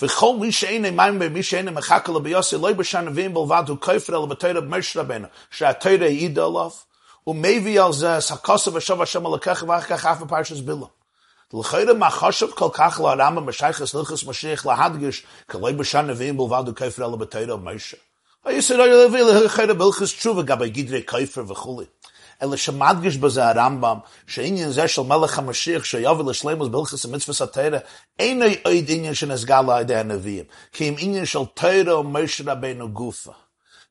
וכל 0.02 0.38
מי 0.40 0.52
שאין 0.52 0.86
אימן 0.86 1.20
במי 1.20 1.44
שאין 1.44 1.70
מחכה 1.70 2.12
לביוסי 2.12 2.56
לא 2.56 2.74
בשן 2.74 3.06
נביאים 3.06 3.34
בלבד 3.34 3.64
הוא 3.68 3.78
כופר 3.82 4.14
אלא 4.14 4.26
בתוירה 4.26 4.62
במרש 4.62 4.98
רבנו 4.98 5.28
שהתוירה 5.52 6.06
העידה 6.06 6.46
עליו 6.46 6.72
ומביא 7.28 7.82
על 7.82 7.94
זה 7.94 8.20
סקוסה 8.20 8.72
ושוב 8.74 9.02
השם 9.02 9.26
הלקח 9.26 9.64
ואחר 9.68 9.98
כך 9.98 10.06
אף 10.06 10.22
בפרשס 10.22 10.60
בילה. 10.60 10.86
לכאורה 11.61 11.95
מה 11.95 12.11
חשוב 12.11 12.51
כל 12.51 12.69
כך 12.73 13.01
לרמב"ם 13.01 13.47
בשייכס 13.47 13.95
ללכס 13.95 14.25
משיח 14.27 14.67
להדגש 14.67 15.23
כלא 15.51 15.73
בשן 15.73 16.07
נביאים 16.07 16.37
בלבד 16.37 16.63
הוא 16.67 16.77
כופר 16.77 17.07
אלא 17.07 17.17
בתוירה 17.17 17.57
במרש. 17.57 17.95
היסוד 18.45 18.81
היה 18.81 18.95
להביא 18.95 19.23
לכאורה 19.23 19.75
בלכס 19.75 20.15
תשובה 20.15 20.43
גבי 20.43 20.71
גדרי 20.71 21.03
כופר 21.07 21.43
וכולי. 21.49 21.87
אלא 22.43 22.57
שמדגיש 22.57 23.17
בזה 23.17 23.49
הרמב"ם, 23.49 23.99
שעניין 24.27 24.71
זה 24.71 24.89
של 24.89 25.03
מלך 25.03 25.39
המשיח 25.39 25.85
שיוביל 25.85 26.31
לשלמוס 26.31 26.69
בלכס 26.69 27.05
המצווה 27.05 27.35
סתירה, 27.35 27.79
אינו 28.19 28.45
עוד 28.65 28.85
עניין 28.89 29.15
שנסגל 29.15 29.71
על 29.71 29.81
ידי 29.81 29.95
הנביאים, 29.95 30.45
כי 30.73 30.89
אם 30.89 30.95
עניין 30.99 31.27
של 31.27 31.45
תירה 31.55 31.99
ומשה 31.99 32.45
רבינו 32.53 32.89
גופה. 32.89 33.44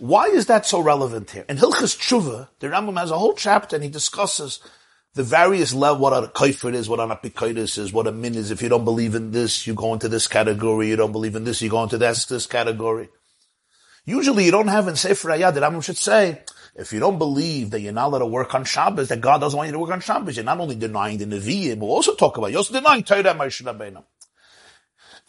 Why 0.00 0.28
is 0.28 0.46
that 0.46 0.64
so 0.64 0.80
relevant 0.80 1.30
here? 1.30 1.44
In 1.46 1.58
Hilchas 1.58 1.94
Tshuva, 1.94 2.48
the 2.58 2.68
Rambam 2.68 2.98
has 2.98 3.10
a 3.10 3.18
whole 3.18 3.34
chapter 3.34 3.76
and 3.76 3.84
he 3.84 3.90
discusses 3.90 4.58
the 5.12 5.22
various 5.22 5.74
level, 5.74 6.00
what 6.00 6.24
a 6.24 6.28
kaifer 6.28 6.72
is, 6.72 6.88
what 6.88 7.00
an 7.00 7.10
apikoidis 7.10 7.76
is, 7.76 7.92
what 7.92 8.06
a 8.06 8.12
min 8.12 8.34
is. 8.34 8.50
If 8.50 8.62
you 8.62 8.70
don't 8.70 8.86
believe 8.86 9.14
in 9.14 9.32
this, 9.32 9.66
you 9.66 9.74
go 9.74 9.92
into 9.92 10.08
this 10.08 10.26
category. 10.26 10.88
You 10.88 10.96
don't 10.96 11.12
believe 11.12 11.36
in 11.36 11.44
this, 11.44 11.60
you 11.60 11.68
go 11.68 11.82
into 11.82 11.98
this, 11.98 12.24
this 12.24 12.46
category. 12.46 13.10
Usually 14.06 14.46
you 14.46 14.50
don't 14.50 14.68
have 14.68 14.88
in 14.88 14.96
Sefer 14.96 15.32
Ayah, 15.32 15.52
the 15.52 15.60
Rambam 15.60 15.84
should 15.84 15.98
say, 15.98 16.44
if 16.74 16.94
you 16.94 16.98
don't 16.98 17.18
believe 17.18 17.70
that 17.72 17.80
you're 17.80 17.92
not 17.92 18.06
allowed 18.06 18.20
to 18.20 18.26
work 18.26 18.54
on 18.54 18.64
Shabbos, 18.64 19.08
that 19.08 19.20
God 19.20 19.42
doesn't 19.42 19.56
want 19.56 19.66
you 19.66 19.74
to 19.74 19.78
work 19.80 19.90
on 19.90 20.00
Shabbos, 20.00 20.34
you're 20.34 20.46
not 20.46 20.60
only 20.60 20.76
denying 20.76 21.18
the 21.18 21.26
Nevi'im, 21.26 21.76
we'll 21.76 21.90
also 21.90 22.14
talk 22.14 22.38
about, 22.38 22.50
you're 22.50 22.58
also 22.58 22.72
denying 22.72 23.02
Torah 23.02 23.34
Moshe 23.34 23.62
Rabbeinu. 23.62 24.02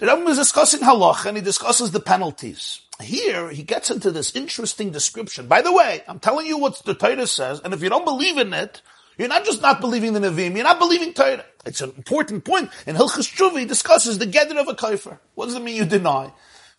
The 0.02 0.08
Rebbe 0.08 0.32
is 0.32 0.40
discussing 0.40 0.80
halach 0.80 1.28
and 1.28 1.38
he 1.38 1.44
discusses 1.44 1.92
the 1.92 2.00
penalties. 2.00 2.82
Here, 3.00 3.52
he 3.52 3.62
gets 3.62 3.92
into 3.92 4.10
this 4.10 4.36
interesting 4.36 4.90
description. 4.90 5.46
By 5.46 5.62
the 5.62 5.72
way, 5.72 6.02
I'm 6.08 6.18
telling 6.18 6.48
you 6.48 6.58
what 6.58 6.82
the 6.84 6.96
Torah 6.96 7.28
says, 7.28 7.62
and 7.64 7.72
if 7.72 7.84
you 7.84 7.90
don't 7.90 8.04
believe 8.04 8.40
in 8.40 8.52
it, 8.52 8.82
you're 9.20 9.28
not 9.28 9.46
just 9.46 9.62
not 9.62 9.80
believing 9.80 10.14
the 10.14 10.20
Nevi'im, 10.20 10.56
you're 10.56 10.64
not 10.64 10.80
believing 10.80 11.14
Torah. 11.14 11.46
It's 11.68 11.82
an 11.82 11.94
important 11.98 12.46
point. 12.46 12.72
In 12.88 12.96
Hilchas 12.96 13.32
Tshuva, 13.32 13.68
discusses 13.68 14.18
the 14.18 14.26
gather 14.26 14.58
of 14.58 14.68
a 14.68 14.74
kaifer. 14.74 15.20
What 15.36 15.46
does 15.46 15.54
it 15.54 15.62
mean 15.62 15.76
you 15.76 15.86
deny? 15.86 16.32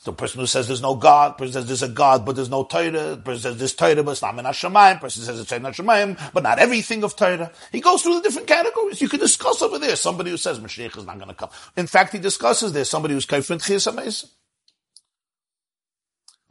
The 0.05 0.13
person 0.13 0.41
who 0.41 0.47
says 0.47 0.67
there's 0.67 0.83
no 0.83 0.97
God, 0.97 1.39
person 1.39 1.53
says 1.53 1.67
there's 1.67 1.85
a 1.85 1.89
God, 1.89 2.27
but 2.27 2.35
there's 2.35 2.51
no 2.51 2.65
Torah, 2.65 3.17
person 3.17 3.41
says 3.41 3.59
there's 3.59 3.75
Torah, 3.75 4.03
but 4.03 4.13
it's 4.13 4.23
not 4.23 4.37
in 4.37 4.45
Hashemayim, 4.45 5.01
person 5.01 5.23
says 5.23 5.39
it's 5.39 5.53
in 5.53 5.63
but 5.63 6.43
not 6.43 6.59
everything 6.59 7.05
of 7.05 7.15
Torah. 7.15 7.53
He 7.71 7.81
goes 7.81 8.03
through 8.03 8.17
the 8.17 8.23
different 8.23 8.49
categories. 8.49 9.01
You 9.01 9.09
can 9.09 9.21
discuss 9.21 9.63
over 9.63 9.79
there. 9.79 9.95
Somebody 9.95 10.31
who 10.31 10.37
says 10.37 10.59
Mashiach 10.59 10.99
is 10.99 11.07
not 11.07 11.19
going 11.19 11.29
to 11.29 11.35
come. 11.35 11.51
In 11.77 11.87
fact, 11.87 12.13
he 12.13 12.19
discusses 12.19 12.73
there 12.73 12.85
somebody 12.85 13.15
who's 13.15 13.27
Kaifin 13.27 13.63
Chiyas 13.63 14.29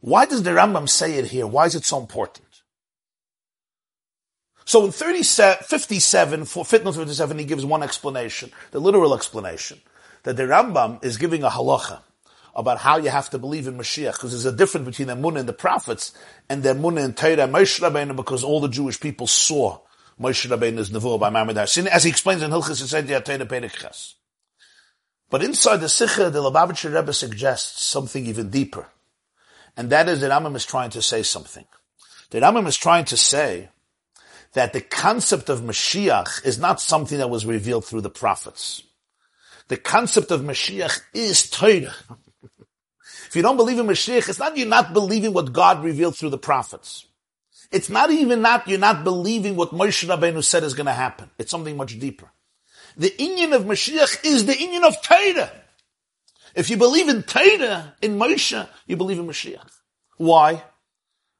Why 0.00 0.24
does 0.24 0.42
the 0.42 0.50
Rambam 0.50 0.88
say 0.88 1.14
it 1.14 1.26
here? 1.26 1.46
Why 1.46 1.66
is 1.66 1.74
it 1.74 1.84
so 1.84 2.00
important? 2.00 2.46
So 4.64 4.86
in 4.86 4.92
57, 4.92 6.44
for 6.46 6.64
footnote 6.64 6.92
57, 6.92 7.38
he 7.38 7.44
gives 7.44 7.66
one 7.66 7.82
explanation, 7.82 8.50
the 8.70 8.80
literal 8.80 9.12
explanation, 9.12 9.82
that 10.22 10.38
the 10.38 10.44
Rambam 10.44 11.04
is 11.04 11.18
giving 11.18 11.42
a 11.42 11.50
halacha 11.50 12.00
about 12.54 12.78
how 12.78 12.98
you 12.98 13.08
have 13.08 13.30
to 13.30 13.38
believe 13.38 13.66
in 13.66 13.78
Mashiach, 13.78 14.12
because 14.12 14.32
there's 14.32 14.44
a 14.44 14.56
difference 14.56 14.86
between 14.86 15.08
the 15.08 15.14
Munah 15.14 15.40
and 15.40 15.48
the 15.48 15.52
prophets, 15.52 16.12
and 16.48 16.62
the 16.62 16.74
Munah 16.74 17.04
and 17.04 17.16
Torah 17.16 17.48
Moshe 17.48 17.80
Rabbeinu, 17.80 18.14
because 18.14 18.44
all 18.44 18.60
the 18.60 18.68
Jewish 18.68 19.00
people 19.00 19.26
saw 19.26 19.78
Moshe 20.20 20.48
Rabbeinu's 20.48 20.90
Nevuah 20.90 21.18
by 21.18 21.30
Maimad 21.30 21.68
Sin, 21.68 21.88
as 21.88 22.04
he 22.04 22.10
explains 22.10 22.42
in 22.42 22.50
Hilchis 22.50 22.82
Yitzhak 22.82 23.24
Torah 23.24 23.46
Perek 23.46 24.14
But 25.30 25.42
inside 25.42 25.78
the 25.78 25.86
Sicha, 25.86 26.30
the 26.30 26.42
Lubavitcher 26.42 26.94
Rebbe 26.94 27.12
suggests 27.12 27.84
something 27.84 28.26
even 28.26 28.50
deeper. 28.50 28.88
And 29.76 29.88
that 29.90 30.08
is 30.08 30.20
that 30.20 30.30
Rambam 30.30 30.54
is 30.54 30.66
trying 30.66 30.90
to 30.90 31.02
say 31.02 31.22
something. 31.22 31.64
The 32.30 32.40
Rambam 32.40 32.66
is 32.66 32.76
trying 32.76 33.06
to 33.06 33.16
say 33.16 33.70
that 34.52 34.72
the 34.74 34.80
concept 34.82 35.48
of 35.48 35.62
Mashiach 35.62 36.44
is 36.44 36.58
not 36.58 36.80
something 36.80 37.18
that 37.18 37.30
was 37.30 37.46
revealed 37.46 37.86
through 37.86 38.02
the 38.02 38.10
prophets. 38.10 38.82
The 39.68 39.78
concept 39.78 40.30
of 40.30 40.42
Mashiach 40.42 41.00
is 41.14 41.48
Torah. 41.48 41.94
If 43.32 43.36
you 43.36 43.40
don't 43.40 43.56
believe 43.56 43.78
in 43.78 43.86
Mashiach, 43.86 44.28
it's 44.28 44.38
not 44.38 44.58
you're 44.58 44.68
not 44.68 44.92
believing 44.92 45.32
what 45.32 45.54
God 45.54 45.82
revealed 45.82 46.14
through 46.14 46.28
the 46.28 46.36
prophets. 46.36 47.06
It's 47.70 47.88
not 47.88 48.10
even 48.10 48.42
not 48.42 48.68
you're 48.68 48.78
not 48.78 49.04
believing 49.04 49.56
what 49.56 49.70
Moshe 49.70 50.06
Rabbeinu 50.06 50.44
said 50.44 50.64
is 50.64 50.74
going 50.74 50.84
to 50.84 50.92
happen. 50.92 51.30
It's 51.38 51.50
something 51.50 51.74
much 51.78 51.98
deeper. 51.98 52.30
The 52.98 53.08
Inyan 53.08 53.56
of 53.56 53.62
Mashiach 53.62 54.22
is 54.22 54.44
the 54.44 54.52
Inyan 54.52 54.86
of 54.86 55.00
Torah. 55.00 55.50
If 56.54 56.68
you 56.68 56.76
believe 56.76 57.08
in 57.08 57.22
Torah, 57.22 57.94
in 58.02 58.18
Moshe, 58.18 58.68
you 58.86 58.98
believe 58.98 59.18
in 59.18 59.26
Mashiach. 59.26 59.70
Why? 60.18 60.62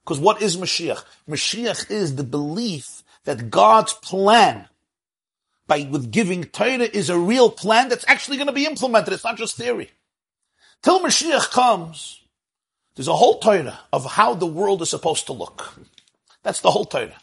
Because 0.02 0.18
what 0.18 0.40
is 0.40 0.56
Mashiach? 0.56 1.04
Mashiach 1.28 1.90
is 1.90 2.16
the 2.16 2.24
belief 2.24 3.02
that 3.24 3.50
God's 3.50 3.92
plan 3.92 4.66
by 5.66 5.86
with 5.90 6.10
giving 6.10 6.44
Torah 6.44 6.78
is 6.78 7.10
a 7.10 7.18
real 7.18 7.50
plan 7.50 7.90
that's 7.90 8.06
actually 8.08 8.38
going 8.38 8.46
to 8.46 8.54
be 8.54 8.64
implemented. 8.64 9.12
It's 9.12 9.24
not 9.24 9.36
just 9.36 9.58
theory. 9.58 9.90
Till 10.82 11.00
Mashiach 11.00 11.50
comes, 11.50 12.20
there's 12.96 13.08
a 13.08 13.14
whole 13.14 13.38
Torah 13.38 13.78
of 13.92 14.04
how 14.04 14.34
the 14.34 14.46
world 14.46 14.82
is 14.82 14.90
supposed 14.90 15.26
to 15.26 15.32
look. 15.32 15.74
That's 16.42 16.60
the 16.60 16.70
whole 16.70 16.84
Torah. 16.84 17.16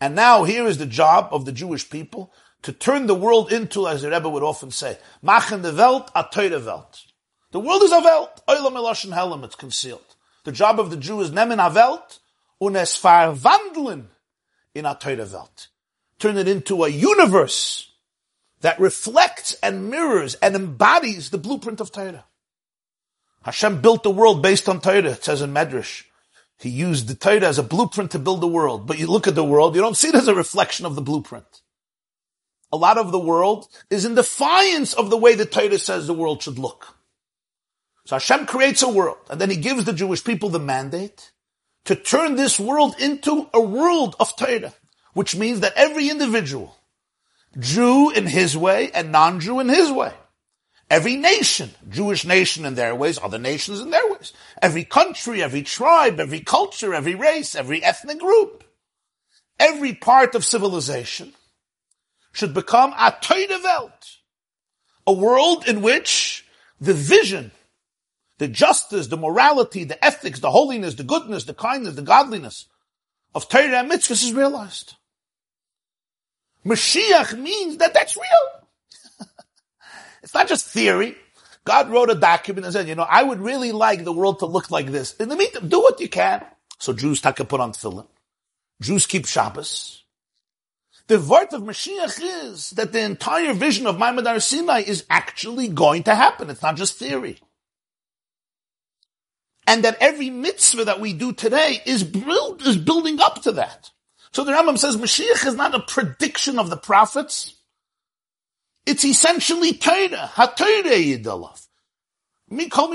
And 0.00 0.16
now 0.16 0.44
here 0.44 0.66
is 0.66 0.78
the 0.78 0.86
job 0.86 1.28
of 1.32 1.44
the 1.44 1.52
Jewish 1.52 1.90
people 1.90 2.32
to 2.62 2.72
turn 2.72 3.06
the 3.06 3.14
world 3.14 3.52
into, 3.52 3.86
as 3.86 4.02
the 4.02 4.10
Rebbe 4.10 4.28
would 4.28 4.42
often 4.42 4.70
say, 4.70 4.98
machen 5.22 5.62
the 5.62 5.72
Welt 5.74 6.10
a 6.14 6.24
Torah 6.30 6.60
Welt. 6.60 7.04
The 7.52 7.60
world 7.60 7.82
is 7.82 7.92
a 7.92 8.00
Welt. 8.00 8.42
Oilam 8.48 8.72
Eloshen 8.72 9.12
Helam, 9.12 9.44
it's 9.44 9.54
concealed. 9.54 10.16
The 10.44 10.52
job 10.52 10.80
of 10.80 10.90
the 10.90 10.96
Jew 10.96 11.20
is 11.20 11.30
nemen 11.30 11.64
a 11.64 11.72
Welt 11.72 12.20
und 12.58 12.76
es 12.76 12.98
verwandeln 12.98 14.06
in 14.74 14.86
a 14.86 14.94
Torah 14.94 15.26
Welt. 15.26 15.68
Turn 16.18 16.36
it 16.36 16.48
into 16.48 16.84
a 16.84 16.88
universe 16.88 17.89
that 18.60 18.80
reflects 18.80 19.54
and 19.62 19.90
mirrors 19.90 20.34
and 20.36 20.54
embodies 20.54 21.30
the 21.30 21.38
blueprint 21.38 21.80
of 21.80 21.92
Torah. 21.92 22.24
Hashem 23.42 23.80
built 23.80 24.02
the 24.02 24.10
world 24.10 24.42
based 24.42 24.68
on 24.68 24.80
Torah, 24.80 25.12
it 25.12 25.24
says 25.24 25.40
in 25.40 25.52
Medrash. 25.52 26.04
He 26.58 26.68
used 26.68 27.08
the 27.08 27.14
Torah 27.14 27.48
as 27.48 27.58
a 27.58 27.62
blueprint 27.62 28.10
to 28.10 28.18
build 28.18 28.42
the 28.42 28.46
world. 28.46 28.86
But 28.86 28.98
you 28.98 29.06
look 29.06 29.26
at 29.26 29.34
the 29.34 29.44
world, 29.44 29.74
you 29.74 29.80
don't 29.80 29.96
see 29.96 30.08
it 30.08 30.14
as 30.14 30.28
a 30.28 30.34
reflection 30.34 30.84
of 30.84 30.94
the 30.94 31.00
blueprint. 31.00 31.62
A 32.70 32.76
lot 32.76 32.98
of 32.98 33.12
the 33.12 33.18
world 33.18 33.66
is 33.88 34.04
in 34.04 34.14
defiance 34.14 34.92
of 34.92 35.10
the 35.10 35.16
way 35.16 35.34
the 35.34 35.46
Torah 35.46 35.78
says 35.78 36.06
the 36.06 36.14
world 36.14 36.42
should 36.42 36.58
look. 36.58 36.96
So 38.04 38.16
Hashem 38.16 38.46
creates 38.46 38.82
a 38.82 38.88
world, 38.88 39.18
and 39.30 39.40
then 39.40 39.50
He 39.50 39.56
gives 39.56 39.84
the 39.84 39.92
Jewish 39.92 40.22
people 40.22 40.50
the 40.50 40.58
mandate 40.58 41.32
to 41.86 41.96
turn 41.96 42.36
this 42.36 42.60
world 42.60 42.94
into 43.00 43.48
a 43.54 43.60
world 43.60 44.14
of 44.20 44.36
Torah, 44.36 44.74
which 45.14 45.34
means 45.34 45.60
that 45.60 45.72
every 45.76 46.10
individual, 46.10 46.76
Jew 47.58 48.10
in 48.10 48.26
his 48.26 48.56
way 48.56 48.90
and 48.92 49.12
non-Jew 49.12 49.60
in 49.60 49.68
his 49.68 49.90
way, 49.90 50.12
every 50.88 51.16
nation, 51.16 51.70
Jewish 51.88 52.24
nation 52.24 52.64
in 52.64 52.74
their 52.74 52.94
ways, 52.94 53.18
other 53.22 53.38
nations 53.38 53.80
in 53.80 53.90
their 53.90 54.08
ways, 54.10 54.32
every 54.62 54.84
country, 54.84 55.42
every 55.42 55.62
tribe, 55.62 56.20
every 56.20 56.40
culture, 56.40 56.94
every 56.94 57.14
race, 57.14 57.54
every 57.54 57.82
ethnic 57.82 58.20
group, 58.20 58.64
every 59.58 59.94
part 59.94 60.34
of 60.34 60.44
civilization 60.44 61.32
should 62.32 62.54
become 62.54 62.94
a 62.96 63.14
Torah 63.20 63.60
Welt, 63.62 64.16
a 65.06 65.12
world 65.12 65.66
in 65.66 65.82
which 65.82 66.46
the 66.80 66.94
vision 66.94 67.50
the 68.40 68.48
justice, 68.48 69.08
the 69.08 69.18
morality, 69.18 69.84
the 69.84 70.02
ethics, 70.02 70.40
the 70.40 70.50
holiness, 70.50 70.94
the 70.94 71.04
goodness, 71.04 71.44
the 71.44 71.52
kindness, 71.52 71.94
the 71.94 72.02
godliness 72.02 72.66
of 73.34 73.48
Torah 73.50 73.80
and 73.80 73.90
mitzvahs 73.90 74.24
is 74.24 74.32
realized. 74.32 74.94
Mashiach 76.64 77.38
means 77.38 77.78
that 77.78 77.94
that's 77.94 78.16
real. 78.16 79.26
it's 80.22 80.34
not 80.34 80.48
just 80.48 80.66
theory. 80.66 81.16
God 81.64 81.90
wrote 81.90 82.10
a 82.10 82.14
document 82.14 82.66
and 82.66 82.72
said, 82.72 82.88
you 82.88 82.94
know, 82.94 83.06
I 83.08 83.22
would 83.22 83.40
really 83.40 83.72
like 83.72 84.04
the 84.04 84.12
world 84.12 84.40
to 84.40 84.46
look 84.46 84.70
like 84.70 84.86
this. 84.86 85.14
In 85.16 85.28
the 85.28 85.36
meantime, 85.36 85.68
do 85.68 85.80
what 85.80 86.00
you 86.00 86.08
can. 86.08 86.44
So 86.78 86.92
Jews 86.92 87.20
take 87.20 87.40
a 87.40 87.44
put 87.44 87.60
on 87.60 87.72
tefillin. 87.72 88.06
Jews 88.80 89.06
keep 89.06 89.26
Shabbos. 89.26 90.04
The 91.06 91.18
word 91.18 91.52
of 91.52 91.62
Mashiach 91.62 92.20
is 92.44 92.70
that 92.70 92.92
the 92.92 93.00
entire 93.00 93.52
vision 93.52 93.86
of 93.86 93.98
Har 93.98 94.40
Sinai 94.40 94.80
is 94.80 95.04
actually 95.10 95.68
going 95.68 96.04
to 96.04 96.14
happen. 96.14 96.50
It's 96.50 96.62
not 96.62 96.76
just 96.76 96.98
theory 96.98 97.40
and 99.70 99.84
that 99.84 99.96
every 100.00 100.30
mitzvah 100.30 100.86
that 100.86 100.98
we 100.98 101.12
do 101.12 101.32
today 101.32 101.80
is 101.86 102.02
build, 102.02 102.60
is 102.66 102.76
building 102.76 103.20
up 103.20 103.42
to 103.42 103.52
that. 103.52 103.90
So 104.32 104.44
the 104.44 104.52
Rambam 104.52 104.78
says 104.78 104.96
Mashiach 104.96 105.46
is 105.46 105.54
not 105.54 105.74
a 105.74 105.80
prediction 105.80 106.58
of 106.58 106.70
the 106.70 106.76
prophets. 106.76 107.54
It's 108.86 109.04
essentially 109.04 109.74
Torah. 109.74 110.30
HaTorah 110.34 111.22
Yidalav. 111.22 111.66
Mi 112.48 112.68
kol 112.68 112.88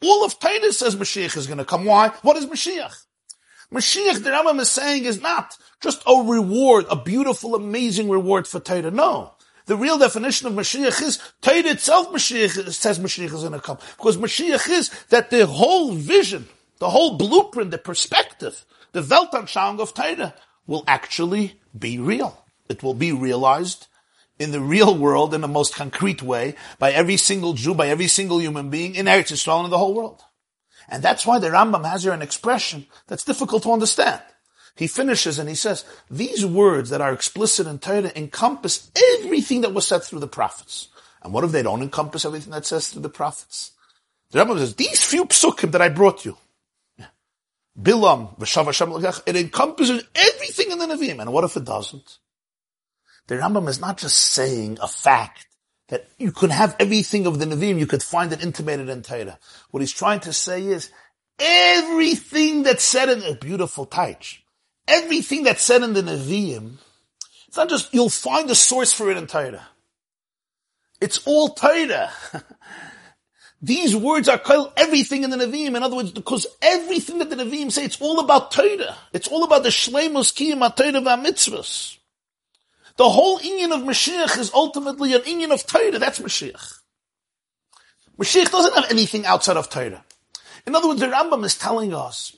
all 0.00 0.24
of 0.24 0.38
Titus 0.38 0.78
says 0.78 0.96
Mashiach 0.96 1.36
is 1.36 1.46
going 1.46 1.58
to 1.58 1.64
come. 1.64 1.84
Why? 1.84 2.08
What 2.22 2.36
is 2.36 2.46
Mashiach? 2.46 3.04
Mashiach, 3.72 4.22
the 4.22 4.30
Rambam 4.30 4.60
is 4.60 4.70
saying, 4.70 5.04
is 5.04 5.20
not 5.20 5.56
just 5.80 6.02
a 6.06 6.22
reward, 6.22 6.86
a 6.90 6.96
beautiful, 6.96 7.54
amazing 7.54 8.08
reward 8.08 8.46
for 8.46 8.60
Torah. 8.60 8.90
No. 8.90 9.34
The 9.68 9.76
real 9.76 9.98
definition 9.98 10.46
of 10.46 10.54
Mashiach 10.54 11.02
is 11.02 11.18
Torah 11.42 11.58
itself. 11.58 12.08
Mashiach 12.08 12.72
says 12.72 12.98
Mashiach 12.98 13.26
is 13.34 13.42
going 13.42 13.52
to 13.52 13.60
come 13.60 13.76
because 13.98 14.16
Mashiach 14.16 14.66
is 14.70 14.88
that 15.10 15.28
the 15.28 15.44
whole 15.44 15.92
vision, 15.92 16.48
the 16.78 16.88
whole 16.88 17.18
blueprint, 17.18 17.70
the 17.70 17.76
perspective, 17.76 18.64
the 18.92 19.02
Weltanschauung 19.02 19.78
of 19.78 19.92
Torah 19.92 20.34
will 20.66 20.84
actually 20.86 21.60
be 21.78 21.98
real. 21.98 22.46
It 22.70 22.82
will 22.82 22.94
be 22.94 23.12
realized 23.12 23.88
in 24.38 24.52
the 24.52 24.60
real 24.60 24.96
world 24.96 25.34
in 25.34 25.42
the 25.42 25.48
most 25.48 25.74
concrete 25.74 26.22
way 26.22 26.54
by 26.78 26.92
every 26.92 27.18
single 27.18 27.52
Jew, 27.52 27.74
by 27.74 27.88
every 27.88 28.08
single 28.08 28.40
human 28.40 28.70
being 28.70 28.94
in 28.94 29.04
Eretz 29.04 29.32
Yisrael 29.32 29.58
and 29.58 29.66
in 29.66 29.70
the 29.70 29.76
whole 29.76 29.92
world. 29.92 30.22
And 30.88 31.02
that's 31.02 31.26
why 31.26 31.38
the 31.38 31.48
Rambam 31.48 31.84
has 31.84 32.04
here 32.04 32.14
an 32.14 32.22
expression 32.22 32.86
that's 33.06 33.24
difficult 33.24 33.64
to 33.64 33.72
understand. 33.72 34.22
He 34.78 34.86
finishes 34.86 35.40
and 35.40 35.48
he 35.48 35.56
says, 35.56 35.84
these 36.08 36.46
words 36.46 36.90
that 36.90 37.00
are 37.00 37.12
explicit 37.12 37.66
in 37.66 37.80
Torah 37.80 38.12
encompass 38.14 38.90
everything 39.18 39.62
that 39.62 39.74
was 39.74 39.88
said 39.88 40.04
through 40.04 40.20
the 40.20 40.28
prophets. 40.28 40.86
And 41.20 41.32
what 41.32 41.42
if 41.42 41.50
they 41.50 41.64
don't 41.64 41.82
encompass 41.82 42.24
everything 42.24 42.52
that 42.52 42.64
says 42.64 42.88
through 42.88 43.02
the 43.02 43.08
prophets? 43.08 43.72
The 44.30 44.38
Rambam 44.38 44.58
says, 44.58 44.76
these 44.76 45.04
few 45.04 45.24
psukim 45.24 45.72
that 45.72 45.82
I 45.82 45.88
brought 45.88 46.24
you, 46.24 46.36
Bilam, 47.76 48.40
it 49.26 49.36
encompasses 49.36 50.04
everything 50.14 50.70
in 50.70 50.78
the 50.78 50.86
Nevi'im. 50.86 51.20
And 51.20 51.32
what 51.32 51.42
if 51.42 51.56
it 51.56 51.64
doesn't? 51.64 52.18
The 53.26 53.34
Rambam 53.34 53.68
is 53.68 53.80
not 53.80 53.98
just 53.98 54.16
saying 54.16 54.78
a 54.80 54.86
fact 54.86 55.46
that 55.88 56.08
you 56.18 56.30
could 56.30 56.50
have 56.50 56.76
everything 56.78 57.26
of 57.26 57.40
the 57.40 57.46
Nevi'im, 57.46 57.80
you 57.80 57.86
could 57.86 58.02
find 58.02 58.32
it 58.32 58.44
intimated 58.44 58.88
in 58.88 59.02
Torah. 59.02 59.40
What 59.72 59.80
he's 59.80 59.92
trying 59.92 60.20
to 60.20 60.32
say 60.32 60.64
is, 60.64 60.90
everything 61.40 62.62
that's 62.62 62.84
said 62.84 63.08
in 63.08 63.22
a 63.22 63.34
beautiful 63.34 63.86
taich, 63.86 64.38
everything 64.88 65.44
that's 65.44 65.62
said 65.62 65.82
in 65.82 65.92
the 65.92 66.02
Nevi'im, 66.02 66.78
it's 67.46 67.56
not 67.56 67.68
just, 67.68 67.92
you'll 67.94 68.08
find 68.08 68.50
a 68.50 68.54
source 68.54 68.92
for 68.92 69.10
it 69.10 69.16
in 69.16 69.26
Torah. 69.26 69.66
It's 71.00 71.26
all 71.26 71.50
Torah. 71.50 72.10
These 73.62 73.96
words 73.96 74.28
are 74.28 74.38
called 74.38 74.72
everything 74.76 75.24
in 75.24 75.30
the 75.30 75.36
Nevi'im. 75.36 75.76
In 75.76 75.82
other 75.82 75.96
words, 75.96 76.12
because 76.12 76.46
everything 76.62 77.18
that 77.18 77.30
the 77.30 77.36
Nevi'im 77.36 77.72
say, 77.72 77.84
it's 77.84 78.00
all 78.00 78.20
about 78.20 78.50
Torah. 78.50 78.96
It's 79.12 79.28
all 79.28 79.44
about 79.44 79.62
the 79.62 79.70
Shleimus 79.70 80.32
Kiyam 80.32 80.66
HaTorah 80.66 81.02
VaMitzvahs. 81.02 81.98
The 82.96 83.08
whole 83.08 83.38
Inyan 83.38 83.74
of 83.76 83.82
Mashiach 83.82 84.38
is 84.38 84.52
ultimately 84.52 85.14
an 85.14 85.22
Inyan 85.22 85.52
of 85.52 85.66
Torah. 85.66 85.98
That's 85.98 86.18
Mashiach. 86.18 86.80
Mashiach 88.18 88.50
doesn't 88.50 88.74
have 88.74 88.90
anything 88.90 89.24
outside 89.24 89.56
of 89.56 89.70
Torah. 89.70 90.04
In 90.66 90.74
other 90.74 90.88
words, 90.88 91.00
the 91.00 91.06
Rambam 91.06 91.44
is 91.44 91.56
telling 91.56 91.94
us, 91.94 92.36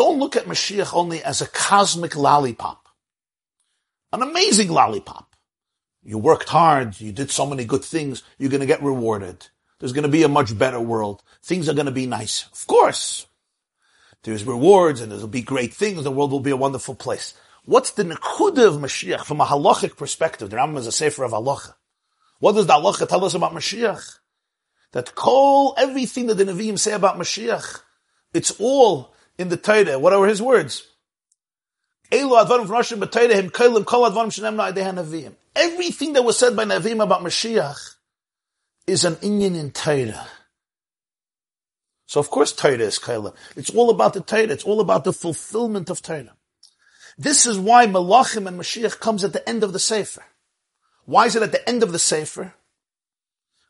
don't 0.00 0.18
look 0.18 0.34
at 0.34 0.46
Mashiach 0.46 0.94
only 0.94 1.22
as 1.22 1.42
a 1.42 1.46
cosmic 1.46 2.16
lollipop. 2.16 2.88
An 4.14 4.22
amazing 4.22 4.70
lollipop. 4.70 5.36
You 6.02 6.16
worked 6.16 6.48
hard, 6.48 6.98
you 6.98 7.12
did 7.12 7.30
so 7.30 7.44
many 7.44 7.66
good 7.66 7.84
things, 7.84 8.22
you're 8.38 8.50
gonna 8.50 8.64
get 8.64 8.82
rewarded. 8.82 9.48
There's 9.78 9.92
gonna 9.92 10.08
be 10.08 10.22
a 10.22 10.28
much 10.28 10.56
better 10.56 10.80
world. 10.80 11.22
Things 11.42 11.68
are 11.68 11.74
gonna 11.74 11.90
be 11.90 12.06
nice. 12.06 12.46
Of 12.50 12.66
course. 12.66 13.26
There's 14.22 14.42
rewards 14.44 15.02
and 15.02 15.12
there'll 15.12 15.26
be 15.26 15.42
great 15.42 15.74
things, 15.74 16.02
the 16.02 16.10
world 16.10 16.32
will 16.32 16.40
be 16.40 16.50
a 16.50 16.56
wonderful 16.56 16.94
place. 16.94 17.34
What's 17.66 17.90
the 17.90 18.04
nekuda 18.04 18.68
of 18.68 18.76
Mashiach 18.76 19.26
from 19.26 19.42
a 19.42 19.44
halachic 19.44 19.98
perspective? 19.98 20.48
The 20.48 20.56
Rambam 20.56 20.78
is 20.78 20.86
a 20.86 20.92
sefer 20.92 21.24
of 21.24 21.32
halacha. 21.32 21.74
What 22.38 22.52
does 22.52 22.66
the 22.66 22.72
halacha 22.72 23.06
tell 23.06 23.26
us 23.26 23.34
about 23.34 23.52
Mashiach? 23.52 24.18
That 24.92 25.14
call 25.14 25.74
everything 25.76 26.28
that 26.28 26.36
the 26.36 26.44
Nevi'im 26.44 26.78
say 26.78 26.92
about 26.92 27.18
Mashiach, 27.18 27.82
it's 28.32 28.52
all 28.58 29.12
in 29.40 29.48
the 29.48 29.56
Torah. 29.56 29.98
What 29.98 30.12
are 30.12 30.26
his 30.26 30.42
words? 30.42 30.86
Everything 32.12 32.28
that 36.12 36.24
was 36.24 36.38
said 36.38 36.54
by 36.54 36.64
Nevi'im 36.64 37.02
about 37.02 37.22
Mashiach 37.22 37.94
is 38.86 39.04
an 39.04 39.14
inyan 39.16 39.58
in 39.58 39.70
Torah. 39.70 40.26
So 42.06 42.20
of 42.20 42.30
course 42.30 42.52
Torah 42.52 42.78
is 42.78 42.98
Kailam. 42.98 43.34
It's 43.56 43.70
all 43.70 43.88
about 43.88 44.12
the 44.12 44.20
Torah. 44.20 44.42
It's 44.42 44.64
all 44.64 44.80
about 44.80 45.04
the 45.04 45.12
fulfillment 45.12 45.88
of 45.88 46.02
Torah. 46.02 46.34
This 47.16 47.46
is 47.46 47.58
why 47.58 47.86
Malachim 47.86 48.46
and 48.46 48.60
Mashiach 48.60 49.00
comes 49.00 49.24
at 49.24 49.32
the 49.32 49.48
end 49.48 49.62
of 49.62 49.72
the 49.72 49.78
Sefer. 49.78 50.24
Why 51.04 51.26
is 51.26 51.36
it 51.36 51.42
at 51.42 51.52
the 51.52 51.68
end 51.68 51.82
of 51.82 51.92
the 51.92 51.98
Sefer? 51.98 52.54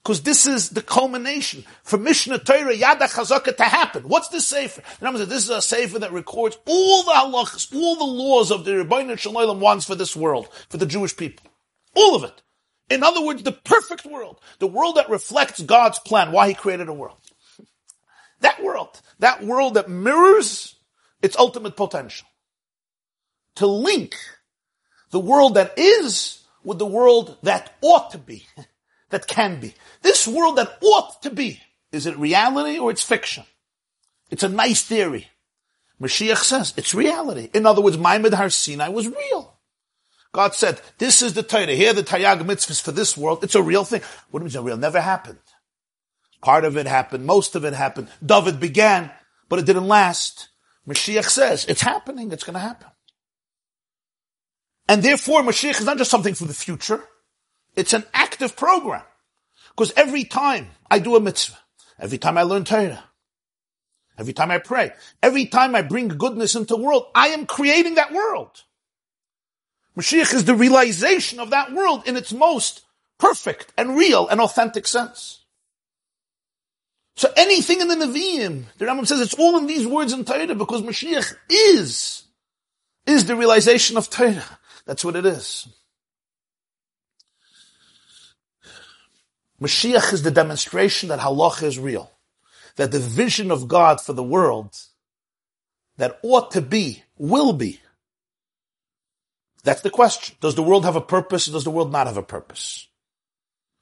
Because 0.03 0.22
this 0.22 0.46
is 0.46 0.70
the 0.70 0.82
culmination 0.82 1.64
for 1.82 1.98
Mishnah 1.98 2.38
Torah 2.38 2.74
Yada 2.74 3.05
Chazaka 3.05 3.57
to 3.57 3.64
happen. 3.64 4.05
What's 4.05 4.28
this 4.28 4.46
Sefer? 4.46 4.82
Remember, 5.01 5.24
this 5.26 5.44
is 5.44 5.51
a 5.51 5.61
Sefer 5.61 5.98
that 5.98 6.12
records 6.12 6.57
all 6.66 7.03
the 7.03 7.12
halachas, 7.12 7.74
all 7.74 7.96
the 7.96 8.05
laws 8.05 8.51
of 8.51 8.64
the 8.64 8.72
Rebbeinu 8.72 9.18
Shalom 9.18 9.61
wants 9.61 9.84
for 9.84 9.94
this 9.94 10.16
world, 10.16 10.48
for 10.70 10.78
the 10.78 10.86
Jewish 10.86 11.16
people. 11.16 11.46
All 11.94 12.14
of 12.14 12.24
it. 12.24 12.42
In 12.88 13.03
other 13.03 13.22
words, 13.22 13.42
the 13.42 13.53
perfect 13.53 14.07
world. 14.07 14.40
The 14.59 14.66
world 14.66 14.96
that 14.96 15.11
reflects 15.11 15.61
God's 15.61 15.98
plan, 15.98 16.32
why 16.32 16.48
He 16.48 16.55
created 16.55 16.88
a 16.88 16.94
world. 16.94 17.18
That 18.40 18.62
world. 18.62 19.01
That 19.18 19.44
world 19.44 19.74
that 19.74 19.90
mirrors 19.90 20.76
its 21.22 21.36
ultimate 21.36 21.76
potential 21.76 22.26
to 23.57 23.66
link 23.66 24.16
the 25.11 25.20
world 25.20 25.55
that 25.55 25.78
is 25.78 26.42
with 26.64 26.78
the 26.78 26.86
world 26.86 27.36
that 27.42 27.74
ought 27.80 28.11
to 28.12 28.18
be, 28.18 28.46
that 29.11 29.27
can 29.27 29.61
be. 29.61 29.75
This 30.03 30.27
world 30.27 30.57
that 30.57 30.79
ought 30.83 31.23
to 31.23 31.31
be, 31.31 31.61
is 31.93 32.07
it 32.07 32.17
reality 32.19 32.79
or 32.79 32.91
it's 32.91 33.03
fiction? 33.03 33.45
It's 34.31 34.43
a 34.43 34.49
nice 34.49 34.83
theory. 34.83 35.29
Mashiach 36.01 36.39
says 36.39 36.73
it's 36.77 36.95
reality. 36.95 37.51
In 37.53 37.67
other 37.67 37.83
words, 37.83 37.97
Maimad 37.97 38.33
Har 38.35 38.49
Sinai 38.49 38.89
was 38.89 39.07
real. 39.07 39.59
God 40.33 40.55
said, 40.55 40.81
this 40.99 41.23
is 41.23 41.35
the 41.35 41.43
Torah. 41.43 41.67
Here 41.67 41.93
the 41.93 42.03
Taryag 42.03 42.41
mitzvahs 42.43 42.81
for 42.81 42.93
this 42.93 43.17
world. 43.17 43.43
It's 43.43 43.57
a 43.57 43.63
real 43.63 43.85
thing. 43.85 44.01
What 44.31 44.41
do 44.41 44.47
you 44.47 44.57
mean 44.57 44.65
real? 44.65 44.77
Never 44.77 45.01
happened. 45.01 45.39
Part 46.41 46.65
of 46.65 46.77
it 46.77 46.87
happened. 46.87 47.27
Most 47.27 47.57
of 47.57 47.65
it 47.65 47.75
happened. 47.75 48.09
David 48.25 48.61
began, 48.61 49.11
but 49.49 49.59
it 49.59 49.67
didn't 49.67 49.89
last. 49.89 50.49
Mashiach 50.89 51.29
says, 51.29 51.67
it's 51.69 51.83
happening. 51.83 52.33
It's 52.33 52.45
going 52.45 52.55
to 52.55 52.61
happen. 52.61 52.89
And 54.89 55.03
therefore, 55.03 55.43
Mashiach 55.43 55.81
is 55.81 55.85
not 55.85 55.99
just 55.99 56.11
something 56.11 56.35
for 56.35 56.47
the 56.47 56.55
future. 56.55 57.03
It's 57.77 57.93
an 57.93 58.05
active 58.12 58.57
program. 58.57 59.03
Because 59.71 59.93
every 59.97 60.25
time 60.25 60.68
I 60.91 60.99
do 60.99 61.16
a 61.16 61.21
mitzvah, 61.21 61.59
every 61.99 62.18
time 62.18 62.37
I 62.37 62.43
learn 62.43 62.64
Torah, 62.64 63.05
every 64.18 64.33
time 64.33 64.51
I 64.51 64.59
pray, 64.59 64.93
every 65.23 65.47
time 65.47 65.75
I 65.75 65.83
bring 65.83 66.09
goodness 66.09 66.55
into 66.55 66.75
the 66.77 66.83
world, 66.83 67.07
I 67.14 67.29
am 67.29 67.47
creating 67.47 67.95
that 67.95 68.12
world. 68.12 68.62
Mashiach 69.97 70.35
is 70.35 70.45
the 70.45 70.55
realization 70.55 71.41
of 71.41 71.51
that 71.51 71.73
world 71.73 72.07
in 72.07 72.16
its 72.16 72.33
most 72.33 72.83
perfect 73.18 73.73
and 73.77 73.97
real 73.97 74.29
and 74.29 74.41
authentic 74.41 74.87
sense. 74.87 75.45
So 77.16 77.31
anything 77.37 77.81
in 77.81 77.89
the 77.89 77.97
Nevi'im, 77.97 78.64
the 78.79 78.87
Rambam 78.87 79.07
says 79.07 79.21
it's 79.21 79.35
all 79.35 79.59
in 79.59 79.66
these 79.66 79.87
words 79.87 80.12
in 80.12 80.25
Torah 80.25 80.55
because 80.55 80.83
Mashiach 80.83 81.35
is, 81.51 82.23
is 83.07 83.27
the 83.27 83.37
realization 83.37 83.97
of 83.97 84.09
Torah. 84.09 84.59
That's 84.87 85.05
what 85.05 85.16
it 85.16 85.27
is. 85.27 85.68
Mashiach 89.61 90.13
is 90.13 90.23
the 90.23 90.31
demonstration 90.31 91.11
that 91.11 91.21
halacha 91.21 91.65
is 91.65 91.79
real. 91.79 92.11
That 92.77 92.93
the 92.93 93.01
vision 93.01 93.51
of 93.51 93.69
God 93.69 94.01
for 94.01 94.13
the 94.13 94.23
world 94.23 94.77
that 95.97 96.19
ought 96.23 96.53
to 96.53 96.63
be, 96.63 97.03
will 97.19 97.53
be. 97.53 97.81
That's 99.65 99.83
the 99.83 99.91
question. 99.91 100.37
Does 100.41 100.55
the 100.55 100.63
world 100.63 100.85
have 100.85 100.97
a 100.97 101.01
purpose 101.01 101.49
or 101.49 101.53
does 101.53 101.65
the 101.65 101.71
world 101.71 101.93
not 101.93 102.07
have 102.07 102.17
a 102.17 102.23
purpose? 102.23 102.87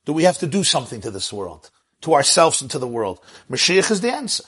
Do 0.05 0.13
we 0.13 0.25
have 0.25 0.39
to 0.39 0.47
do 0.47 0.65
something 0.65 1.01
to 1.03 1.11
this 1.11 1.33
world, 1.33 1.71
to 2.01 2.15
ourselves 2.15 2.63
and 2.63 2.71
to 2.73 2.79
the 2.79 2.89
world? 2.89 3.21
Mashiach 3.51 3.91
is 3.91 4.01
the 4.01 4.13
answer. 4.13 4.45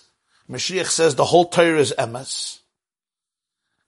Mashiach 0.49 0.87
says 0.87 1.14
the 1.14 1.24
whole 1.24 1.45
Torah 1.45 1.78
is 1.78 1.95
emes. 1.97 2.59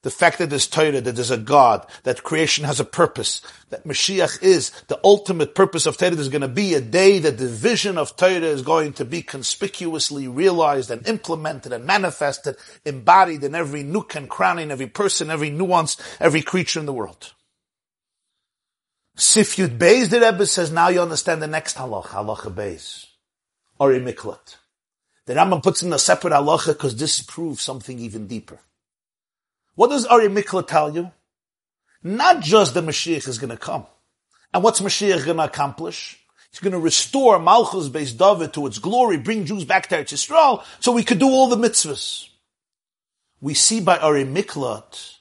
The 0.03 0.11
fact 0.11 0.39
that 0.39 0.51
there's 0.51 0.67
Torah, 0.67 1.01
that 1.01 1.15
there's 1.15 1.31
a 1.31 1.39
God, 1.39 1.87
that 2.03 2.25
creation 2.25 2.65
has 2.65 2.81
a 2.81 2.85
purpose, 2.85 3.41
that 3.71 3.85
Mashiach 3.85 4.43
is 4.43 4.71
the 4.89 4.99
ultimate 5.05 5.55
purpose 5.55 5.87
of 5.87 5.97
Torah. 5.97 6.17
There's 6.17 6.29
going 6.29 6.43
to 6.43 6.49
be 6.49 6.75
a 6.75 6.81
day 6.81 7.21
that 7.21 7.39
the 7.39 7.47
vision 7.47 7.97
of 7.99 8.17
Torah 8.17 8.41
is 8.41 8.63
going 8.63 8.95
to 8.95 9.05
be 9.05 9.23
conspicuously 9.23 10.27
realized 10.27 10.91
and 10.91 11.07
implemented 11.07 11.73
and 11.73 11.85
manifested, 11.85 12.57
embodied 12.85 13.45
in 13.45 13.55
every 13.55 13.85
nook 13.85 14.17
and 14.17 14.29
cranny, 14.29 14.65
in 14.65 14.73
every 14.73 14.89
person, 14.89 15.31
every 15.31 15.51
nuance, 15.51 15.97
every 16.19 16.43
creature 16.43 16.81
in 16.81 16.87
the 16.87 16.93
world. 16.93 17.33
Sifyud 19.17 19.79
Beis, 19.79 20.09
the 20.09 20.21
Rebbe 20.21 20.47
says, 20.47 20.73
now 20.73 20.89
you 20.89 21.01
understand 21.01 21.41
the 21.41 21.47
next 21.47 21.77
halach, 21.77 22.07
halacha 22.07 22.53
Beis. 22.53 23.07
Ori 23.79 24.01
Miklat. 24.01 24.57
The 25.27 25.35
Rambam 25.35 25.63
puts 25.63 25.83
in 25.83 25.93
a 25.93 25.99
separate 25.99 26.33
halacha 26.33 26.69
because 26.69 26.97
this 26.97 27.23
proves 27.23 27.63
something 27.63 28.01
even 28.01 28.27
deeper. 28.27 28.59
What 29.75 29.91
does 29.91 30.07
Ari 30.07 30.29
Mikla 30.29 30.67
tell 30.67 30.95
you? 30.95 31.11
Not 32.03 32.41
just 32.41 32.75
the 32.75 32.83
Mashiach 32.83 33.29
is 33.29 33.39
going 33.39 33.51
to 33.51 33.57
come. 33.57 33.87
And 34.53 34.63
what's 34.63 34.81
Mashiach 34.81 35.25
going 35.25 35.39
to 35.39 35.45
accomplish? 35.45 36.19
He's 36.51 36.61
going 36.61 36.73
to 36.73 36.79
restore 36.79 37.39
Malchus 37.39 37.89
Beis 37.89 38.17
David 38.17 38.53
to 38.55 38.67
its 38.67 38.79
glory, 38.79 39.17
bring 39.17 39.47
Jews 39.47 39.65
back 39.65 39.89
to 39.89 39.97
Eretz 39.97 40.13
Yisrael, 40.13 40.63
so 40.81 40.93
we 40.93 41.05
could 41.05 41.19
do 41.19 41.29
all 41.29 41.49
the 41.49 41.57
mitzvahs. 41.57 42.29
We 43.41 43.55
see 43.55 43.81
by 43.81 43.97
Ari 43.99 44.25
Miklat 44.25 45.19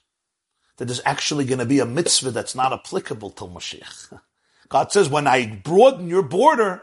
that 0.78 0.86
there's 0.86 1.02
actually 1.06 1.45
going 1.45 1.60
to 1.60 1.66
be 1.66 1.80
a 1.80 1.86
mitzvah 1.86 2.32
that's 2.32 2.56
not 2.56 2.74
applicable 2.74 3.30
till 3.30 3.49
Mashiach. 3.49 4.20
God 4.70 4.91
says, 4.91 5.10
when 5.10 5.28
I 5.28 5.45
broaden 5.45 6.08
your 6.08 6.24
border, 6.24 6.82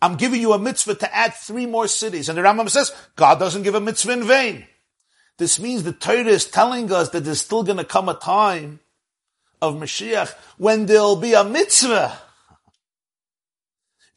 I'm 0.00 0.16
giving 0.16 0.40
you 0.40 0.52
a 0.52 0.58
mitzvah 0.58 0.96
to 0.96 1.14
add 1.14 1.34
three 1.34 1.66
more 1.66 1.88
cities. 1.88 2.28
And 2.28 2.36
the 2.36 2.42
Rambam 2.42 2.68
says, 2.70 2.92
God 3.16 3.38
doesn't 3.38 3.62
give 3.62 3.74
a 3.74 3.80
mitzvah 3.80 4.12
in 4.12 4.24
vain. 4.24 4.66
This 5.38 5.58
means 5.58 5.82
the 5.82 5.92
Torah 5.92 6.26
is 6.26 6.44
telling 6.46 6.92
us 6.92 7.10
that 7.10 7.24
there's 7.24 7.40
still 7.40 7.62
going 7.62 7.78
to 7.78 7.84
come 7.84 8.08
a 8.08 8.14
time 8.14 8.80
of 9.60 9.74
Mashiach 9.74 10.32
when 10.58 10.86
there'll 10.86 11.16
be 11.16 11.34
a 11.34 11.42
mitzvah. 11.42 12.18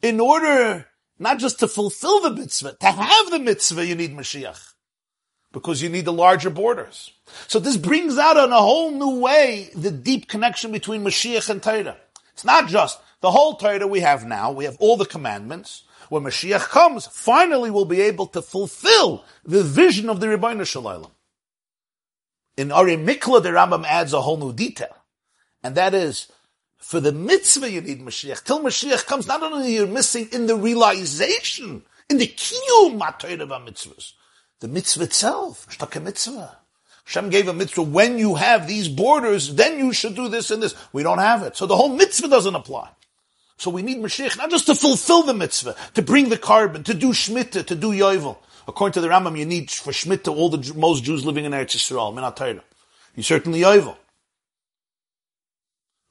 In 0.00 0.20
order 0.20 0.86
not 1.18 1.38
just 1.38 1.58
to 1.60 1.68
fulfill 1.68 2.20
the 2.20 2.30
mitzvah, 2.30 2.76
to 2.80 2.86
have 2.86 3.30
the 3.30 3.40
mitzvah, 3.40 3.84
you 3.84 3.94
need 3.94 4.16
Mashiach. 4.16 4.72
Because 5.50 5.82
you 5.82 5.88
need 5.88 6.04
the 6.04 6.12
larger 6.12 6.50
borders. 6.50 7.10
So 7.48 7.58
this 7.58 7.76
brings 7.76 8.18
out 8.18 8.36
in 8.36 8.52
a 8.52 8.60
whole 8.60 8.90
new 8.90 9.18
way 9.20 9.70
the 9.74 9.90
deep 9.90 10.28
connection 10.28 10.70
between 10.70 11.02
Mashiach 11.02 11.48
and 11.50 11.62
Torah. 11.62 11.96
It's 12.34 12.44
not 12.44 12.68
just 12.68 13.00
the 13.20 13.30
whole 13.30 13.56
Torah 13.56 13.86
we 13.86 14.00
have 14.00 14.26
now, 14.26 14.52
we 14.52 14.66
have 14.66 14.76
all 14.78 14.96
the 14.96 15.06
commandments, 15.06 15.82
when 16.08 16.22
Mashiach 16.22 16.68
comes, 16.68 17.06
finally 17.06 17.70
we'll 17.70 17.84
be 17.84 18.00
able 18.00 18.26
to 18.28 18.42
fulfill 18.42 19.24
the 19.44 19.62
vision 19.62 20.08
of 20.08 20.20
the 20.20 20.26
Rebbeinu 20.26 20.66
Shalom. 20.66 21.06
In 22.56 22.72
Ari 22.72 22.96
Mikla, 22.96 23.42
the 23.42 23.50
Rambam 23.50 23.84
adds 23.84 24.12
a 24.12 24.20
whole 24.20 24.36
new 24.36 24.52
detail. 24.52 24.94
And 25.62 25.74
that 25.74 25.94
is, 25.94 26.28
for 26.76 27.00
the 27.00 27.12
mitzvah 27.12 27.70
you 27.70 27.80
need 27.80 28.00
Mashiach. 28.00 28.44
Till 28.44 28.60
Mashiach 28.60 29.06
comes, 29.06 29.26
not 29.26 29.42
only 29.42 29.74
you're 29.74 29.86
missing 29.86 30.28
in 30.32 30.46
the 30.46 30.56
realization, 30.56 31.82
in 32.08 32.18
the 32.18 32.26
kiyum 32.26 33.00
of 33.00 33.64
mitzvahs, 33.64 34.12
the 34.60 34.68
mitzvah 34.68 35.04
itself, 35.04 35.66
shtaka 35.70 36.02
mitzvah. 36.02 36.58
Hashem 37.04 37.30
gave 37.30 37.48
a 37.48 37.52
mitzvah, 37.52 37.82
when 37.82 38.18
you 38.18 38.34
have 38.34 38.66
these 38.66 38.88
borders, 38.88 39.54
then 39.54 39.78
you 39.78 39.92
should 39.92 40.14
do 40.14 40.28
this 40.28 40.50
and 40.50 40.62
this. 40.62 40.74
We 40.92 41.02
don't 41.02 41.18
have 41.18 41.42
it. 41.42 41.56
So 41.56 41.66
the 41.66 41.76
whole 41.76 41.88
mitzvah 41.88 42.28
doesn't 42.28 42.54
apply. 42.54 42.90
So 43.58 43.70
we 43.70 43.82
need 43.82 43.98
Mashiach 43.98 44.38
not 44.38 44.50
just 44.50 44.66
to 44.66 44.74
fulfill 44.76 45.24
the 45.24 45.34
mitzvah, 45.34 45.74
to 45.94 46.00
bring 46.00 46.28
the 46.28 46.38
carbon, 46.38 46.84
to 46.84 46.94
do 46.94 47.08
Shemitah, 47.08 47.66
to 47.66 47.74
do 47.74 47.90
Yovel. 47.90 48.38
According 48.68 48.92
to 48.92 49.00
the 49.00 49.08
Rambam, 49.08 49.36
you 49.36 49.44
need 49.44 49.68
for 49.68 49.92
Shemitah 49.92 50.34
all 50.34 50.48
the 50.48 50.74
most 50.74 51.02
Jews 51.02 51.26
living 51.26 51.44
in 51.44 51.50
Eretz 51.50 51.76
Yisrael, 51.76 52.14
Minat. 52.14 52.62
You 53.16 53.22
certainly 53.24 53.60
Yovel. 53.60 53.96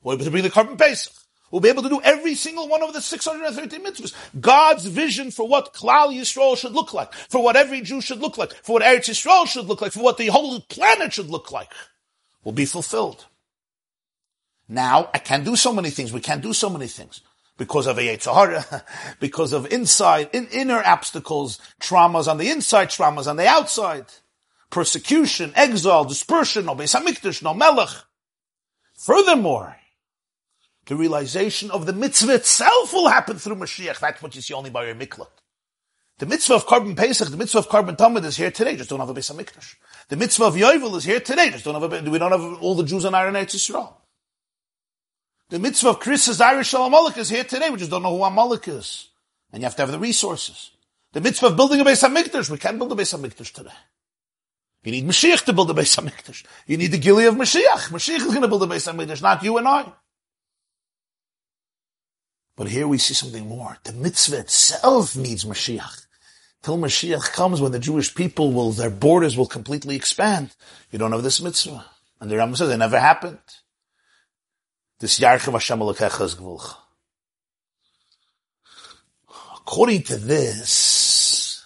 We're 0.03 0.15
able 0.15 0.25
to 0.25 0.31
bring 0.31 0.43
the 0.43 0.49
carbon 0.49 0.75
Pesach. 0.75 1.13
We'll 1.49 1.61
be 1.61 1.69
able 1.69 1.83
to 1.83 1.89
do 1.89 2.01
every 2.03 2.35
single 2.35 2.67
one 2.67 2.83
of 2.83 2.91
the 2.91 2.99
630 2.99 3.79
mitzvahs. 3.79 4.13
God's 4.41 4.85
vision 4.85 5.31
for 5.31 5.47
what 5.47 5.73
Klal 5.73 6.13
Yisrael 6.13 6.57
should 6.57 6.73
look 6.73 6.93
like, 6.93 7.13
for 7.13 7.41
what 7.41 7.55
every 7.55 7.79
Jew 7.79 8.01
should 8.01 8.19
look 8.19 8.37
like, 8.37 8.51
for 8.51 8.73
what 8.73 8.83
Eretz 8.83 9.09
Yisrael 9.09 9.47
should 9.47 9.67
look 9.67 9.81
like, 9.81 9.93
for 9.93 10.03
what 10.03 10.17
the 10.17 10.27
whole 10.27 10.59
planet 10.59 11.13
should 11.13 11.29
look 11.29 11.53
like, 11.53 11.71
will 12.43 12.51
be 12.51 12.65
fulfilled. 12.65 13.25
Now, 14.67 15.09
I 15.13 15.19
can't 15.19 15.45
do 15.45 15.55
so 15.55 15.71
many 15.71 15.91
things. 15.91 16.11
We 16.11 16.19
can't 16.19 16.41
do 16.41 16.51
so 16.51 16.69
many 16.69 16.87
things 16.87 17.21
because 17.57 17.87
of 17.87 17.97
a 17.97 18.01
Yetzirah, 18.01 18.83
because 19.19 19.53
of 19.53 19.71
inside, 19.71 20.29
in, 20.33 20.47
inner 20.47 20.81
obstacles, 20.83 21.59
traumas 21.79 22.29
on 22.29 22.37
the 22.37 22.49
inside, 22.49 22.89
traumas 22.89 23.27
on 23.27 23.35
the 23.35 23.47
outside, 23.47 24.05
persecution, 24.69 25.51
exile, 25.55 26.05
dispersion, 26.05 26.65
no 26.65 26.75
Beis 26.75 26.99
HaMikdash, 26.99 27.43
no 27.43 27.53
Melech. 27.53 27.89
Furthermore, 28.95 29.75
the 30.85 30.95
realization 30.95 31.69
of 31.71 31.85
the 31.85 31.93
mitzvah 31.93 32.35
itself 32.35 32.93
will 32.93 33.09
happen 33.09 33.37
through 33.37 33.55
Mashiach. 33.55 33.99
That's 33.99 34.21
what 34.21 34.35
you 34.35 34.41
see 34.41 34.53
only 34.53 34.69
by 34.69 34.85
your 34.85 34.95
miklat. 34.95 35.27
The 36.19 36.25
mitzvah 36.25 36.55
of 36.55 36.65
carbon 36.65 36.95
Pesach, 36.95 37.29
the 37.29 37.37
mitzvah 37.37 37.59
of 37.59 37.69
carbon 37.69 37.95
Talmud 37.95 38.25
is 38.25 38.37
here 38.37 38.49
today, 38.49 38.75
just 38.75 38.89
don't 38.89 38.99
have 38.99 39.09
a 39.09 39.13
Beis 39.13 39.31
HaMikdash. 39.33 39.75
The 40.09 40.15
mitzvah 40.15 40.45
of 40.45 40.55
Yovel 40.55 40.95
is 40.95 41.03
here 41.03 41.19
today, 41.19 41.49
just 41.51 41.65
don't 41.65 41.79
have 41.79 41.91
a, 41.91 42.09
we 42.09 42.17
don't 42.17 42.31
have 42.31 42.61
all 42.61 42.75
the 42.75 42.83
Jews 42.83 43.05
on 43.05 43.13
Iron 43.13 43.35
Eretz 43.35 43.55
Yisrael. 43.55 43.93
The 45.49 45.59
mitzvah 45.59 45.89
of 45.89 45.99
Chris 45.99 46.41
Irish 46.41 46.67
Shalom 46.67 46.93
is 47.15 47.29
here 47.29 47.45
today. 47.45 47.69
We 47.69 47.77
just 47.77 47.91
don't 47.91 48.03
know 48.03 48.17
who 48.17 48.23
Amalek 48.23 48.67
is. 48.67 49.07
And 49.51 49.61
you 49.61 49.65
have 49.65 49.75
to 49.77 49.83
have 49.83 49.91
the 49.91 49.99
resources. 49.99 50.71
The 51.13 51.21
mitzvah 51.21 51.47
of 51.47 51.55
building 51.55 51.79
a 51.79 51.85
Beis 51.85 52.03
HaMikdash. 52.03 52.49
We 52.49 52.57
can't 52.57 52.77
build 52.77 52.91
a 52.91 52.95
Beis 52.95 53.17
HaMikdash 53.17 53.53
today. 53.53 53.69
You 54.83 54.91
need 54.91 55.07
Mashiach 55.07 55.45
to 55.45 55.53
build 55.53 55.71
a 55.71 55.73
Beis 55.73 55.97
HaMikdash. 55.97 56.43
You 56.65 56.77
need 56.77 56.91
the 56.91 56.97
Gili 56.97 57.25
of 57.25 57.35
Mashiach. 57.35 57.89
Mashiach 57.89 58.17
is 58.17 58.25
going 58.25 58.41
to 58.41 58.47
build 58.49 58.63
a 58.63 58.67
Beis 58.67 58.91
HaMikdash, 58.91 59.21
not 59.21 59.41
you 59.41 59.57
and 59.57 59.67
I. 59.67 59.91
But 62.57 62.67
here 62.67 62.87
we 62.87 62.97
see 62.97 63.13
something 63.13 63.47
more. 63.47 63.77
The 63.83 63.93
mitzvah 63.93 64.39
itself 64.39 65.15
needs 65.15 65.45
Mashiach. 65.45 66.07
Till 66.61 66.77
Mashiach 66.77 67.31
comes 67.31 67.61
when 67.61 67.71
the 67.71 67.79
Jewish 67.79 68.13
people 68.13 68.51
will, 68.51 68.71
their 68.71 68.89
borders 68.89 69.37
will 69.37 69.45
completely 69.45 69.95
expand. 69.95 70.53
You 70.91 70.99
don't 70.99 71.13
have 71.13 71.23
this 71.23 71.41
mitzvah. 71.41 71.85
And 72.19 72.29
the 72.29 72.35
Rambam 72.35 72.57
says 72.57 72.69
it 72.69 72.77
never 72.77 72.99
happened. 72.99 73.39
This 74.99 75.19
Yarchav 75.19 75.51
Hashem 75.51 75.79
is 75.79 76.35
Gvulch. 76.35 76.73
According 79.57 80.01
to 80.03 80.17
this, 80.17 81.63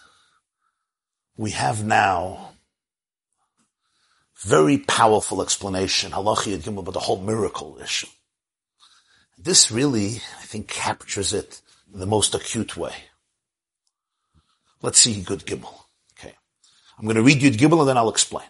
we 1.37 1.51
have 1.51 1.85
now 1.85 2.51
very 4.43 4.79
powerful 4.79 5.41
explanation, 5.41 6.11
halachi 6.11 6.55
and 6.55 6.77
about 6.77 6.93
the 6.93 6.99
whole 6.99 7.21
miracle 7.21 7.79
issue. 7.81 8.07
This 9.37 9.71
really, 9.71 10.17
I 10.41 10.45
think, 10.45 10.67
captures 10.67 11.31
it 11.31 11.61
in 11.93 12.01
the 12.01 12.05
most 12.05 12.35
acute 12.35 12.75
way. 12.75 12.95
Let's 14.81 14.99
see 14.99 15.21
Yud 15.21 15.45
Gimel. 15.45 15.73
Okay. 16.19 16.35
I'm 16.97 17.05
going 17.05 17.15
to 17.15 17.23
read 17.23 17.39
Yud 17.39 17.55
Gimel 17.55 17.79
and 17.79 17.89
then 17.89 17.97
I'll 17.97 18.09
explain. 18.09 18.47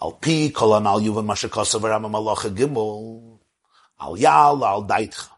Al 0.00 0.12
pi 0.12 0.50
kolan 0.54 0.86
al 0.86 1.00
yuvan 1.00 1.26
mashakasav 1.26 1.80
malacha 1.80 2.48
Gimel 2.54 3.33
al 3.98 4.16
yal 4.16 4.62
al 4.62 4.82
daitcha. 4.86 5.34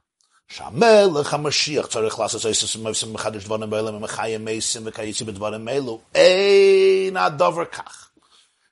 שהמלך 0.49 1.35
המשיח 1.35 1.87
צריך 1.87 2.19
לעשות 2.19 2.45
עשר 2.45 2.79
מבשים 2.81 3.13
מחדש 3.13 3.45
דברים 3.45 3.71
באלה 3.71 3.97
ומחיה 3.97 4.39
מייסים 4.39 4.83
וכייצי 4.85 5.25
בדברים 5.25 5.69
אלו. 5.69 6.01
אין 6.15 7.17
הדבר 7.17 7.65
כך. 7.65 8.09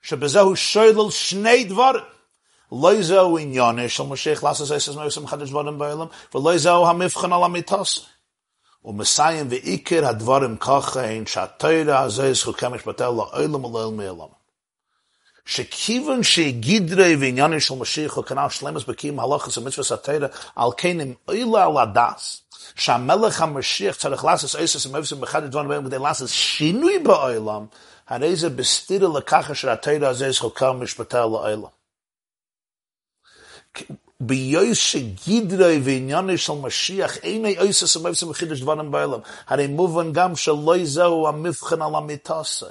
שבזהו 0.01 0.55
שולל 0.55 1.11
שני 1.11 1.63
דברים. 1.63 2.03
לא 2.71 3.01
זהו 3.01 3.37
עניון 3.37 3.87
של 3.87 4.03
משיח 4.03 4.43
לעשות 4.43 4.71
עשר 4.71 5.03
מבשים 5.03 5.23
מחדש 5.23 5.49
דברים 5.49 5.77
באלה, 5.77 6.05
ולא 6.35 6.57
זהו 6.57 6.87
המבחן 6.87 7.33
על 7.33 7.43
המיתוס. 7.43 8.05
ומסיים 8.85 9.47
ועיקר 9.49 10.05
הדבורים 10.05 10.57
ככה 10.57 11.01
הן 11.01 11.25
שהתוירה 11.25 11.99
הזה 11.99 12.31
חוקי 12.43 12.67
משפטה 12.67 13.03
לעולם 13.03 13.65
ולעולם 13.65 13.97
מעולם. 13.97 14.44
שכיוון 15.45 16.23
שגידרי 16.23 17.15
ועניינים 17.15 17.59
של 17.59 17.75
משיח 17.75 18.17
וכנ"ל 18.17 18.49
שלמס 18.49 18.83
בקיום 18.83 19.19
הלכס 19.19 19.57
ומצווה 19.57 19.97
התוירה 19.97 20.27
על 20.55 20.69
כן 20.77 21.01
הם 21.01 21.13
אוילה 21.27 21.65
על 21.65 21.77
הדס, 21.77 22.41
שהמלך 22.75 23.41
המשיח 23.41 23.95
צריך 23.95 24.25
לעשות 24.25 24.55
עשר 24.61 24.89
ומבסים 24.89 25.21
באחד 25.21 25.43
הדברים 25.43 25.67
בהם 25.67 25.85
כדי 25.85 25.99
לעשות 25.99 26.29
שינוי 26.29 26.99
בעולם, 26.99 27.65
הרי 28.07 28.35
זה 28.35 28.49
בסתירה 28.49 29.17
לכך 29.17 29.49
אשר 29.51 29.69
התוירה 29.69 30.09
הזה 30.09 30.29
חוקי 30.37 30.65
משפטה 30.79 31.19
לעולם. 31.19 31.69
ביוס 34.19 34.77
שגידרי 34.77 35.79
וענייני 35.83 36.37
של 36.37 36.53
משיח, 36.53 37.17
איני 37.17 37.59
אויסס 37.59 37.95
ומבסם 37.95 38.29
וחידש 38.29 38.61
דברים 38.61 38.91
בעולם. 38.91 39.19
הרי 39.47 39.67
מובן 39.67 40.13
גם 40.13 40.35
שלא 40.35 40.75
זהו 40.83 41.27
המבחן 41.27 41.81
על 41.81 41.95
המיתוסי. 41.95 42.65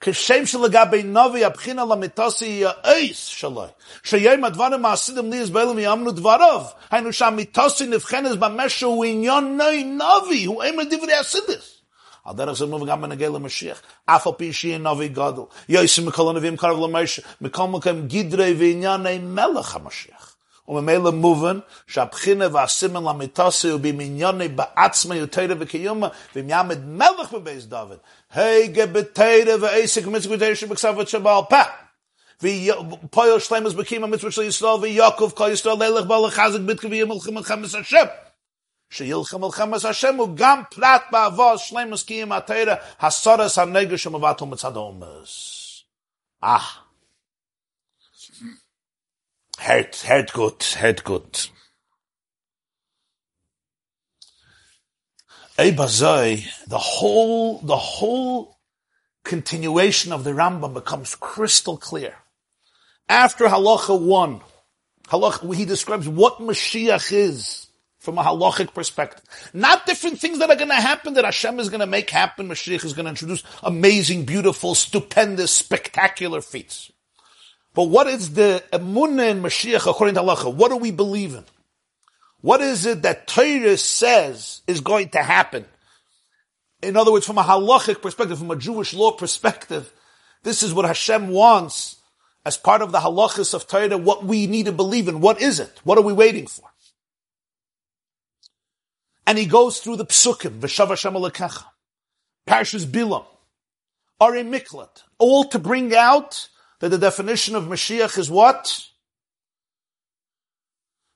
כשם 0.00 0.46
שלגבי 0.46 1.02
נובי 1.02 1.44
הבחינה 1.44 1.84
למיתוסי 1.84 2.44
היא 2.44 2.66
האויס 2.66 3.24
שלו. 3.24 3.66
שיום 4.02 4.44
הדברים 4.44 4.86
העשיתם 4.86 5.30
לי 5.30 5.44
בעולם 5.44 5.78
יאמנו 5.78 6.10
דבריו. 6.10 6.62
היינו 6.90 7.12
שהמיתוסי 7.12 7.86
נבחנת 7.86 8.38
במה 8.38 8.68
שהוא 8.68 9.04
עניון 9.04 9.56
נוי 9.56 9.84
נובי, 9.84 10.44
הוא 10.44 10.62
אמר 10.64 10.84
דברי 10.90 11.14
הסידס. 11.14 11.80
על 12.24 12.36
דרך 12.36 12.52
זה 12.52 12.66
מובן 12.66 12.86
גם 12.86 13.02
בנגע 13.02 13.28
למשיח. 13.28 13.82
אף 14.06 14.26
על 14.26 14.32
פי 14.36 14.52
שיהיה 14.52 14.78
נובי 14.78 15.08
גדול. 15.08 15.44
יויסים 15.68 16.06
מכל 16.06 16.30
הנביאים 16.30 16.56
קרב 16.56 16.78
למשה. 16.84 17.22
מכל 17.40 17.66
מקום 17.66 18.06
גידרי 18.06 18.54
וענייני 18.58 19.18
מלך 19.18 19.76
המשיח. 19.76 20.29
וממילא 20.70 21.12
מובן 21.12 21.58
שהבחינה 21.86 22.46
והסימן 22.52 23.04
למיתוסי 23.04 23.68
הוא 23.68 23.80
במניוני 23.80 24.48
בעצמה 24.48 25.16
יותר 25.16 25.46
וקיומה, 25.60 26.08
ואם 26.36 26.50
יעמד 26.50 26.84
מלך 26.84 27.32
בבייס 27.32 27.64
דוד, 27.64 27.96
היגה 28.34 28.86
בתרא 28.86 29.56
ועסק 29.60 30.06
מצווה 30.06 30.38
תרא 30.38 30.54
שבכספת 30.54 31.08
שבעל 31.08 31.42
פה. 31.48 31.62
ופועל 32.42 33.38
שלמס 33.38 33.72
בקימה 33.72 34.06
מצווה 34.06 34.32
של 34.32 34.42
ישראל 34.42 34.80
ויעקב 34.80 35.30
כל 35.34 35.50
ישראל 35.52 35.76
ללך 35.78 36.04
בו 36.04 36.26
לחזק 36.26 36.60
בתקו 36.60 36.90
וימלכם 36.90 37.34
מלחמס 37.34 37.74
השם. 37.74 38.04
שילכם 38.90 39.40
מלחמס 39.40 39.84
השם 39.84 40.16
הוא 40.16 40.28
גם 40.34 40.62
פלט 40.70 41.02
בעבוז 41.10 41.60
שלמס 41.60 42.02
קיים 42.02 42.32
התרא 42.32 42.74
הסורס 43.00 43.58
הנגר 43.58 43.96
שמבטל 43.96 44.44
מצד 44.44 44.76
העומס. 44.76 45.82
אה. 46.44 46.89
Hört, 49.60 50.08
hört 50.08 50.32
gut, 50.32 50.76
hört 50.80 51.04
gut. 51.04 51.50
Eibazoi, 55.58 56.44
the 56.68 56.78
whole, 56.78 57.60
the 57.60 57.76
whole 57.76 58.56
continuation 59.24 60.12
of 60.12 60.24
the 60.24 60.30
Rambam 60.30 60.72
becomes 60.72 61.14
crystal 61.14 61.76
clear. 61.76 62.14
After 63.08 63.46
halacha 63.46 64.00
one, 64.00 64.40
halacha, 65.08 65.54
he 65.54 65.66
describes 65.66 66.08
what 66.08 66.38
Mashiach 66.38 67.12
is 67.12 67.66
from 67.98 68.16
a 68.16 68.22
halachic 68.22 68.72
perspective. 68.72 69.22
Not 69.52 69.84
different 69.84 70.18
things 70.18 70.38
that 70.38 70.48
are 70.48 70.56
going 70.56 70.68
to 70.68 70.74
happen 70.74 71.14
that 71.14 71.26
Hashem 71.26 71.60
is 71.60 71.68
going 71.68 71.80
to 71.80 71.86
make 71.86 72.08
happen. 72.08 72.48
Mashiach 72.48 72.84
is 72.84 72.94
going 72.94 73.04
to 73.04 73.10
introduce 73.10 73.42
amazing, 73.62 74.24
beautiful, 74.24 74.74
stupendous, 74.74 75.52
spectacular 75.52 76.40
feats. 76.40 76.90
But 77.74 77.84
what 77.84 78.06
is 78.08 78.34
the 78.34 78.62
emunah 78.72 79.30
in 79.30 79.42
Mashiach 79.42 79.88
according 79.88 80.14
to 80.14 80.20
Allah? 80.20 80.50
What 80.50 80.70
do 80.70 80.76
we 80.76 80.90
believe 80.90 81.34
in? 81.34 81.44
What 82.40 82.60
is 82.60 82.86
it 82.86 83.02
that 83.02 83.26
Torah 83.26 83.76
says 83.76 84.62
is 84.66 84.80
going 84.80 85.10
to 85.10 85.22
happen? 85.22 85.66
In 86.82 86.96
other 86.96 87.12
words, 87.12 87.26
from 87.26 87.38
a 87.38 87.42
halachic 87.42 88.00
perspective, 88.00 88.38
from 88.38 88.50
a 88.50 88.56
Jewish 88.56 88.94
law 88.94 89.12
perspective, 89.12 89.92
this 90.42 90.62
is 90.62 90.72
what 90.72 90.86
Hashem 90.86 91.28
wants 91.28 91.96
as 92.44 92.56
part 92.56 92.80
of 92.80 92.90
the 92.90 92.98
halachas 92.98 93.52
of 93.52 93.68
Torah, 93.68 93.98
what 93.98 94.24
we 94.24 94.46
need 94.46 94.66
to 94.66 94.72
believe 94.72 95.08
in. 95.08 95.20
What 95.20 95.40
is 95.40 95.60
it? 95.60 95.80
What 95.84 95.98
are 95.98 96.02
we 96.02 96.14
waiting 96.14 96.46
for? 96.46 96.64
And 99.26 99.38
he 99.38 99.46
goes 99.46 99.78
through 99.78 99.96
the 99.96 100.06
psukim, 100.06 100.58
V'shav 100.60 100.88
Hashem 100.88 101.12
Parshas 102.46 102.86
Bilam, 102.86 103.26
Ari 104.18 104.42
Miklat, 104.42 105.02
all 105.18 105.44
to 105.44 105.58
bring 105.58 105.94
out 105.94 106.48
that 106.80 106.88
the 106.88 106.98
definition 106.98 107.54
of 107.54 107.64
Mashiach 107.64 108.18
is 108.18 108.30
what? 108.30 108.86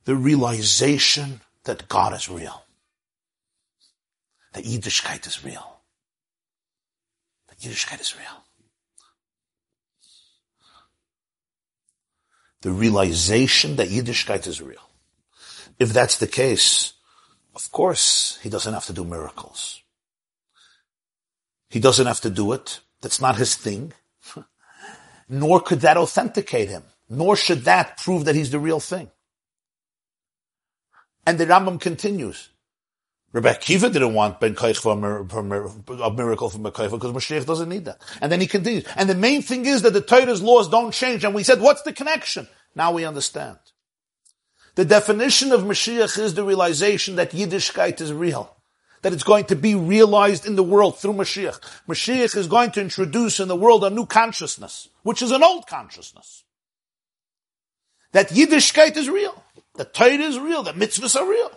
The 0.04 0.14
realization 0.14 1.40
that 1.64 1.88
God 1.88 2.12
is 2.12 2.28
real. 2.28 2.62
That 4.52 4.64
Yiddishkeit 4.64 5.26
is 5.26 5.42
real. 5.42 5.80
That 7.48 7.58
Yiddishkeit 7.58 8.00
is 8.00 8.14
real. 8.16 8.44
The 12.60 12.70
realization 12.70 13.76
that 13.76 13.88
Yiddishkeit 13.88 14.46
is 14.46 14.60
real. 14.62 14.88
If 15.78 15.92
that's 15.92 16.18
the 16.18 16.26
case, 16.26 16.92
of 17.54 17.72
course, 17.72 18.38
he 18.42 18.50
doesn't 18.50 18.72
have 18.72 18.86
to 18.86 18.92
do 18.92 19.04
miracles. 19.04 19.82
He 21.70 21.80
doesn't 21.80 22.06
have 22.06 22.20
to 22.20 22.30
do 22.30 22.52
it. 22.52 22.80
That's 23.00 23.20
not 23.20 23.36
his 23.36 23.56
thing 23.56 23.92
nor 25.28 25.60
could 25.60 25.80
that 25.80 25.96
authenticate 25.96 26.68
him, 26.68 26.82
nor 27.08 27.36
should 27.36 27.64
that 27.64 27.98
prove 27.98 28.24
that 28.24 28.34
he's 28.34 28.50
the 28.50 28.58
real 28.58 28.80
thing. 28.80 29.10
And 31.26 31.38
the 31.38 31.46
Rambam 31.46 31.80
continues. 31.80 32.50
Rebbe 33.32 33.48
Akiva 33.48 33.92
didn't 33.92 34.14
want 34.14 34.38
Ben 34.38 34.54
Kaich 34.54 34.76
for 34.76 34.92
a, 34.92 36.10
miracle 36.12 36.50
from 36.50 36.62
Ben 36.62 36.72
because 36.72 37.10
Mashiach 37.10 37.46
doesn't 37.46 37.68
need 37.68 37.86
that. 37.86 38.00
And 38.20 38.30
then 38.30 38.40
he 38.40 38.46
continues. 38.46 38.84
And 38.94 39.10
the 39.10 39.14
main 39.16 39.42
thing 39.42 39.66
is 39.66 39.82
that 39.82 39.92
the 39.92 40.00
Torah's 40.00 40.40
laws 40.40 40.68
don't 40.68 40.92
change. 40.92 41.24
And 41.24 41.34
we 41.34 41.42
said, 41.42 41.60
what's 41.60 41.82
the 41.82 41.92
connection? 41.92 42.46
Now 42.76 42.92
we 42.92 43.04
understand. 43.04 43.58
The 44.76 44.84
definition 44.84 45.50
of 45.50 45.62
Mashiach 45.62 46.16
is 46.18 46.34
the 46.34 46.44
realization 46.44 47.16
that 47.16 47.32
Yiddishkeit 47.32 48.00
is 48.00 48.12
real 48.12 48.54
that 49.04 49.12
it's 49.12 49.22
going 49.22 49.44
to 49.44 49.54
be 49.54 49.74
realized 49.74 50.46
in 50.46 50.56
the 50.56 50.62
world 50.62 50.98
through 50.98 51.12
Mashiach. 51.12 51.60
Mashiach 51.86 52.34
is 52.38 52.46
going 52.46 52.70
to 52.70 52.80
introduce 52.80 53.38
in 53.38 53.48
the 53.48 53.54
world 53.54 53.84
a 53.84 53.90
new 53.90 54.06
consciousness, 54.06 54.88
which 55.02 55.20
is 55.20 55.30
an 55.30 55.42
old 55.42 55.66
consciousness. 55.66 56.42
That 58.12 58.30
Yiddishkeit 58.30 58.96
is 58.96 59.10
real. 59.10 59.44
That 59.74 59.92
Torah 59.92 60.14
is 60.14 60.38
real. 60.38 60.62
That 60.62 60.76
mitzvahs 60.76 61.20
are 61.20 61.28
real. 61.28 61.50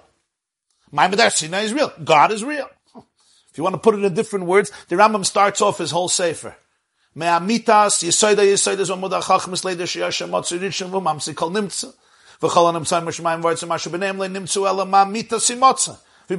Maimad 0.93 1.31
Sinai 1.31 1.61
is 1.61 1.73
real. 1.73 1.93
God 2.03 2.33
is 2.33 2.43
real. 2.43 2.69
If 2.97 3.57
you 3.57 3.63
want 3.63 3.75
to 3.75 3.79
put 3.79 3.95
it 3.95 4.03
in 4.03 4.13
different 4.13 4.45
words, 4.45 4.69
the 4.89 4.97
Rambam 4.97 5.25
starts 5.25 5.61
off 5.61 5.77
his 5.77 5.91
whole 5.91 6.09
sefer. 6.09 6.53
Me'amitas. 7.15 8.03
It's 16.29 16.37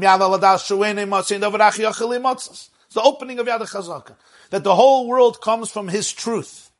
the 2.95 3.03
opening 3.03 3.39
of 3.39 3.47
Yad 3.47 3.61
Chazaka. 3.61 4.17
That 4.51 4.65
the 4.65 4.75
whole 4.75 5.07
world 5.07 5.41
comes 5.41 5.71
from 5.71 5.89
His 5.89 6.13
truth. 6.13 6.71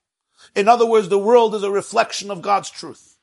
In 0.55 0.69
other 0.69 0.87
words, 0.87 1.09
the 1.09 1.19
world 1.19 1.55
is 1.55 1.63
a 1.63 1.71
reflection 1.71 2.31
of 2.31 2.43
God's 2.43 2.71
truth. 2.71 3.17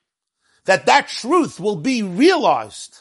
That 0.65 0.85
that 0.87 1.07
truth 1.07 1.59
will 1.59 1.75
be 1.75 2.03
realized. 2.03 2.99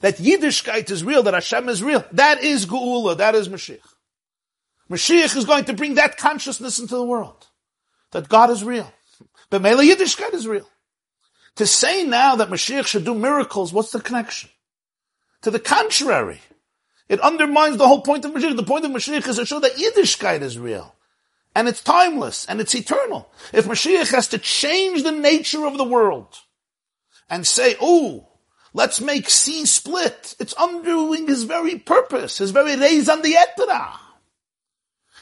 That 0.00 0.16
Yiddishkeit 0.16 0.90
is 0.90 1.04
real, 1.04 1.22
that 1.24 1.34
Hashem 1.34 1.68
is 1.68 1.82
real. 1.82 2.04
That 2.12 2.42
is 2.42 2.66
Geula, 2.66 3.16
that 3.18 3.34
is 3.34 3.48
Mashiach. 3.48 3.78
Mashiach 4.90 5.36
is 5.36 5.44
going 5.44 5.64
to 5.66 5.72
bring 5.72 5.94
that 5.94 6.16
consciousness 6.16 6.78
into 6.78 6.96
the 6.96 7.04
world. 7.04 7.46
That 8.10 8.28
God 8.28 8.50
is 8.50 8.62
real. 8.64 8.92
But 9.48 9.62
Mele 9.62 9.78
Yiddishkeit 9.78 10.34
is 10.34 10.46
real. 10.46 10.68
To 11.56 11.66
say 11.66 12.04
now 12.04 12.36
that 12.36 12.48
Mashiach 12.48 12.86
should 12.86 13.04
do 13.04 13.14
miracles, 13.14 13.72
what's 13.72 13.92
the 13.92 14.00
connection? 14.00 14.50
To 15.42 15.50
the 15.50 15.60
contrary, 15.60 16.40
it 17.08 17.20
undermines 17.20 17.76
the 17.76 17.86
whole 17.86 18.02
point 18.02 18.24
of 18.24 18.32
Mashiach. 18.32 18.56
The 18.56 18.62
point 18.62 18.84
of 18.84 18.90
Mashiach 18.90 19.26
is 19.28 19.36
to 19.36 19.46
show 19.46 19.60
that 19.60 19.76
Yiddishkeit 19.76 20.40
is 20.40 20.58
real. 20.58 20.94
And 21.54 21.68
it's 21.68 21.82
timeless 21.82 22.46
and 22.46 22.60
it's 22.60 22.74
eternal. 22.74 23.30
If 23.52 23.66
Mashiach 23.66 24.12
has 24.12 24.28
to 24.28 24.38
change 24.38 25.02
the 25.02 25.12
nature 25.12 25.66
of 25.66 25.76
the 25.76 25.84
world 25.84 26.34
and 27.28 27.46
say, 27.46 27.76
oh, 27.80 28.28
let's 28.72 29.00
make 29.00 29.28
sea 29.28 29.66
split, 29.66 30.34
it's 30.38 30.54
undoing 30.58 31.26
his 31.26 31.42
very 31.42 31.78
purpose, 31.78 32.38
his 32.38 32.52
very 32.52 32.76
raison 32.76 33.20
d'etre. 33.20 33.92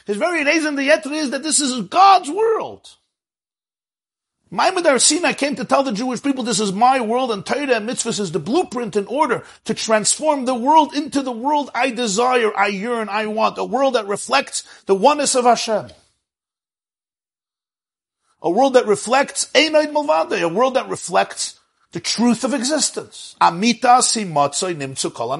His 0.05 0.17
very 0.17 0.45
raison 0.45 0.75
d'etre 0.75 1.13
is 1.13 1.31
that 1.31 1.43
this 1.43 1.59
is 1.59 1.87
God's 1.87 2.29
world. 2.29 2.95
Maimad 4.51 4.99
Sinai 4.99 5.31
came 5.31 5.55
to 5.55 5.63
tell 5.63 5.83
the 5.83 5.93
Jewish 5.93 6.21
people, 6.21 6.43
this 6.43 6.59
is 6.59 6.73
my 6.73 6.99
world, 6.99 7.31
and 7.31 7.45
Torah 7.45 7.75
and 7.75 7.87
mitzvahs 7.87 8.19
is 8.19 8.33
the 8.33 8.39
blueprint 8.39 8.97
in 8.97 9.07
order 9.07 9.45
to 9.63 9.73
transform 9.73 10.43
the 10.43 10.55
world 10.55 10.93
into 10.93 11.21
the 11.21 11.31
world 11.31 11.69
I 11.73 11.91
desire, 11.91 12.55
I 12.57 12.67
yearn, 12.67 13.07
I 13.07 13.27
want, 13.27 13.57
a 13.57 13.63
world 13.63 13.95
that 13.95 14.07
reflects 14.07 14.63
the 14.87 14.95
oneness 14.95 15.35
of 15.35 15.45
Hashem. 15.45 15.91
A 18.41 18.49
world 18.49 18.73
that 18.73 18.87
reflects 18.87 19.45
Einoid 19.53 19.93
Malvade, 19.93 20.41
a 20.41 20.49
world 20.49 20.73
that 20.73 20.89
reflects 20.89 21.57
the 21.93 22.01
truth 22.01 22.43
of 22.43 22.53
existence. 22.53 23.37
Amita 23.39 23.99
simatzoi 24.01 24.75
nimtzu 24.75 25.13
kol 25.13 25.31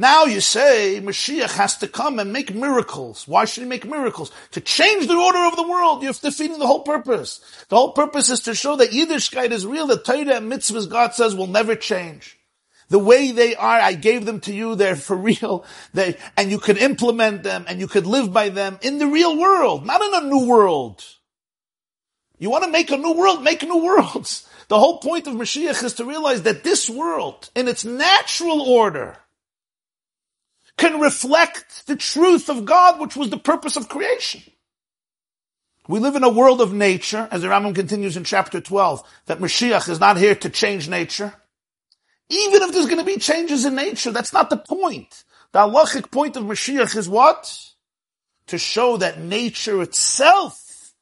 Now 0.00 0.24
you 0.24 0.40
say 0.40 0.98
Mashiach 1.04 1.58
has 1.58 1.76
to 1.76 1.86
come 1.86 2.18
and 2.18 2.32
make 2.32 2.54
miracles. 2.54 3.28
Why 3.28 3.44
should 3.44 3.64
he 3.64 3.68
make 3.68 3.84
miracles? 3.84 4.32
To 4.52 4.60
change 4.62 5.06
the 5.06 5.14
order 5.14 5.40
of 5.40 5.56
the 5.56 5.68
world. 5.68 6.02
You're 6.02 6.14
defeating 6.14 6.58
the 6.58 6.66
whole 6.66 6.84
purpose. 6.84 7.44
The 7.68 7.76
whole 7.76 7.92
purpose 7.92 8.30
is 8.30 8.40
to 8.44 8.54
show 8.54 8.76
that 8.76 8.92
Yiddishkeit 8.92 9.50
is 9.50 9.66
real, 9.66 9.88
that 9.88 10.06
Torah 10.06 10.36
and 10.36 10.50
mitzvahs 10.50 10.88
God 10.88 11.12
says 11.12 11.34
will 11.34 11.48
never 11.48 11.76
change. 11.76 12.38
The 12.88 12.98
way 12.98 13.32
they 13.32 13.54
are, 13.54 13.78
I 13.78 13.92
gave 13.92 14.24
them 14.24 14.40
to 14.40 14.54
you, 14.54 14.74
they're 14.74 14.96
for 14.96 15.16
real. 15.30 15.66
They, 15.92 16.16
and 16.34 16.50
you 16.50 16.58
could 16.58 16.78
implement 16.78 17.42
them 17.42 17.66
and 17.68 17.78
you 17.78 17.86
could 17.86 18.06
live 18.06 18.32
by 18.32 18.48
them 18.48 18.78
in 18.80 18.96
the 18.96 19.06
real 19.06 19.38
world, 19.38 19.84
not 19.84 20.00
in 20.00 20.14
a 20.14 20.26
new 20.26 20.46
world. 20.46 21.04
You 22.38 22.48
want 22.48 22.64
to 22.64 22.70
make 22.70 22.90
a 22.90 22.96
new 22.96 23.12
world, 23.12 23.44
make 23.44 23.62
new 23.62 23.84
worlds. 23.84 24.46
The 24.68 24.78
whole 24.78 24.98
point 24.98 25.26
of 25.26 25.34
Mashiach 25.34 25.82
is 25.82 25.94
to 25.94 26.04
realize 26.04 26.42
that 26.42 26.62
this 26.62 26.88
world, 26.88 27.50
in 27.56 27.66
its 27.66 27.84
natural 27.84 28.62
order, 28.62 29.18
can 30.80 30.98
reflect 30.98 31.86
the 31.86 31.94
truth 31.94 32.48
of 32.48 32.64
God, 32.64 32.98
which 32.98 33.14
was 33.14 33.28
the 33.28 33.36
purpose 33.36 33.76
of 33.76 33.90
creation. 33.90 34.40
We 35.86 36.00
live 36.00 36.16
in 36.16 36.24
a 36.24 36.30
world 36.30 36.62
of 36.62 36.72
nature, 36.72 37.28
as 37.30 37.42
the 37.42 37.48
Rambam 37.48 37.74
continues 37.74 38.16
in 38.16 38.24
chapter 38.24 38.62
12, 38.62 39.02
that 39.26 39.40
Mashiach 39.40 39.90
is 39.90 40.00
not 40.00 40.16
here 40.16 40.34
to 40.36 40.48
change 40.48 40.88
nature. 40.88 41.34
Even 42.30 42.62
if 42.62 42.72
there's 42.72 42.86
going 42.86 42.98
to 42.98 43.04
be 43.04 43.18
changes 43.18 43.66
in 43.66 43.74
nature, 43.74 44.10
that's 44.10 44.32
not 44.32 44.48
the 44.48 44.56
point. 44.56 45.24
The 45.52 45.58
halachic 45.58 46.10
point 46.10 46.36
of 46.36 46.44
Mashiach 46.44 46.96
is 46.96 47.08
what? 47.08 47.54
To 48.46 48.56
show 48.56 48.96
that 48.96 49.20
nature 49.20 49.82
itself 49.82 50.94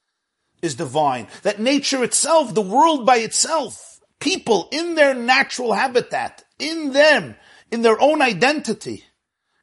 is 0.61 0.75
divine. 0.75 1.29
That 1.43 1.61
nature 1.61 2.03
itself, 2.03 2.53
the 2.53 2.63
world 2.63 3.07
by 3.07 3.19
itself, 3.19 4.01
people 4.19 4.69
in 4.73 4.97
their 4.97 5.15
natural 5.15 5.73
habitat, 5.73 6.43
in 6.59 6.93
them, 6.93 7.37
in 7.71 7.83
their 7.83 8.01
own 8.01 8.23
identity, 8.23 9.05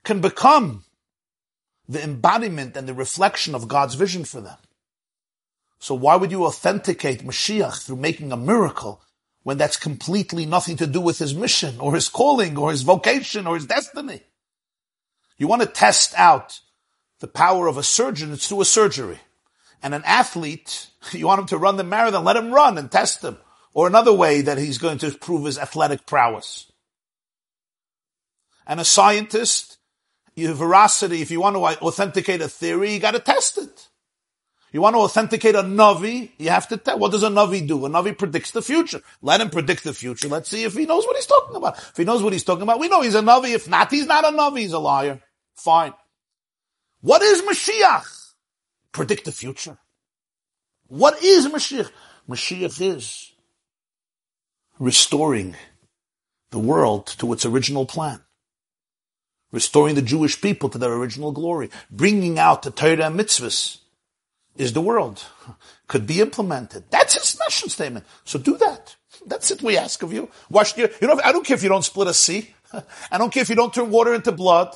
can 0.06 0.22
become 0.22 0.84
the 1.88 2.04
embodiment 2.04 2.76
and 2.76 2.88
the 2.88 2.94
reflection 2.94 3.54
of 3.54 3.68
God's 3.68 3.96
vision 3.96 4.24
for 4.24 4.42
them. 4.42 4.58
So 5.80 5.94
why 5.94 6.16
would 6.16 6.32
you 6.32 6.46
authenticate 6.46 7.26
Mashiach 7.26 7.86
through 7.86 7.98
making 7.98 8.32
a 8.32 8.38
miracle 8.38 9.02
when 9.44 9.58
that's 9.58 9.78
completely 9.78 10.46
nothing 10.46 10.78
to 10.78 10.88
do 10.88 11.00
with 11.00 11.20
his 11.20 11.36
mission 11.36 11.80
or 11.80 11.94
his 11.94 12.10
calling 12.10 12.58
or 12.58 12.72
his 12.72 12.82
vocation 12.82 13.46
or 13.46 13.56
his 13.56 13.68
destiny? 13.68 14.22
You 15.38 15.48
want 15.48 15.62
to 15.62 15.68
test 15.68 16.14
out 16.18 16.60
the 17.20 17.28
power 17.28 17.68
of 17.68 17.78
a 17.78 17.84
surgeon, 17.84 18.32
it's 18.34 18.48
through 18.48 18.62
a 18.62 18.66
surgery. 18.66 19.20
And 19.84 19.94
an 19.94 20.04
athlete, 20.06 20.88
you 21.12 21.28
want 21.28 21.42
him 21.42 21.48
to 21.48 21.58
run 21.58 21.78
the 21.78 21.84
marathon, 21.84 22.24
let 22.24 22.38
him 22.38 22.54
run 22.54 22.78
and 22.78 22.92
test 22.92 23.24
him. 23.24 23.38
Or 23.74 23.88
another 23.88 24.14
way 24.14 24.42
that 24.42 24.58
he's 24.58 24.78
going 24.78 25.00
to 25.00 25.12
prove 25.12 25.46
his 25.46 25.60
athletic 25.60 26.06
prowess. 26.06 26.72
And 28.66 28.80
a 28.80 28.86
scientist, 28.86 29.78
your 30.36 30.54
veracity, 30.54 31.22
if 31.22 31.32
you 31.32 31.40
want 31.40 31.56
to 31.56 31.62
authenticate 31.84 32.42
a 32.42 32.50
theory, 32.50 32.94
you 32.94 33.00
got 33.00 33.12
to 33.12 33.20
test 33.20 33.58
it. 33.58 33.88
You 34.74 34.82
want 34.82 34.96
to 34.96 35.00
authenticate 35.00 35.56
a 35.56 35.64
Navi, 35.64 36.32
you 36.38 36.50
have 36.50 36.68
to 36.68 36.76
tell. 36.76 37.00
What 37.00 37.14
does 37.14 37.24
a 37.24 37.30
Navi 37.30 37.66
do? 37.66 37.86
A 37.86 37.90
Navi 37.90 38.18
predicts 38.18 38.52
the 38.52 38.62
future. 38.62 39.00
Let 39.22 39.40
him 39.40 39.50
predict 39.50 39.86
the 39.86 39.94
future. 39.94 40.28
Let's 40.28 40.50
see 40.50 40.66
if 40.66 40.74
he 40.74 40.86
knows 40.86 41.06
what 41.06 41.16
he's 41.16 41.26
talking 41.26 41.56
about. 41.56 41.78
If 41.78 41.96
he 41.96 42.04
knows 42.04 42.22
what 42.22 42.34
he's 42.34 42.44
talking 42.44 42.64
about, 42.64 42.80
we 42.80 42.90
know 42.90 43.02
he's 43.02 43.16
a 43.16 43.22
Navi. 43.22 43.56
If 43.56 43.70
not, 43.70 43.90
he's 43.90 44.06
not 44.06 44.26
a 44.26 44.36
Navi, 44.36 44.60
he's 44.60 44.74
a 44.74 44.80
liar. 44.80 45.22
Fine. 45.56 45.94
What 47.00 47.22
is 47.22 47.42
Mashiach? 47.44 48.34
Predict 48.92 49.24
the 49.24 49.32
future. 49.32 49.78
What 50.88 51.24
is 51.24 51.48
Mashiach? 51.48 51.90
Mashiach 52.28 52.82
is 52.82 53.32
restoring 54.78 55.56
the 56.50 56.60
world 56.60 57.08
to 57.20 57.32
its 57.32 57.46
original 57.46 57.86
plan 57.86 58.25
restoring 59.52 59.96
the 59.96 60.02
Jewish 60.02 60.42
people 60.42 60.70
to 60.70 60.78
their 60.78 60.94
original 60.94 61.32
glory, 61.32 61.70
bringing 61.90 62.40
out 62.40 62.64
the 62.64 62.72
Torah 62.72 63.06
and 63.06 63.20
mitzvahs 63.20 63.80
is 64.58 64.74
the 64.74 64.82
world. 64.82 65.24
Could 65.88 66.08
be 66.08 66.22
implemented. 66.22 66.86
That's 66.90 67.14
his 67.14 67.40
mission 67.46 67.70
statement. 67.70 68.06
So 68.24 68.40
do 68.40 68.58
that. 68.58 68.96
That's 69.26 69.52
it 69.52 69.62
we 69.62 69.78
ask 69.78 70.02
of 70.04 70.12
you. 70.14 70.30
Wash 70.50 70.78
your, 70.78 70.90
you 71.02 71.08
know, 71.08 71.20
I 71.24 71.32
don't 71.32 71.46
care 71.46 71.56
if 71.56 71.64
you 71.64 71.70
don't 71.70 71.84
split 71.84 72.08
a 72.08 72.14
sea. 72.14 72.54
I 73.12 73.18
don't 73.18 73.32
care 73.32 73.42
if 73.42 73.50
you 73.50 73.56
don't 73.56 73.74
turn 73.74 73.92
water 73.92 74.14
into 74.14 74.32
blood. 74.32 74.76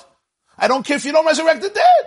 I 0.57 0.67
don't 0.67 0.85
care 0.85 0.97
if 0.97 1.05
you 1.05 1.11
don't 1.11 1.25
resurrect 1.25 1.61
the 1.61 1.69
dead. 1.69 2.05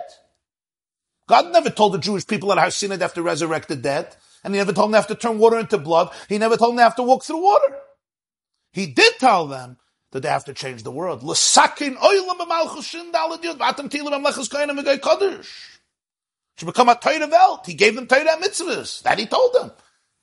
God 1.27 1.51
never 1.51 1.69
told 1.69 1.93
the 1.93 1.99
Jewish 1.99 2.27
people 2.27 2.51
at 2.51 2.57
Har 2.57 2.71
Sinai 2.71 2.97
they 2.97 3.05
have 3.05 3.13
to 3.15 3.23
resurrect 3.23 3.67
the 3.67 3.75
dead. 3.75 4.15
And 4.43 4.53
he 4.53 4.59
never 4.59 4.73
told 4.73 4.87
them 4.87 4.91
they 4.91 4.97
have 4.97 5.07
to 5.07 5.15
turn 5.15 5.39
water 5.39 5.57
into 5.57 5.77
blood. 5.77 6.11
He 6.27 6.37
never 6.37 6.57
told 6.57 6.71
them 6.71 6.77
they 6.77 6.83
have 6.83 6.97
to 6.97 7.03
walk 7.03 7.23
through 7.23 7.43
water. 7.43 7.77
He 8.71 8.87
did 8.87 9.13
tell 9.19 9.47
them 9.47 9.77
that 10.13 10.21
they 10.21 10.29
have 10.29 10.45
to 10.45 10.53
change 10.53 10.83
the 10.83 10.91
world. 10.91 11.21
To 16.57 16.65
become 16.65 16.89
a 16.89 16.95
Torah 16.95 17.27
Welt. 17.27 17.65
He 17.65 17.73
gave 17.73 17.95
them 17.95 18.05
Torah 18.05 18.37
mitzvahs. 18.39 19.01
That 19.01 19.17
he 19.17 19.25
told 19.25 19.53
them. 19.55 19.71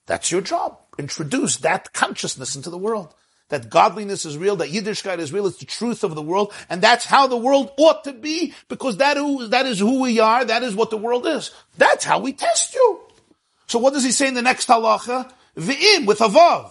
That's 0.07 0.31
your 0.31 0.43
job. 0.43 0.79
Introduce 0.97 1.57
that 1.59 1.93
consciousness 1.93 2.55
into 2.55 2.71
the 2.71 2.79
world. 2.79 3.15
That 3.49 3.69
godliness 3.69 4.25
is 4.25 4.39
real, 4.39 4.55
that 4.57 4.69
Yiddishkeit 4.69 5.19
is 5.19 5.33
real, 5.33 5.49
it's 5.49 5.59
the 5.59 5.67
truth 5.67 6.05
of 6.05 6.15
the 6.15 6.23
world, 6.23 6.53
and 6.69 6.81
that's 6.81 7.05
how 7.05 7.27
the 7.27 7.37
world 7.37 7.73
ought 7.79 8.05
to 8.05 8.13
be, 8.13 8.55
because 8.69 8.99
that, 8.99 9.17
who, 9.17 9.49
that 9.49 9.67
is 9.67 9.81
who 9.81 10.01
we 10.01 10.21
are, 10.21 10.45
that 10.45 10.63
is 10.63 10.77
what 10.77 10.91
the 10.91 10.97
world 10.97 11.27
is. 11.27 11.51
That's 11.77 12.05
how 12.05 12.21
we 12.21 12.33
test 12.33 12.75
you. 12.75 13.01
So 13.67 13.81
what 13.81 13.93
does 13.93 14.05
he 14.05 14.13
say 14.13 14.29
in 14.29 14.35
the 14.35 14.43
next 14.43 14.69
halacha? 14.69 15.33
V'im, 15.57 16.07
with 16.07 16.21
a 16.21 16.29
vav. 16.29 16.71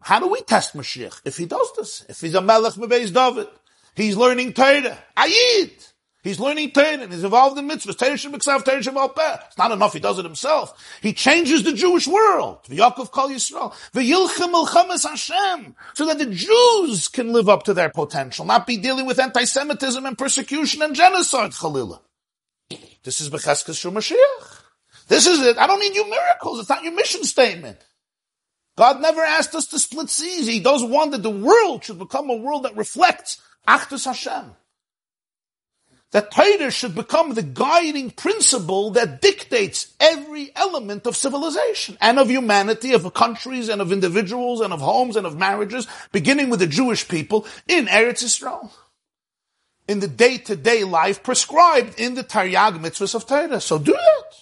How 0.00 0.20
do 0.20 0.28
we 0.28 0.40
test 0.42 0.76
Mashiach? 0.76 1.20
If 1.24 1.36
he 1.36 1.46
does 1.46 1.72
this, 1.76 2.04
if 2.08 2.20
he's 2.20 2.34
a 2.34 2.40
melech 2.40 2.74
mebeis 2.74 3.12
David, 3.12 3.48
he's 3.94 4.16
learning 4.16 4.52
Torah, 4.52 4.98
ayid. 5.16 5.92
He's 6.24 6.40
learning 6.40 6.72
Torah 6.72 6.98
and 6.98 7.12
he's 7.12 7.24
involved 7.24 7.58
in 7.58 7.68
mitzvahs. 7.68 7.96
Torah 7.96 8.12
Shemiksav, 8.12 8.64
Torah 8.64 8.80
Shemalpeh. 8.80 9.46
It's 9.46 9.56
not 9.56 9.70
enough 9.70 9.92
he 9.92 10.00
does 10.00 10.18
it 10.18 10.24
himself. 10.24 10.98
He 11.00 11.12
changes 11.12 11.62
the 11.62 11.72
Jewish 11.72 12.08
world. 12.08 12.64
V'Yakov 12.64 13.12
Kol 13.12 13.30
Yisrael. 13.30 13.72
V'Yilchem 13.92 14.52
Milchemes 14.52 15.08
Hashem. 15.08 15.76
So 15.94 16.06
that 16.06 16.18
the 16.18 16.26
Jews 16.26 17.08
can 17.08 17.32
live 17.32 17.48
up 17.48 17.62
to 17.64 17.74
their 17.74 17.88
potential, 17.88 18.44
not 18.44 18.66
be 18.66 18.76
dealing 18.76 19.06
with 19.06 19.20
anti-Semitism 19.20 20.04
and 20.04 20.18
persecution 20.18 20.82
and 20.82 20.94
genocide, 20.94 21.52
Chalila. 21.52 22.00
This 23.04 23.20
is 23.20 23.30
Becheskes 23.30 23.90
Mashiach. 23.90 24.62
This 25.06 25.26
is 25.26 25.40
it. 25.40 25.56
I 25.56 25.66
don't 25.66 25.80
need 25.80 25.94
you 25.94 26.10
miracles. 26.10 26.60
It's 26.60 26.68
not 26.68 26.82
your 26.82 26.94
mission 26.94 27.24
statement. 27.24 27.78
God 28.78 29.00
never 29.00 29.20
asked 29.20 29.56
us 29.56 29.66
to 29.66 29.78
split 29.78 30.08
seas. 30.08 30.46
He 30.46 30.60
does 30.60 30.84
want 30.84 31.10
that 31.10 31.24
the 31.24 31.30
world 31.30 31.82
should 31.82 31.98
become 31.98 32.30
a 32.30 32.36
world 32.36 32.62
that 32.62 32.76
reflects 32.76 33.42
Achdus 33.66 34.04
Hashem 34.04 34.54
that 36.12 36.30
Torah 36.30 36.70
should 36.70 36.94
become 36.94 37.34
the 37.34 37.42
guiding 37.42 38.10
principle 38.10 38.90
that 38.92 39.20
dictates 39.20 39.92
every 40.00 40.50
element 40.56 41.06
of 41.06 41.16
civilization 41.16 41.98
and 42.00 42.18
of 42.18 42.30
humanity, 42.30 42.94
of 42.94 43.12
countries 43.12 43.68
and 43.68 43.82
of 43.82 43.92
individuals 43.92 44.60
and 44.60 44.72
of 44.72 44.80
homes 44.80 45.16
and 45.16 45.26
of 45.26 45.36
marriages, 45.36 45.86
beginning 46.12 46.48
with 46.48 46.60
the 46.60 46.66
Jewish 46.66 47.06
people 47.08 47.46
in 47.66 47.86
Eretz 47.86 48.22
Israel. 48.22 48.72
In 49.86 50.00
the 50.00 50.08
day-to-day 50.08 50.84
life 50.84 51.22
prescribed 51.22 51.98
in 52.00 52.14
the 52.14 52.24
Taryag 52.24 52.78
mitzvahs 52.78 53.14
of 53.14 53.26
Torah. 53.26 53.60
So 53.60 53.78
do 53.78 53.92
that. 53.92 54.34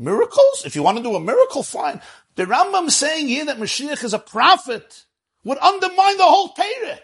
Miracles? 0.00 0.62
If 0.64 0.74
you 0.74 0.82
want 0.82 0.96
to 0.96 1.02
do 1.02 1.14
a 1.14 1.20
miracle, 1.20 1.62
fine. 1.62 2.00
The 2.36 2.44
Rambam 2.46 2.90
saying 2.90 3.28
here 3.28 3.46
that 3.46 3.58
Mashiach 3.58 4.04
is 4.04 4.14
a 4.14 4.18
prophet 4.18 5.04
would 5.44 5.58
undermine 5.58 6.16
the 6.16 6.24
whole 6.24 6.48
Torah. 6.48 7.00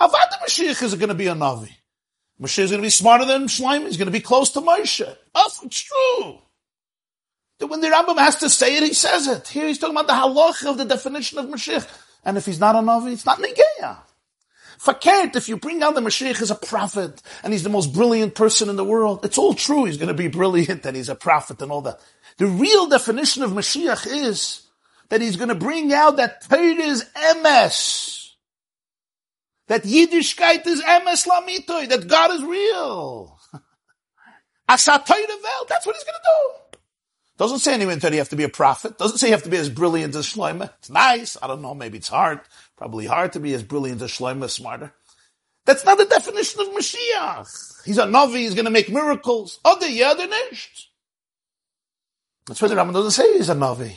Avad 0.00 0.30
Mashiach 0.42 0.82
is 0.82 0.94
going 0.94 1.08
to 1.08 1.14
be 1.14 1.26
a 1.26 1.34
Navi. 1.34 1.70
Moshe 2.40 2.58
is 2.58 2.70
going 2.70 2.80
to 2.80 2.86
be 2.86 2.90
smarter 2.90 3.26
than 3.26 3.44
Shlomo. 3.44 3.86
He's 3.86 3.98
going 3.98 4.06
to 4.06 4.12
be 4.12 4.20
close 4.20 4.50
to 4.52 4.60
Moshe. 4.60 5.14
Oh, 5.34 5.52
it's 5.62 5.80
true. 5.80 6.38
That 7.58 7.66
when 7.66 7.82
the 7.82 7.88
Rambam 7.88 8.16
has 8.18 8.36
to 8.36 8.48
say 8.48 8.76
it, 8.76 8.82
he 8.82 8.94
says 8.94 9.26
it. 9.26 9.46
Here 9.48 9.66
he's 9.66 9.78
talking 9.78 9.94
about 9.94 10.06
the 10.06 10.14
halach 10.14 10.64
of 10.68 10.78
the 10.78 10.86
definition 10.86 11.38
of 11.38 11.46
Mashiach. 11.46 11.86
And 12.24 12.38
if 12.38 12.46
he's 12.46 12.58
not 12.58 12.76
a 12.76 12.78
Navi, 12.78 13.12
it's 13.12 13.26
not 13.26 13.38
Negeya. 13.38 13.98
Fakert, 14.80 15.36
if 15.36 15.48
you 15.48 15.58
bring 15.58 15.78
down 15.78 15.92
the 15.92 16.00
Mashiach 16.00 16.40
as 16.40 16.50
a 16.50 16.54
prophet, 16.54 17.20
and 17.42 17.52
he's 17.52 17.64
the 17.64 17.68
most 17.68 17.92
brilliant 17.92 18.34
person 18.34 18.70
in 18.70 18.76
the 18.76 18.84
world, 18.84 19.24
it's 19.24 19.36
all 19.36 19.52
true. 19.52 19.84
He's 19.84 19.98
going 19.98 20.08
to 20.08 20.14
be 20.14 20.28
brilliant, 20.28 20.86
and 20.86 20.96
he's 20.96 21.10
a 21.10 21.14
prophet 21.14 21.60
and 21.60 21.70
all 21.70 21.82
that. 21.82 22.00
The 22.38 22.46
real 22.46 22.86
definition 22.86 23.42
of 23.42 23.50
Mashiach 23.50 24.06
is 24.06 24.66
that 25.10 25.20
he's 25.20 25.36
going 25.36 25.50
to 25.50 25.54
bring 25.54 25.92
out 25.92 26.16
that 26.16 26.48
Torah's 26.48 27.04
emes, 27.14 28.30
that 29.68 29.82
Yiddishkeit 29.82 30.66
is 30.66 30.80
emes 30.80 31.26
lamitoy, 31.26 31.88
that 31.90 32.08
God 32.08 32.30
is 32.30 32.42
real. 32.42 33.38
Asatoy 34.68 35.28
Welt, 35.42 35.68
that's 35.68 35.84
what 35.84 35.94
he's 35.94 36.04
going 36.04 36.14
to 36.14 36.24
do. 36.24 36.60
Doesn't 37.40 37.60
say 37.60 37.72
anywhere 37.72 37.96
that 37.96 38.12
you 38.12 38.18
have 38.18 38.28
to 38.28 38.36
be 38.36 38.44
a 38.44 38.50
prophet. 38.50 38.98
Doesn't 38.98 39.16
say 39.16 39.28
you 39.28 39.32
have 39.32 39.44
to 39.44 39.48
be 39.48 39.56
as 39.56 39.70
brilliant 39.70 40.14
as 40.14 40.26
Shlomo. 40.26 40.70
It's 40.78 40.90
nice. 40.90 41.38
I 41.42 41.46
don't 41.46 41.62
know. 41.62 41.74
Maybe 41.74 41.96
it's 41.96 42.08
hard. 42.08 42.40
Probably 42.80 43.04
hard 43.04 43.34
to 43.34 43.40
be 43.40 43.52
as 43.52 43.62
brilliant 43.62 44.00
as 44.00 44.10
Shlomo, 44.10 44.48
smarter. 44.48 44.94
That's 45.66 45.84
not 45.84 45.98
the 45.98 46.06
definition 46.06 46.62
of 46.62 46.68
Mashiach. 46.68 47.84
He's 47.84 47.98
a 47.98 48.06
Navi. 48.06 48.36
He's 48.36 48.54
going 48.54 48.64
to 48.64 48.70
make 48.70 48.88
miracles. 48.88 49.60
Oh, 49.66 49.76
other 49.76 49.86
other 50.06 50.26
nicht. 50.26 50.88
That's 52.46 52.62
why 52.62 52.68
the 52.68 52.76
Rambam 52.76 52.94
doesn't 52.94 53.10
say 53.10 53.34
he's 53.34 53.50
a 53.50 53.54
Navi. 53.54 53.92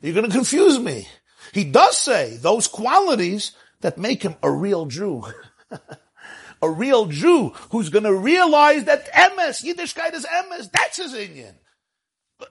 You're 0.00 0.14
going 0.14 0.24
to 0.24 0.34
confuse 0.34 0.78
me. 0.78 1.06
He 1.52 1.64
does 1.64 1.98
say 1.98 2.38
those 2.38 2.66
qualities 2.66 3.52
that 3.82 3.98
make 3.98 4.22
him 4.22 4.36
a 4.42 4.50
real 4.50 4.86
Jew. 4.86 5.24
a 6.62 6.70
real 6.70 7.08
Jew 7.08 7.50
who's 7.72 7.90
going 7.90 8.04
to 8.04 8.14
realize 8.14 8.84
that 8.84 9.12
emes, 9.12 9.62
Yiddishkeit 9.62 10.14
is 10.14 10.24
emes, 10.24 10.72
that's 10.72 10.96
his 10.96 11.12
Indian. 11.12 11.56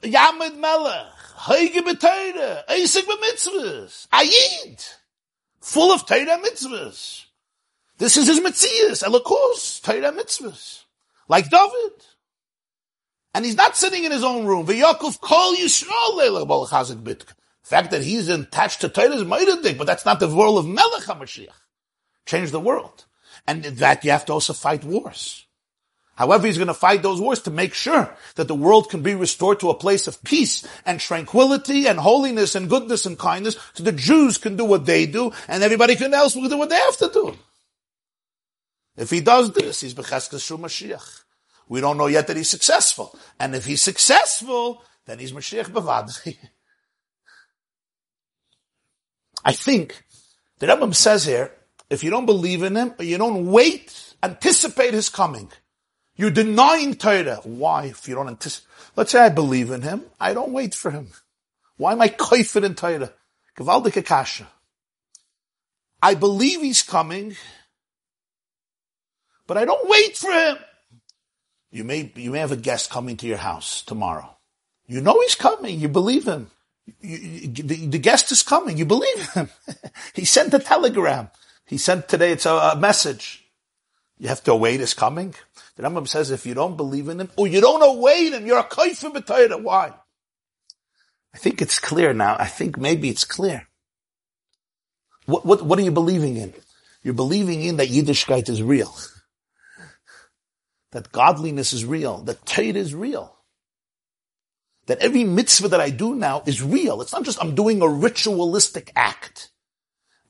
Yamid 0.03 0.59
Melech, 0.59 1.07
Heige 1.35 1.77
B'Teire, 1.77 2.63
Eisig 2.67 3.07
B'Mitzvahs, 3.07 4.07
Ayid, 4.09 4.93
full 5.59 5.91
of 5.91 6.05
Teire 6.05 6.41
mitzvahs. 6.41 7.25
This 7.97 8.17
is 8.17 8.27
his 8.27 8.39
Metzias, 8.39 9.03
Elokos, 9.03 9.81
Teire 9.81 10.11
mitzvahs. 10.15 10.83
Like 11.27 11.49
David. 11.49 12.05
And 13.33 13.45
he's 13.45 13.57
not 13.57 13.75
sitting 13.75 14.03
in 14.03 14.11
his 14.11 14.23
own 14.23 14.45
room. 14.45 14.65
V'Yakov 14.65 15.19
Kol 15.19 15.55
Yisrael 15.55 16.67
Chazik 16.69 17.03
Bitka. 17.03 17.33
The 17.63 17.69
fact 17.69 17.91
that 17.91 18.03
he's 18.03 18.29
attached 18.29 18.81
to 18.81 18.89
Torah 18.89 19.15
is 19.15 19.23
Meidadik, 19.23 19.77
but 19.77 19.87
that's 19.87 20.05
not 20.05 20.19
the 20.19 20.33
world 20.33 20.59
of 20.59 20.65
Melech 20.65 21.03
HaMashiach. 21.03 21.49
Change 22.25 22.51
the 22.51 22.59
world. 22.59 23.05
And 23.45 23.63
that 23.63 24.05
you 24.05 24.11
have 24.11 24.25
to 24.25 24.33
also 24.33 24.53
fight 24.53 24.83
wars. 24.83 25.46
However, 26.17 26.47
he's 26.47 26.57
going 26.57 26.67
to 26.67 26.73
fight 26.73 27.03
those 27.03 27.21
wars 27.21 27.41
to 27.43 27.51
make 27.51 27.75
sure 27.75 28.11
that 28.35 28.47
the 28.47 28.55
world 28.55 28.89
can 28.89 29.03
be 29.03 29.13
restored 29.13 29.59
to 29.59 29.69
a 29.69 29.75
place 29.75 30.07
of 30.07 30.23
peace 30.23 30.67
and 30.83 30.99
tranquility 30.99 31.87
and 31.87 31.99
holiness 31.99 32.55
and 32.55 32.69
goodness 32.69 33.05
and 33.05 33.19
kindness 33.19 33.55
so 33.73 33.83
the 33.83 33.91
Jews 33.91 34.39
can 34.39 34.57
do 34.57 34.65
what 34.65 34.87
they 34.87 35.05
do 35.05 35.31
and 35.47 35.63
everybody 35.63 35.95
else 35.95 36.35
will 36.35 36.49
do 36.49 36.57
what 36.57 36.69
they 36.69 36.75
have 36.75 36.97
to 36.97 37.09
do. 37.13 37.37
If 38.97 39.11
he 39.11 39.21
does 39.21 39.51
this, 39.53 39.81
he's 39.81 39.93
Becheskas 39.93 40.43
Shu 40.43 40.57
Mashiach. 40.57 41.23
We 41.69 41.81
don't 41.81 41.97
know 41.97 42.07
yet 42.07 42.25
that 42.27 42.37
he's 42.37 42.49
successful. 42.49 43.15
And 43.39 43.53
if 43.53 43.65
he's 43.65 43.83
successful, 43.83 44.83
then 45.05 45.19
he's 45.19 45.33
Mashiach 45.33 45.69
Bavad. 45.69 46.09
I 49.45 49.51
think 49.51 50.03
the 50.57 50.67
Rebbe 50.67 50.91
says 50.95 51.25
here, 51.25 51.51
if 51.91 52.03
you 52.03 52.09
don't 52.09 52.25
believe 52.25 52.63
in 52.63 52.75
him, 52.75 52.95
you 52.99 53.19
don't 53.19 53.45
wait, 53.51 54.15
anticipate 54.23 54.95
his 54.95 55.09
coming, 55.09 55.51
you're 56.17 56.31
denying 56.31 56.95
Torah. 56.95 57.39
Why? 57.43 57.85
If 57.85 58.07
you 58.07 58.15
don't 58.15 58.27
anticipate, 58.27 58.67
let's 58.95 59.11
say 59.11 59.19
I 59.19 59.29
believe 59.29 59.71
in 59.71 59.83
him, 59.83 60.03
I 60.19 60.33
don't 60.33 60.51
wait 60.51 60.75
for 60.75 60.91
him. 60.91 61.09
Why 61.77 61.93
am 61.93 62.01
I 62.01 62.09
confident 62.09 62.71
in 62.71 62.75
Torah? 62.75 63.13
Gewaldige 63.57 64.03
kasha. 64.03 64.47
I 66.01 66.15
believe 66.15 66.61
he's 66.61 66.83
coming, 66.83 67.35
but 69.45 69.57
I 69.57 69.65
don't 69.65 69.89
wait 69.89 70.17
for 70.17 70.31
him. 70.31 70.57
You 71.71 71.83
may, 71.83 72.11
you 72.15 72.31
may 72.31 72.39
have 72.39 72.51
a 72.51 72.57
guest 72.57 72.89
coming 72.89 73.17
to 73.17 73.27
your 73.27 73.37
house 73.37 73.81
tomorrow. 73.81 74.37
You 74.87 75.01
know 75.01 75.19
he's 75.21 75.35
coming. 75.35 75.79
You 75.79 75.89
believe 75.89 76.27
him. 76.27 76.49
You, 77.01 77.17
you, 77.17 77.47
the, 77.47 77.87
the, 77.87 77.99
guest 77.99 78.31
is 78.31 78.41
coming. 78.41 78.77
You 78.77 78.85
believe 78.85 79.29
him. 79.31 79.49
he 80.13 80.23
sent 80.23 80.53
a 80.53 80.59
telegram. 80.59 81.29
He 81.65 81.77
sent 81.77 82.07
today, 82.07 82.31
it's 82.31 82.45
a, 82.45 82.53
a 82.53 82.75
message. 82.77 83.46
You 84.19 84.29
have 84.29 84.43
to 84.45 84.51
await 84.51 84.79
his 84.79 84.93
coming. 84.93 85.35
The 85.75 85.83
Rambam 85.83 86.07
says 86.07 86.31
if 86.31 86.45
you 86.45 86.53
don't 86.53 86.77
believe 86.77 87.07
in 87.07 87.19
him, 87.19 87.29
or 87.35 87.47
you 87.47 87.61
don't 87.61 87.83
await 87.83 88.33
him, 88.33 88.45
you're 88.45 88.59
a 88.59 88.63
kaifim 88.63 89.13
b'tayra. 89.13 89.61
Why? 89.61 89.93
I 91.33 91.37
think 91.37 91.61
it's 91.61 91.79
clear 91.79 92.13
now. 92.13 92.35
I 92.39 92.47
think 92.47 92.77
maybe 92.77 93.09
it's 93.09 93.25
clear. 93.25 93.67
What, 95.25 95.45
what, 95.45 95.61
what 95.61 95.77
are 95.77 95.83
you 95.83 95.91
believing 95.91 96.37
in? 96.37 96.53
You're 97.03 97.13
believing 97.13 97.61
in 97.61 97.77
that 97.77 97.89
Yiddishkeit 97.89 98.49
is 98.49 98.63
real 98.63 98.95
that 100.91 101.11
godliness 101.11 101.73
is 101.73 101.85
real, 101.85 102.19
that 102.23 102.45
Torah 102.45 102.67
is 102.67 102.95
real. 102.95 103.35
That 104.87 104.99
every 104.99 105.25
mitzvah 105.25 105.67
that 105.69 105.81
I 105.81 105.89
do 105.89 106.15
now 106.15 106.43
is 106.45 106.63
real. 106.63 107.01
It's 107.01 107.11
not 107.11 107.23
just 107.23 107.43
I'm 107.43 107.55
doing 107.55 107.81
a 107.81 107.87
ritualistic 107.87 108.91
act 108.95 109.51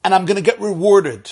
and 0.04 0.16
I'm 0.16 0.26
going 0.26 0.38
to 0.38 0.42
get 0.42 0.60
rewarded. 0.60 1.32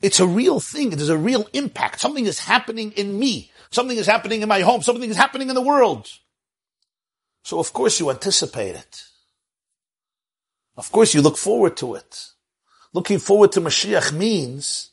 It's 0.00 0.20
a 0.20 0.26
real 0.26 0.60
thing. 0.60 0.92
It 0.92 1.00
is 1.00 1.08
a 1.08 1.18
real 1.18 1.48
impact. 1.52 2.00
Something 2.00 2.26
is 2.26 2.40
happening 2.40 2.92
in 2.92 3.18
me. 3.18 3.50
Something 3.70 3.98
is 3.98 4.06
happening 4.06 4.42
in 4.42 4.48
my 4.48 4.60
home. 4.60 4.82
Something 4.82 5.10
is 5.10 5.16
happening 5.16 5.48
in 5.48 5.54
the 5.54 5.60
world. 5.62 6.08
So 7.42 7.58
of 7.58 7.72
course 7.72 7.98
you 7.98 8.10
anticipate 8.10 8.76
it. 8.76 9.02
Of 10.76 10.92
course 10.92 11.14
you 11.14 11.22
look 11.22 11.36
forward 11.36 11.76
to 11.78 11.94
it. 11.94 12.28
Looking 12.92 13.18
forward 13.18 13.52
to 13.52 13.60
Mashiach 13.60 14.12
means 14.12 14.90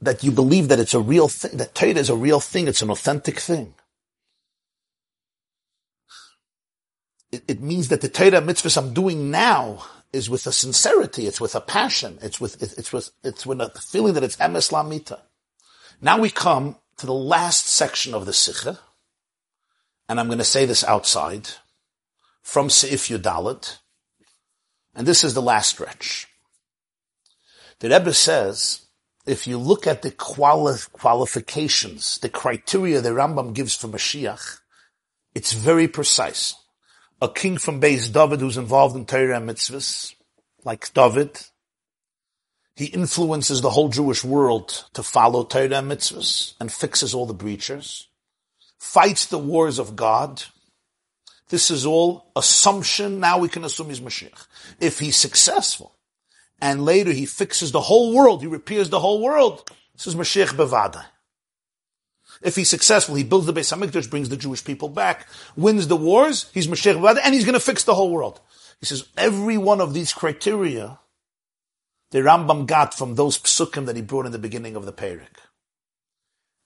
that 0.00 0.22
you 0.22 0.30
believe 0.30 0.68
that 0.68 0.80
it's 0.80 0.94
a 0.94 1.00
real 1.00 1.28
thing, 1.28 1.56
that 1.56 1.74
Torah 1.74 1.94
is 1.94 2.10
a 2.10 2.16
real 2.16 2.40
thing, 2.40 2.68
it's 2.68 2.82
an 2.82 2.90
authentic 2.90 3.38
thing. 3.38 3.74
It, 7.30 7.44
it 7.48 7.60
means 7.60 7.88
that 7.88 8.02
the 8.02 8.08
Torah 8.08 8.42
mitzvahs 8.42 8.76
I'm 8.76 8.92
doing 8.92 9.30
now 9.30 9.84
is 10.12 10.28
with 10.28 10.46
a 10.46 10.52
sincerity, 10.52 11.26
it's 11.26 11.40
with 11.40 11.54
a 11.54 11.60
passion, 11.60 12.18
it's 12.22 12.40
with, 12.40 12.62
it's 12.62 12.92
with, 12.92 13.10
it's 13.24 13.46
with 13.46 13.60
a 13.60 13.70
feeling 13.80 14.14
that 14.14 14.22
it's 14.22 14.36
emes 14.36 14.70
lamita. 14.70 15.20
Now 16.00 16.18
we 16.18 16.30
come 16.30 16.76
to 16.98 17.06
the 17.06 17.14
last 17.14 17.66
section 17.66 18.14
of 18.14 18.26
the 18.26 18.32
Sicha, 18.32 18.78
and 20.08 20.20
I'm 20.20 20.26
going 20.26 20.38
to 20.38 20.44
say 20.44 20.66
this 20.66 20.84
outside, 20.84 21.48
from 22.42 22.68
Seif 22.68 23.16
Yudalit, 23.16 23.78
and 24.94 25.06
this 25.06 25.24
is 25.24 25.34
the 25.34 25.42
last 25.42 25.70
stretch. 25.70 26.28
The 27.78 27.88
Rebbe 27.88 28.12
says 28.12 28.82
if 29.26 29.46
you 29.46 29.58
look 29.58 29.86
at 29.86 30.02
the 30.02 30.10
quali- 30.10 30.78
qualifications, 30.92 32.18
the 32.18 32.28
criteria 32.28 33.00
the 33.00 33.10
Rambam 33.10 33.54
gives 33.54 33.74
for 33.74 33.88
Mashiach, 33.88 34.58
it's 35.34 35.52
very 35.52 35.88
precise. 35.88 36.54
A 37.22 37.28
king 37.28 37.56
from 37.56 37.80
Beis 37.80 38.12
David 38.12 38.40
who's 38.40 38.56
involved 38.56 38.96
in 38.96 39.06
Torah 39.06 39.36
and 39.36 39.48
mitzvahs, 39.48 40.16
like 40.64 40.92
David, 40.92 41.40
he 42.74 42.86
influences 42.86 43.60
the 43.60 43.70
whole 43.70 43.90
Jewish 43.90 44.24
world 44.24 44.86
to 44.94 45.04
follow 45.04 45.44
Torah 45.44 45.78
and 45.78 45.88
mitzvahs 45.88 46.54
and 46.58 46.72
fixes 46.72 47.14
all 47.14 47.26
the 47.26 47.32
breaches, 47.32 48.08
fights 48.76 49.26
the 49.26 49.38
wars 49.38 49.78
of 49.78 49.94
God. 49.94 50.42
This 51.48 51.70
is 51.70 51.86
all 51.86 52.32
assumption. 52.34 53.20
Now 53.20 53.38
we 53.38 53.48
can 53.48 53.62
assume 53.62 53.90
he's 53.90 54.00
Mashiach. 54.00 54.48
If 54.80 54.98
he's 54.98 55.16
successful, 55.16 55.94
and 56.60 56.84
later 56.84 57.12
he 57.12 57.26
fixes 57.26 57.70
the 57.70 57.82
whole 57.82 58.16
world, 58.16 58.40
he 58.40 58.48
repairs 58.48 58.90
the 58.90 58.98
whole 58.98 59.22
world. 59.22 59.70
This 59.92 60.08
is 60.08 60.16
Mashiach 60.16 60.56
Bevada. 60.56 61.04
If 62.42 62.56
he's 62.56 62.68
successful, 62.68 63.14
he 63.14 63.24
builds 63.24 63.46
the 63.46 63.52
Beis 63.52 63.72
Hamikdash, 63.72 64.10
brings 64.10 64.28
the 64.28 64.36
Jewish 64.36 64.64
people 64.64 64.88
back, 64.88 65.26
wins 65.56 65.86
the 65.86 65.96
wars, 65.96 66.50
he's 66.52 66.66
Mashiach 66.66 66.96
Bevada, 66.96 67.20
and 67.22 67.34
he's 67.34 67.44
going 67.44 67.54
to 67.54 67.60
fix 67.60 67.84
the 67.84 67.94
whole 67.94 68.10
world. 68.10 68.40
He 68.80 68.86
says 68.86 69.08
every 69.16 69.56
one 69.56 69.80
of 69.80 69.94
these 69.94 70.12
criteria, 70.12 70.98
the 72.10 72.18
Rambam 72.18 72.66
got 72.66 72.94
from 72.94 73.14
those 73.14 73.38
psukim 73.38 73.86
that 73.86 73.96
he 73.96 74.02
brought 74.02 74.26
in 74.26 74.32
the 74.32 74.38
beginning 74.38 74.76
of 74.76 74.86
the 74.86 74.92
Perik. 74.92 75.38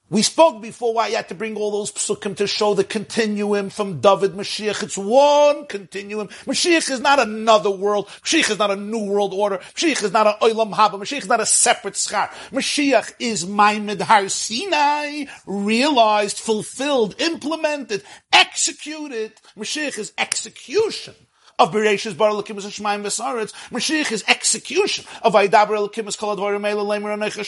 We 0.09 0.23
spoke 0.23 0.63
before 0.63 0.95
why 0.95 1.09
you 1.09 1.17
had 1.17 1.29
to 1.31 1.35
bring 1.35 1.57
all 1.57 1.73
those 1.73 1.91
psukim 1.91 2.37
to 2.37 2.47
show 2.47 2.75
the 2.75 2.85
continuum 2.85 3.71
from 3.71 4.01
David 4.01 4.35
Mashiach. 4.35 4.85
It's 4.85 4.97
one 4.97 5.67
continuum. 5.67 6.29
Mashiach 6.47 6.89
is 6.93 7.01
not 7.01 7.19
another 7.19 7.73
world. 7.73 8.07
Mashiach 8.23 8.53
is 8.53 8.59
not 8.59 8.71
a 8.71 8.77
new 8.77 9.05
world 9.05 9.35
order. 9.35 9.59
Mashiach 9.59 10.05
is 10.05 10.13
not 10.13 10.29
an 10.29 10.35
olam 10.43 10.73
haba. 10.73 10.93
Mashiach 10.93 11.23
is 11.23 11.27
not 11.27 11.41
a 11.41 11.47
separate 11.47 11.95
schar. 11.95 12.29
Mashiach 12.53 13.15
is 13.19 13.47
Ma'amad 13.47 14.01
Har 14.01 14.29
Sinai, 14.29 15.25
realized, 15.45 16.39
fulfilled, 16.39 17.21
implemented, 17.21 18.05
executed. 18.33 19.33
Mashiach 19.59 19.99
is 19.99 20.13
execution 20.17 21.17
of 21.59 21.73
Bereshis 21.73 22.17
Bar 22.17 22.31
Elokim 22.31 22.59
is 22.59 22.67
Shemaim 22.67 23.03
V'Saretz. 23.03 23.53
Mashiach 23.71 24.13
is 24.13 24.25
execution 24.29 25.05
of 25.23 25.33
Vaydaber 25.33 25.89
Elokim 25.89 26.07
is 26.09 26.17
Kol 26.17 26.37
Advarim 26.37 26.61
Eila 26.61 26.85
Leimer 26.85 27.17
Anecha. 27.17 27.45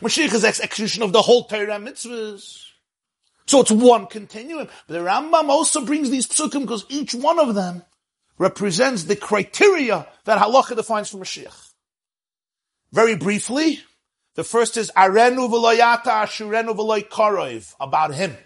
Mashiach 0.00 0.34
is 0.34 0.44
execution 0.44 1.02
of 1.02 1.12
the 1.12 1.22
whole 1.22 1.44
Torah 1.44 1.78
mitzvahs. 1.78 2.66
So 3.46 3.60
it's 3.60 3.70
one 3.70 4.06
continuum. 4.06 4.68
But 4.86 4.94
the 4.94 5.00
Rambam 5.00 5.48
also 5.48 5.84
brings 5.84 6.10
these 6.10 6.26
psukim 6.26 6.62
because 6.62 6.84
each 6.88 7.14
one 7.14 7.38
of 7.38 7.54
them 7.54 7.82
represents 8.38 9.04
the 9.04 9.16
criteria 9.16 10.06
that 10.24 10.38
halacha 10.38 10.76
defines 10.76 11.10
for 11.10 11.18
Mashiach. 11.18 11.70
Very 12.92 13.16
briefly, 13.16 13.80
the 14.34 14.44
first 14.44 14.76
is 14.76 14.90
Arenu 14.96 15.50
v'loyata 15.50 16.04
ashurenu 16.04 16.76
v'loy 16.76 17.08
karov, 17.08 17.74
about 17.80 18.14
him. 18.14 18.36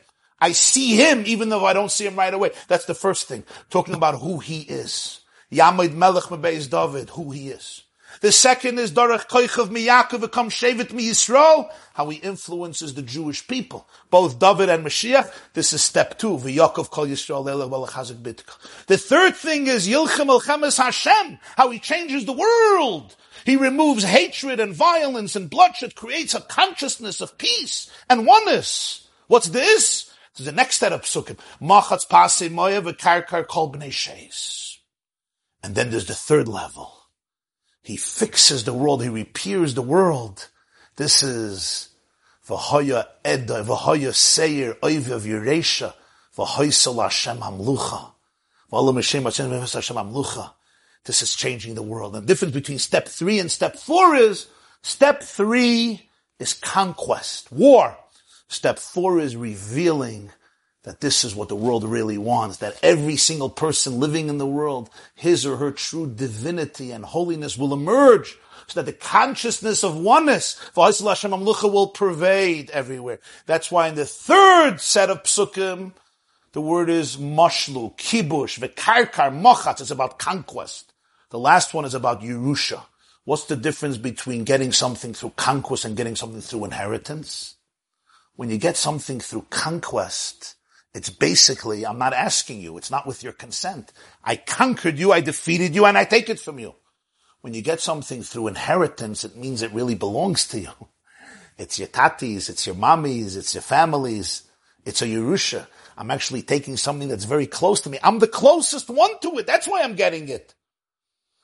I 0.41 0.53
see 0.53 0.97
him 0.97 1.25
even 1.27 1.49
though 1.49 1.65
I 1.65 1.73
don't 1.73 1.91
see 1.91 2.07
him 2.07 2.17
right 2.17 2.33
away. 2.33 2.51
That's 2.69 2.85
the 2.85 2.95
first 2.95 3.27
thing. 3.27 3.45
Talking 3.71 3.95
about 3.95 4.21
who 4.21 4.39
he 4.39 4.61
is. 4.61 5.21
Yamid 5.51 5.95
Melech 5.95 6.25
Mebeis 6.25 6.69
David, 6.69 7.11
who 7.11 7.31
he 7.31 7.49
is. 7.49 7.83
The 8.21 8.33
second 8.33 8.79
is 8.79 8.93
Darach 8.93 9.29
Koichav 9.29 9.69
Miyakov 9.69 10.21
V'kam 10.21 10.47
Shevet 10.47 10.93
Mi 10.93 11.11
Yisrael, 11.11 11.71
how 11.93 12.09
he 12.09 12.19
influences 12.19 12.95
the 12.95 13.03
Jewish 13.03 13.47
people, 13.47 13.87
both 14.11 14.39
David 14.39 14.71
and 14.71 14.87
Mashiach. 14.87 15.31
This 15.53 15.73
is 15.73 15.83
step 15.83 16.19
two, 16.19 16.39
V'Yakov 16.39 16.91
Kol 16.91 17.07
Yisrael 17.07 17.45
Bitka. 17.45 18.87
The 18.87 18.97
third 18.97 19.37
thing 19.37 19.67
is 19.67 19.87
Yilchem 19.87 20.29
Elchemes 20.29 20.79
Hashem, 20.79 21.39
how 21.57 21.71
he 21.71 21.79
changes 21.79 22.25
the 22.25 22.33
world. 22.33 23.15
He 23.45 23.57
removes 23.57 24.03
hatred 24.03 24.61
and 24.61 24.75
violence 24.75 25.37
and 25.37 25.51
bloodshed, 25.51 25.95
creates 25.95 26.35
a 26.35 26.41
consciousness 26.41 27.21
of 27.21 27.37
peace 27.37 27.91
and 28.09 28.27
oneness. 28.27 29.07
What's 29.27 29.49
this? 29.49 30.11
To 30.37 30.43
the 30.43 30.53
next 30.53 30.79
set 30.79 30.93
of 30.93 31.03
psukim. 31.03 31.39
Machatz 31.61 32.07
pasei 32.07 32.51
moya 32.51 32.83
v'karkar 32.83 33.47
kol 33.47 33.73
b'nei 33.73 33.89
sheis. 33.89 34.79
And 35.63 35.75
then 35.75 35.91
there's 35.91 36.07
the 36.07 36.15
third 36.15 36.47
level. 36.47 36.93
He 37.83 37.97
fixes 37.97 38.65
the 38.65 38.75
world. 38.75 39.03
He 39.03 39.09
repairs 39.09 39.75
the 39.75 39.83
world. 39.83 40.49
This 40.97 41.23
is 41.23 41.91
V'hoya 42.49 43.07
Eda, 43.25 43.65
V'hoya 43.65 44.15
Seir, 44.15 44.75
Oiv 44.75 45.11
of 45.11 45.23
Yeresha, 45.23 45.95
V'hoysel 46.37 47.03
Hashem 47.03 47.39
Hamlucha. 47.39 48.13
V'olam 48.73 48.95
Hashem 48.95 49.25
Hashem 49.25 49.97
Hamlucha. 49.97 50.53
This 51.05 51.23
is 51.23 51.35
changing 51.35 51.75
the 51.75 51.83
world. 51.83 52.15
And 52.15 52.25
the 52.25 52.27
difference 52.27 52.55
between 52.55 52.79
step 52.79 53.09
three 53.09 53.39
and 53.39 53.51
step 53.51 53.77
four 53.77 54.15
is, 54.15 54.49
step 54.83 55.23
three 55.23 56.09
is 56.39 56.53
conquest, 56.53 57.51
war. 57.53 57.97
Step 58.49 58.79
four 58.79 59.19
is 59.21 59.37
revealing 59.37 60.31
that 60.85 61.01
this 61.01 61.25
is 61.25 61.35
what 61.35 61.49
the 61.49 61.57
world 61.57 61.83
really 61.83 62.17
wants, 62.17 62.59
that 62.59 62.79
every 62.83 63.17
single 63.17 63.51
person 63.51 63.99
living 63.99 64.29
in 64.29 64.39
the 64.39 64.47
world, 64.47 64.89
his 65.17 65.45
or 65.45 65.57
her 65.57 65.73
true 65.73 66.07
divinity 66.07 66.93
and 66.93 67.05
holiness 67.05 67.59
will 67.59 67.75
emerge 67.75 68.37
so 68.69 68.81
that 68.81 68.87
the 68.87 68.93
consciousness 68.93 69.83
of 69.83 69.97
oneness, 69.97 70.61
will 70.77 71.87
pervade 71.89 72.71
everywhere. 72.71 73.19
That's 73.47 73.71
why 73.71 73.89
in 73.89 73.97
the 73.97 74.07
third 74.07 74.81
set 74.81 75.11
of 75.11 75.25
psukim, 75.25 75.93
the 76.53 76.61
word 76.61 76.89
is 76.89 77.17
mashlu, 77.17 77.97
kibush, 77.97 78.59
vekarkar, 78.59 79.31
mochatz. 79.41 79.81
It's 79.81 79.91
about 79.91 80.19
conquest. 80.19 80.93
The 81.31 81.39
last 81.39 81.75
one 81.75 81.85
is 81.85 81.95
about 81.95 82.23
Yerusha. 82.23 82.83
What's 83.25 83.47
the 83.47 83.57
difference 83.57 83.99
between 83.99 84.45
getting 84.45 84.73
something 84.73 85.15
through 85.15 85.33
conquest 85.37 85.85
and 85.85 85.97
getting 85.97 86.17
something 86.17 86.41
through 86.41 86.65
inheritance? 86.65 87.56
When 88.37 88.51
you 88.51 88.59
get 88.59 88.77
something 88.77 89.19
through 89.19 89.47
conquest, 89.51 90.55
it's 90.95 91.11
basically, 91.11 91.85
I'm 91.85 91.99
not 91.99 92.13
asking 92.13 92.61
you, 92.61 92.77
it's 92.77 92.91
not 92.91 93.07
with 93.07 93.23
your 93.23 93.33
consent. 93.33 93.93
I 94.25 94.37
conquered 94.37 94.99
you, 94.99 95.13
I 95.13 95.21
defeated 95.21 95.75
you, 95.75 95.85
and 95.87 95.97
I 95.97 96.05
take 96.05 96.31
it 96.31 96.41
from 96.41 96.59
you. 96.59 96.75
When 97.41 97.55
you 97.55 97.63
get 97.63 97.81
something 97.81 98.23
through 98.23 98.49
inheritance, 98.49 99.25
it 99.25 99.37
means 99.37 99.63
it 99.63 99.73
really 99.73 99.95
belongs 99.95 100.47
to 100.49 100.61
you. 100.61 100.71
It's 101.59 101.79
your 101.79 101.89
tatis, 101.89 102.51
it's 102.51 102.67
your 102.67 102.75
mommies, 102.75 103.35
it's 103.35 103.55
your 103.55 103.63
families, 103.63 104.43
it's 104.85 105.01
a 105.01 105.07
Yerusha. 105.07 105.67
I'm 105.97 106.11
actually 106.11 106.43
taking 106.43 106.77
something 106.77 107.09
that's 107.09 107.25
very 107.25 107.47
close 107.47 107.81
to 107.83 107.89
me. 107.89 107.99
I'm 108.03 108.19
the 108.19 108.29
closest 108.29 108.91
one 108.91 109.19
to 109.21 109.39
it. 109.39 109.47
That's 109.47 109.67
why 109.67 109.81
I'm 109.81 109.95
getting 109.95 110.29
it. 110.29 110.55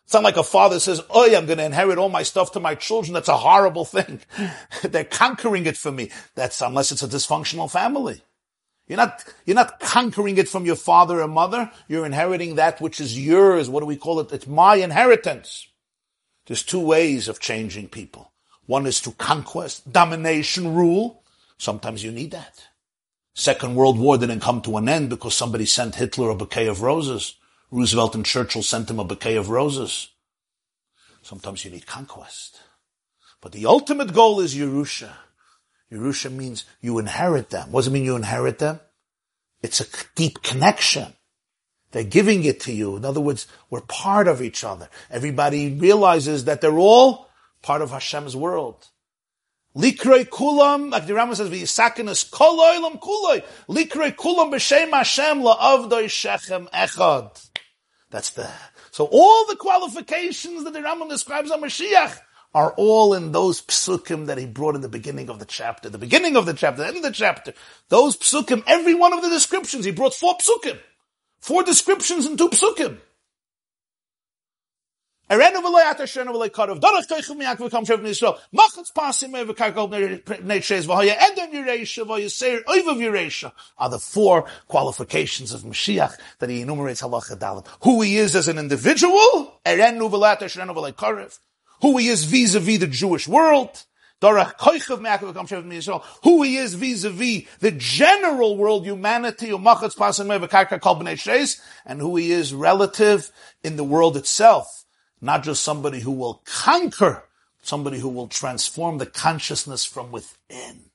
It's 0.04 0.14
not 0.14 0.24
like 0.24 0.36
a 0.36 0.42
father 0.42 0.80
says, 0.80 1.00
Oh, 1.10 1.24
I'm 1.24 1.46
going 1.46 1.58
to 1.58 1.64
inherit 1.64 1.98
all 1.98 2.08
my 2.08 2.22
stuff 2.22 2.52
to 2.52 2.60
my 2.60 2.74
children. 2.74 3.14
That's 3.14 3.28
a 3.28 3.36
horrible 3.36 3.84
thing. 3.84 4.20
They're 4.82 5.04
conquering 5.04 5.66
it 5.66 5.76
for 5.76 5.92
me. 5.92 6.10
That's 6.34 6.60
unless 6.60 6.92
it's 6.92 7.02
a 7.02 7.08
dysfunctional 7.08 7.70
family. 7.70 8.20
You're 8.88 8.98
not, 8.98 9.24
you're 9.46 9.54
not 9.54 9.80
conquering 9.80 10.38
it 10.38 10.48
from 10.48 10.66
your 10.66 10.76
father 10.76 11.22
or 11.22 11.28
mother. 11.28 11.70
You're 11.88 12.04
inheriting 12.04 12.56
that 12.56 12.80
which 12.80 13.00
is 13.00 13.18
yours. 13.18 13.70
What 13.70 13.80
do 13.80 13.86
we 13.86 13.96
call 13.96 14.20
it? 14.20 14.32
It's 14.32 14.46
my 14.46 14.76
inheritance. 14.76 15.68
There's 16.46 16.62
two 16.62 16.80
ways 16.80 17.28
of 17.28 17.40
changing 17.40 17.88
people. 17.88 18.32
One 18.66 18.86
is 18.86 19.00
to 19.02 19.12
conquest, 19.12 19.92
domination, 19.92 20.74
rule. 20.74 21.22
Sometimes 21.58 22.02
you 22.02 22.10
need 22.10 22.32
that. 22.32 22.68
Second 23.34 23.76
World 23.76 23.98
War 23.98 24.18
didn't 24.18 24.40
come 24.40 24.60
to 24.62 24.76
an 24.76 24.88
end 24.88 25.08
because 25.08 25.34
somebody 25.34 25.64
sent 25.64 25.94
Hitler 25.94 26.28
a 26.30 26.34
bouquet 26.34 26.66
of 26.66 26.82
roses. 26.82 27.36
Roosevelt 27.72 28.14
and 28.14 28.26
Churchill 28.26 28.62
sent 28.62 28.90
him 28.90 29.00
a 29.00 29.04
bouquet 29.04 29.36
of 29.36 29.48
roses. 29.48 30.08
Sometimes 31.22 31.64
you 31.64 31.70
need 31.70 31.86
conquest. 31.86 32.60
But 33.40 33.52
the 33.52 33.64
ultimate 33.64 34.12
goal 34.12 34.40
is 34.40 34.54
Yerusha. 34.54 35.10
Yerusha 35.90 36.30
means 36.30 36.66
you 36.82 36.98
inherit 36.98 37.48
them. 37.48 37.72
What 37.72 37.80
does 37.80 37.88
it 37.88 37.92
mean 37.92 38.04
you 38.04 38.14
inherit 38.14 38.58
them? 38.58 38.78
It's 39.62 39.80
a 39.80 39.86
deep 40.14 40.42
connection. 40.42 41.14
They're 41.92 42.04
giving 42.04 42.44
it 42.44 42.60
to 42.60 42.72
you. 42.72 42.96
In 42.96 43.06
other 43.06 43.20
words, 43.20 43.46
we're 43.70 43.80
part 43.80 44.28
of 44.28 44.42
each 44.42 44.64
other. 44.64 44.90
Everybody 45.10 45.74
realizes 45.74 46.44
that 46.44 46.60
they're 46.60 46.78
all 46.78 47.28
part 47.62 47.80
of 47.80 47.90
Hashem's 47.90 48.36
world. 48.36 48.88
Likrei 49.74 50.26
kulam, 50.26 50.90
like 50.90 51.06
the 51.06 51.14
Rambam 51.14 51.36
says, 51.36 51.48
v'yisakinus 51.48 52.30
kol 52.30 52.58
oilam 52.58 53.00
kuloi. 53.00 53.42
Likrei 53.68 54.14
kulam 54.14 54.52
b'shem 54.52 54.90
Hashem 54.90 55.40
la'avdoi 55.40 56.10
shechem 56.10 56.68
echad. 56.74 57.50
That's 58.12 58.30
the, 58.30 58.48
so 58.90 59.08
all 59.10 59.46
the 59.46 59.56
qualifications 59.56 60.64
that 60.64 60.74
the 60.74 60.80
Rambam 60.80 61.08
describes 61.08 61.50
on 61.50 61.62
Mashiach 61.62 62.20
are 62.54 62.72
all 62.76 63.14
in 63.14 63.32
those 63.32 63.62
psukim 63.62 64.26
that 64.26 64.36
he 64.36 64.44
brought 64.44 64.74
in 64.74 64.82
the 64.82 64.88
beginning 64.88 65.30
of 65.30 65.38
the 65.38 65.46
chapter. 65.46 65.88
The 65.88 65.96
beginning 65.96 66.36
of 66.36 66.44
the 66.44 66.52
chapter, 66.52 66.82
the 66.82 66.88
end 66.88 66.98
of 66.98 67.02
the 67.02 67.10
chapter. 67.10 67.54
Those 67.88 68.18
psukim, 68.18 68.62
every 68.66 68.94
one 68.94 69.14
of 69.14 69.22
the 69.22 69.30
descriptions, 69.30 69.86
he 69.86 69.92
brought 69.92 70.12
four 70.12 70.36
psukim. 70.36 70.78
Four 71.40 71.62
descriptions 71.62 72.26
in 72.26 72.36
two 72.36 72.50
psukim. 72.50 72.98
Are 75.32 75.40
the 83.88 83.98
four 83.98 84.44
qualifications 84.68 85.54
of 85.54 85.62
Mashiach 85.62 86.18
that 86.38 86.50
he 86.50 86.60
enumerates. 86.60 87.00
Who 87.00 88.02
he 88.02 88.18
is 88.18 88.36
as 88.36 88.48
an 88.48 88.58
individual. 88.58 89.58
Who 91.80 91.96
he 91.96 92.08
is 92.08 92.24
vis-a-vis 92.24 92.78
the 92.78 92.86
Jewish 92.86 93.26
world. 93.26 93.84
Who 94.20 94.36
he 96.42 96.58
is 96.58 96.74
vis-a-vis 96.74 97.44
the 97.60 97.72
general 97.72 98.58
world, 98.58 98.84
humanity, 98.84 99.50
and 99.50 99.64
who 102.00 102.16
he 102.16 102.32
is 102.32 102.54
relative 102.54 103.32
in 103.64 103.76
the 103.76 103.84
world 103.84 104.18
itself 104.18 104.81
not 105.22 105.44
just 105.44 105.62
somebody 105.62 106.00
who 106.00 106.10
will 106.10 106.42
conquer, 106.44 107.24
somebody 107.62 108.00
who 108.00 108.08
will 108.08 108.26
transform 108.26 108.98
the 108.98 109.06
consciousness 109.06 109.84
from 109.84 110.10
within. 110.10 110.90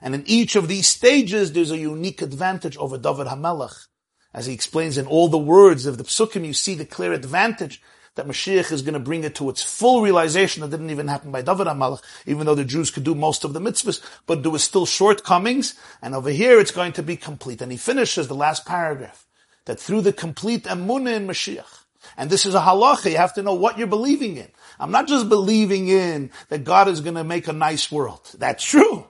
And 0.00 0.14
in 0.14 0.22
each 0.26 0.56
of 0.56 0.68
these 0.68 0.88
stages, 0.88 1.52
there's 1.52 1.72
a 1.72 1.76
unique 1.76 2.22
advantage 2.22 2.76
over 2.78 2.96
David 2.96 3.26
Hamelech. 3.26 3.88
As 4.32 4.46
he 4.46 4.54
explains 4.54 4.96
in 4.96 5.06
all 5.06 5.28
the 5.28 5.36
words 5.36 5.84
of 5.84 5.98
the 5.98 6.04
Psukim, 6.04 6.46
you 6.46 6.54
see 6.54 6.74
the 6.74 6.86
clear 6.86 7.12
advantage 7.12 7.82
that 8.14 8.26
Mashiach 8.26 8.70
is 8.70 8.82
going 8.82 8.94
to 8.94 9.00
bring 9.00 9.24
it 9.24 9.34
to 9.36 9.50
its 9.50 9.62
full 9.62 10.02
realization 10.02 10.62
that 10.62 10.70
didn't 10.70 10.90
even 10.90 11.08
happen 11.08 11.32
by 11.32 11.42
David 11.42 11.66
HaMelech, 11.66 12.02
even 12.26 12.46
though 12.46 12.54
the 12.54 12.64
Jews 12.64 12.90
could 12.90 13.04
do 13.04 13.14
most 13.14 13.44
of 13.44 13.52
the 13.52 13.60
mitzvahs, 13.60 14.00
but 14.26 14.42
there 14.42 14.52
was 14.52 14.62
still 14.62 14.86
shortcomings, 14.86 15.74
and 16.00 16.14
over 16.14 16.30
here 16.30 16.60
it's 16.60 16.70
going 16.70 16.92
to 16.92 17.02
be 17.02 17.16
complete. 17.16 17.60
And 17.60 17.72
he 17.72 17.78
finishes 17.78 18.28
the 18.28 18.34
last 18.34 18.64
paragraph, 18.64 19.26
that 19.64 19.78
through 19.78 20.02
the 20.02 20.12
complete 20.12 20.64
emunah 20.64 21.16
in 21.16 21.26
Mashiach, 21.26 21.79
and 22.16 22.30
this 22.30 22.46
is 22.46 22.54
a 22.54 22.60
halacha. 22.60 23.10
You 23.10 23.16
have 23.16 23.34
to 23.34 23.42
know 23.42 23.54
what 23.54 23.78
you're 23.78 23.86
believing 23.86 24.36
in. 24.36 24.48
I'm 24.78 24.90
not 24.90 25.08
just 25.08 25.28
believing 25.28 25.88
in 25.88 26.30
that 26.48 26.64
God 26.64 26.88
is 26.88 27.00
going 27.00 27.14
to 27.14 27.24
make 27.24 27.48
a 27.48 27.52
nice 27.52 27.90
world. 27.92 28.34
That's 28.38 28.64
true. 28.64 29.06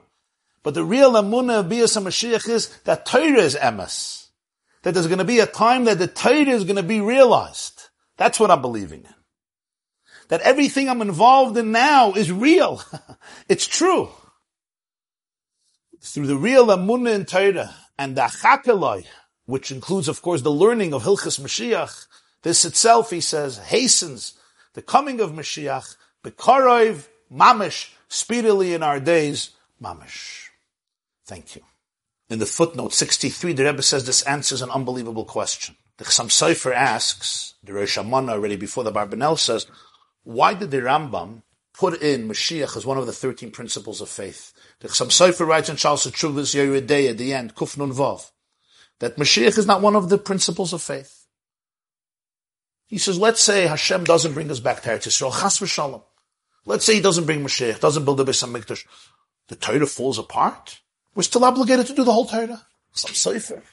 But 0.63 0.73
the 0.73 0.83
real 0.83 1.13
emunah 1.13 1.61
of 1.61 1.69
Bias 1.69 1.97
Mashiach 1.97 2.47
is 2.47 2.67
that 2.83 3.05
Torah 3.05 3.41
is 3.41 3.55
emes. 3.55 4.27
That 4.83 4.93
there's 4.93 5.07
going 5.07 5.19
to 5.19 5.25
be 5.25 5.39
a 5.39 5.45
time 5.45 5.85
that 5.85 5.99
the 5.99 6.07
Torah 6.07 6.49
is 6.49 6.63
going 6.63 6.75
to 6.75 6.83
be 6.83 7.01
realized. 7.01 7.89
That's 8.17 8.39
what 8.39 8.51
I'm 8.51 8.61
believing 8.61 9.01
in. 9.01 9.13
That 10.27 10.41
everything 10.41 10.89
I'm 10.89 11.01
involved 11.01 11.57
in 11.57 11.71
now 11.71 12.13
is 12.13 12.31
real. 12.31 12.81
it's 13.49 13.67
true. 13.67 14.09
Through 16.01 16.27
the 16.27 16.37
real 16.37 16.67
emunah 16.67 17.15
in 17.15 17.25
Torah 17.25 17.73
and 17.97 18.15
the 18.15 18.21
chakaloi, 18.21 19.05
which 19.45 19.71
includes, 19.71 20.07
of 20.07 20.21
course, 20.21 20.41
the 20.41 20.51
learning 20.51 20.93
of 20.93 21.03
Hilchas 21.03 21.39
Mashiach, 21.39 22.07
this 22.43 22.65
itself, 22.65 23.09
he 23.09 23.21
says, 23.21 23.57
hastens 23.57 24.33
the 24.73 24.81
coming 24.81 25.19
of 25.19 25.31
Mashiach, 25.31 25.95
Bekarov, 26.23 27.07
Mamish, 27.31 27.93
speedily 28.07 28.73
in 28.73 28.83
our 28.83 28.99
days, 28.99 29.51
Mamish. 29.81 30.49
Thank 31.25 31.55
you. 31.55 31.61
In 32.29 32.39
the 32.39 32.45
footnote 32.45 32.93
63, 32.93 33.53
the 33.53 33.65
Rebbe 33.65 33.81
says 33.81 34.05
this 34.05 34.23
answers 34.23 34.61
an 34.61 34.69
unbelievable 34.69 35.25
question. 35.25 35.75
The 35.97 36.05
Chassam 36.05 36.27
Sofer 36.27 36.73
asks, 36.73 37.55
the 37.63 37.73
Rosh 37.73 37.97
Amanah 37.97 38.31
already 38.31 38.55
before 38.55 38.83
the 38.83 38.91
Barbanel 38.91 39.37
says, 39.37 39.67
why 40.23 40.53
did 40.53 40.71
the 40.71 40.77
Rambam 40.77 41.43
put 41.73 42.01
in 42.01 42.27
Mashiach 42.27 42.77
as 42.77 42.85
one 42.85 42.97
of 42.97 43.05
the 43.05 43.13
13 43.13 43.51
principles 43.51 44.01
of 44.01 44.09
faith? 44.09 44.53
The 44.79 44.87
Chassam 44.87 45.07
Sofer 45.07 45.45
writes 45.45 45.69
in 45.69 45.75
Charles 45.75 46.07
Chuvas 46.07 46.55
Yeridei 46.55 47.09
at 47.09 47.17
the 47.17 47.33
end, 47.33 47.55
Kuf 47.55 47.77
Nun 47.77 47.91
Vav, 47.91 48.31
that 48.99 49.17
Mashiach 49.17 49.57
is 49.57 49.67
not 49.67 49.81
one 49.81 49.95
of 49.95 50.09
the 50.09 50.17
principles 50.17 50.73
of 50.73 50.81
faith. 50.81 51.20
He 52.91 52.97
says, 52.97 53.17
let's 53.17 53.41
say 53.41 53.67
Hashem 53.67 54.03
doesn't 54.03 54.33
bring 54.33 54.51
us 54.51 54.59
back 54.59 54.81
to 54.81 54.89
Eretz 54.89 55.07
Yisrael, 55.07 55.31
chas 55.31 55.59
v'shalom. 55.59 56.03
Let's 56.65 56.83
say 56.83 56.95
he 56.95 57.01
doesn't 57.01 57.25
bring 57.25 57.41
Mashiach, 57.41 57.79
doesn't 57.79 58.03
build 58.03 58.19
a 58.19 58.25
Beis 58.25 58.45
HaMikdash. 58.45 58.85
The 59.47 59.55
Torah 59.55 59.85
falls 59.85 60.19
apart. 60.19 60.81
We're 61.15 61.23
still 61.23 61.45
obligated 61.45 61.87
to 61.87 61.93
do 61.93 62.03
the 62.03 62.11
whole 62.11 62.25
Torah. 62.25 62.61
Some 62.91 63.15
Sefer. 63.15 63.63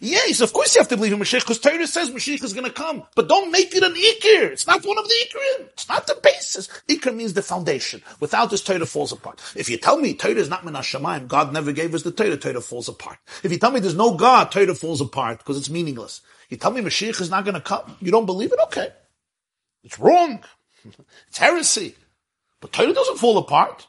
Yes, 0.00 0.40
of 0.40 0.52
course 0.52 0.74
you 0.74 0.80
have 0.80 0.88
to 0.88 0.96
believe 0.96 1.12
in 1.12 1.20
Mashiach 1.20 1.42
because 1.42 1.60
Torah 1.60 1.86
says 1.86 2.10
Mashiach 2.10 2.42
is 2.42 2.52
going 2.52 2.66
to 2.66 2.72
come. 2.72 3.04
But 3.14 3.28
don't 3.28 3.52
make 3.52 3.72
it 3.76 3.84
an 3.84 3.94
Ikir. 3.94 4.50
It's 4.50 4.66
not 4.66 4.84
one 4.84 4.98
of 4.98 5.04
the 5.04 5.14
Ikrim. 5.28 5.68
It's 5.68 5.88
not 5.88 6.08
the 6.08 6.18
basis. 6.20 6.68
Ikir 6.88 7.14
means 7.14 7.34
the 7.34 7.42
foundation. 7.42 8.02
Without 8.18 8.50
this, 8.50 8.64
Torah 8.64 8.86
falls 8.86 9.12
apart. 9.12 9.40
If 9.54 9.70
you 9.70 9.76
tell 9.76 9.98
me 9.98 10.14
Torah 10.14 10.34
is 10.34 10.48
not 10.48 10.64
Min 10.64 11.26
God 11.28 11.52
never 11.52 11.70
gave 11.70 11.94
us 11.94 12.02
the 12.02 12.10
Torah, 12.10 12.36
Torah 12.36 12.60
falls 12.60 12.88
apart. 12.88 13.18
If 13.44 13.52
you 13.52 13.58
tell 13.58 13.70
me 13.70 13.78
there's 13.78 13.94
no 13.94 14.16
God, 14.16 14.50
Torah 14.50 14.74
falls 14.74 15.00
apart 15.00 15.38
because 15.38 15.56
it's 15.56 15.70
meaningless. 15.70 16.22
You 16.48 16.56
tell 16.56 16.70
me 16.70 16.80
Mashiach 16.80 17.20
is 17.20 17.30
not 17.30 17.44
going 17.44 17.54
to 17.54 17.60
come. 17.60 17.96
You 18.00 18.10
don't 18.10 18.26
believe 18.26 18.52
it? 18.52 18.58
Okay. 18.66 18.88
It's 19.82 19.98
wrong. 19.98 20.42
It's 21.28 21.38
heresy. 21.38 21.94
But 22.60 22.72
Torah 22.72 22.92
doesn't 22.92 23.16
fall 23.16 23.38
apart. 23.38 23.86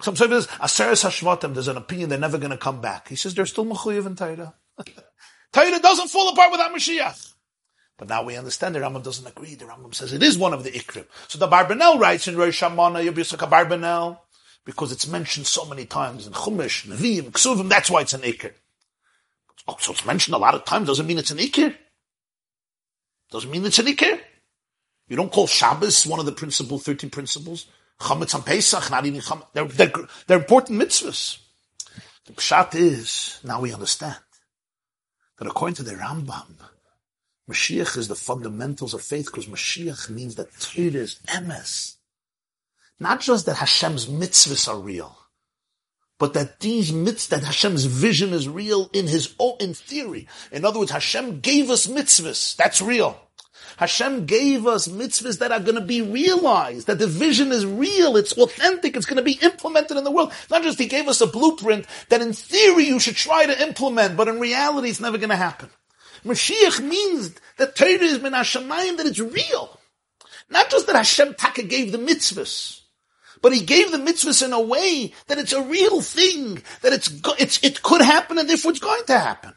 Some 0.00 0.14
say 0.14 0.28
there's 0.28 0.46
Aseres 0.46 1.04
Hashvatim, 1.04 1.54
there's 1.54 1.68
an 1.68 1.76
opinion 1.76 2.08
they're 2.08 2.18
never 2.18 2.38
going 2.38 2.50
to 2.52 2.56
come 2.56 2.80
back. 2.80 3.08
He 3.08 3.16
says 3.16 3.34
they're 3.34 3.46
still 3.46 3.66
Mechuyev 3.66 4.06
in 4.06 4.16
Torah. 4.16 4.54
Torah 5.52 5.78
doesn't 5.80 6.08
fall 6.08 6.32
apart 6.32 6.52
without 6.52 6.72
Mashiach. 6.72 7.34
But 7.96 8.08
now 8.08 8.22
we 8.22 8.36
understand 8.36 8.74
the 8.74 8.80
Rambam 8.80 9.02
doesn't 9.02 9.26
agree. 9.26 9.56
The 9.56 9.64
Rambam 9.64 9.94
says 9.94 10.12
it 10.12 10.22
is 10.22 10.38
one 10.38 10.54
of 10.54 10.62
the 10.62 10.70
Ikrim. 10.70 11.06
So 11.26 11.38
the 11.38 11.48
Barbanel 11.48 11.98
writes 11.98 12.28
in 12.28 12.36
Rosh 12.36 12.62
Amanah, 12.62 13.08
Yabisaka 13.08 13.50
Barbanel, 13.50 14.18
because 14.64 14.92
it's 14.92 15.08
mentioned 15.08 15.46
so 15.46 15.64
many 15.64 15.84
times 15.84 16.26
in 16.26 16.32
Chumash, 16.32 16.86
Nevi'im, 16.86 17.32
Ksuvim, 17.32 17.68
that's 17.68 17.90
why 17.90 18.02
it's 18.02 18.14
an 18.14 18.20
Ikr. 18.20 18.52
Oh, 19.66 19.76
so 19.80 19.92
it's 19.92 20.06
mentioned 20.06 20.34
a 20.34 20.38
lot 20.38 20.54
of 20.54 20.64
times, 20.64 20.86
doesn't 20.86 21.06
mean 21.06 21.18
it's 21.18 21.30
an 21.30 21.38
Ikr. 21.38 21.74
Doesn't 23.30 23.50
mean 23.50 23.64
it's 23.64 23.78
an 23.78 23.86
Ikr. 23.86 24.20
You 25.08 25.16
don't 25.16 25.32
call 25.32 25.46
Shabbos 25.46 26.06
one 26.06 26.20
of 26.20 26.26
the 26.26 26.32
principal 26.32 26.78
13 26.78 27.10
principles. 27.10 27.66
Chametz 28.00 28.34
on 28.34 28.42
Pesach, 28.42 28.90
not 28.90 29.06
even 29.06 29.20
Chametz. 29.20 29.46
They're, 29.52 29.64
they're, 29.64 29.92
they're 30.26 30.38
important 30.38 30.80
mitzvahs. 30.80 31.38
The 32.26 32.32
pshat 32.34 32.74
is, 32.74 33.40
now 33.42 33.60
we 33.60 33.72
understand, 33.72 34.18
that 35.38 35.48
according 35.48 35.76
to 35.76 35.82
the 35.82 35.94
Rambam, 35.94 36.56
Mashiach 37.50 37.96
is 37.96 38.08
the 38.08 38.14
fundamentals 38.14 38.92
of 38.92 39.00
faith 39.00 39.26
because 39.26 39.46
Mashiach 39.46 40.10
means 40.10 40.34
that 40.34 40.52
Torah 40.60 41.02
is 41.02 41.20
emes. 41.26 41.96
Not 43.00 43.20
just 43.20 43.46
that 43.46 43.56
Hashem's 43.56 44.06
mitzvahs 44.06 44.68
are 44.68 44.78
real, 44.78 45.16
but 46.18 46.34
that 46.34 46.60
these 46.60 46.90
mitzvahs, 46.90 47.28
that 47.28 47.44
Hashem's 47.44 47.84
vision 47.84 48.32
is 48.32 48.48
real 48.48 48.90
in 48.92 49.06
his 49.06 49.34
own, 49.38 49.56
in 49.60 49.74
theory. 49.74 50.26
In 50.50 50.64
other 50.64 50.80
words, 50.80 50.90
Hashem 50.90 51.40
gave 51.40 51.70
us 51.70 51.86
mitzvahs. 51.86 52.56
That's 52.56 52.82
real. 52.82 53.20
Hashem 53.76 54.26
gave 54.26 54.66
us 54.66 54.88
mitzvahs 54.88 55.38
that 55.38 55.52
are 55.52 55.60
going 55.60 55.76
to 55.76 55.80
be 55.80 56.02
realized, 56.02 56.88
that 56.88 56.98
the 56.98 57.06
vision 57.06 57.52
is 57.52 57.64
real, 57.64 58.16
it's 58.16 58.32
authentic, 58.32 58.96
it's 58.96 59.06
going 59.06 59.18
to 59.18 59.22
be 59.22 59.38
implemented 59.40 59.96
in 59.96 60.02
the 60.02 60.10
world. 60.10 60.32
Not 60.50 60.64
just 60.64 60.80
He 60.80 60.86
gave 60.86 61.06
us 61.06 61.20
a 61.20 61.28
blueprint 61.28 61.86
that 62.08 62.20
in 62.20 62.32
theory 62.32 62.86
you 62.86 62.98
should 62.98 63.14
try 63.14 63.46
to 63.46 63.62
implement, 63.62 64.16
but 64.16 64.26
in 64.26 64.40
reality 64.40 64.88
it's 64.88 65.00
never 65.00 65.18
going 65.18 65.30
to 65.30 65.36
happen. 65.36 65.70
Mashiach 66.24 66.80
means 66.80 67.34
that 67.58 67.76
Torah 67.76 67.90
is 67.90 68.20
min 68.20 68.32
that 68.32 69.06
it's 69.06 69.20
real. 69.20 69.78
Not 70.50 70.70
just 70.70 70.88
that 70.88 70.96
Hashem 70.96 71.34
Taka 71.34 71.62
gave 71.62 71.92
the 71.92 71.98
mitzvahs, 71.98 72.80
but 73.42 73.52
He 73.52 73.64
gave 73.64 73.90
the 73.90 73.98
mitzvahs 73.98 74.44
in 74.44 74.52
a 74.52 74.60
way 74.60 75.12
that 75.26 75.38
it's 75.38 75.52
a 75.52 75.62
real 75.62 76.00
thing, 76.00 76.62
that 76.82 76.92
it's, 76.92 77.10
it's, 77.38 77.62
it 77.62 77.82
could 77.82 78.02
happen 78.02 78.38
and 78.38 78.48
therefore 78.48 78.72
it's 78.72 78.80
going 78.80 79.04
to 79.06 79.18
happen. 79.18 79.54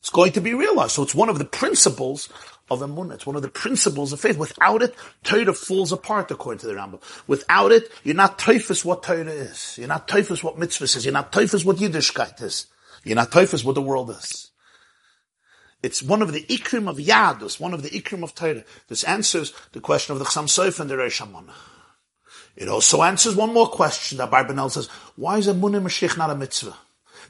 It's 0.00 0.10
going 0.10 0.32
to 0.32 0.40
be 0.40 0.52
realized. 0.52 0.92
So 0.92 1.04
it's 1.04 1.14
one 1.14 1.28
of 1.28 1.38
the 1.38 1.44
principles 1.44 2.28
of 2.68 2.80
emunah. 2.80 3.14
It's 3.14 3.26
one 3.26 3.36
of 3.36 3.42
the 3.42 3.48
principles 3.48 4.12
of 4.12 4.20
faith. 4.20 4.36
Without 4.36 4.82
it, 4.82 4.96
Torah 5.22 5.52
falls 5.52 5.92
apart 5.92 6.30
according 6.30 6.58
to 6.60 6.66
the 6.66 6.74
Rambam. 6.74 7.00
Without 7.28 7.70
it, 7.70 7.90
you're 8.02 8.16
not 8.16 8.38
typhus 8.38 8.84
what 8.84 9.04
Torah 9.04 9.30
is. 9.30 9.76
You're 9.78 9.86
not 9.86 10.08
typhus 10.08 10.42
what 10.42 10.58
mitzvah 10.58 10.84
is. 10.84 11.04
You're 11.04 11.12
not 11.12 11.32
typhus 11.32 11.64
what 11.64 11.76
Yiddishkeit 11.76 12.42
is. 12.42 12.66
You're 13.04 13.16
not 13.16 13.30
typhus 13.30 13.64
what 13.64 13.76
the 13.76 13.82
world 13.82 14.10
is. 14.10 14.50
It's 15.82 16.02
one 16.02 16.22
of 16.22 16.32
the 16.32 16.42
ikrim 16.44 16.88
of 16.88 16.96
Yadus, 16.96 17.60
one 17.60 17.74
of 17.74 17.82
the 17.82 17.90
ikrim 17.90 18.22
of 18.22 18.34
Torah. 18.34 18.64
This 18.88 19.04
answers 19.04 19.52
the 19.72 19.80
question 19.80 20.12
of 20.12 20.18
the 20.20 20.24
Chassam 20.24 20.44
Sofer 20.44 20.80
and 20.80 20.90
the 20.90 20.94
Reish 20.94 21.20
It 22.56 22.68
also 22.68 23.02
answers 23.02 23.34
one 23.34 23.52
more 23.52 23.68
question 23.68 24.18
that 24.18 24.30
Barbanel 24.30 24.70
says, 24.70 24.86
why 25.16 25.38
is 25.38 25.48
a 25.48 25.54
Emunah 25.54 25.82
Mashiach 25.82 26.18
not 26.18 26.30
a 26.30 26.34
mitzvah? 26.34 26.76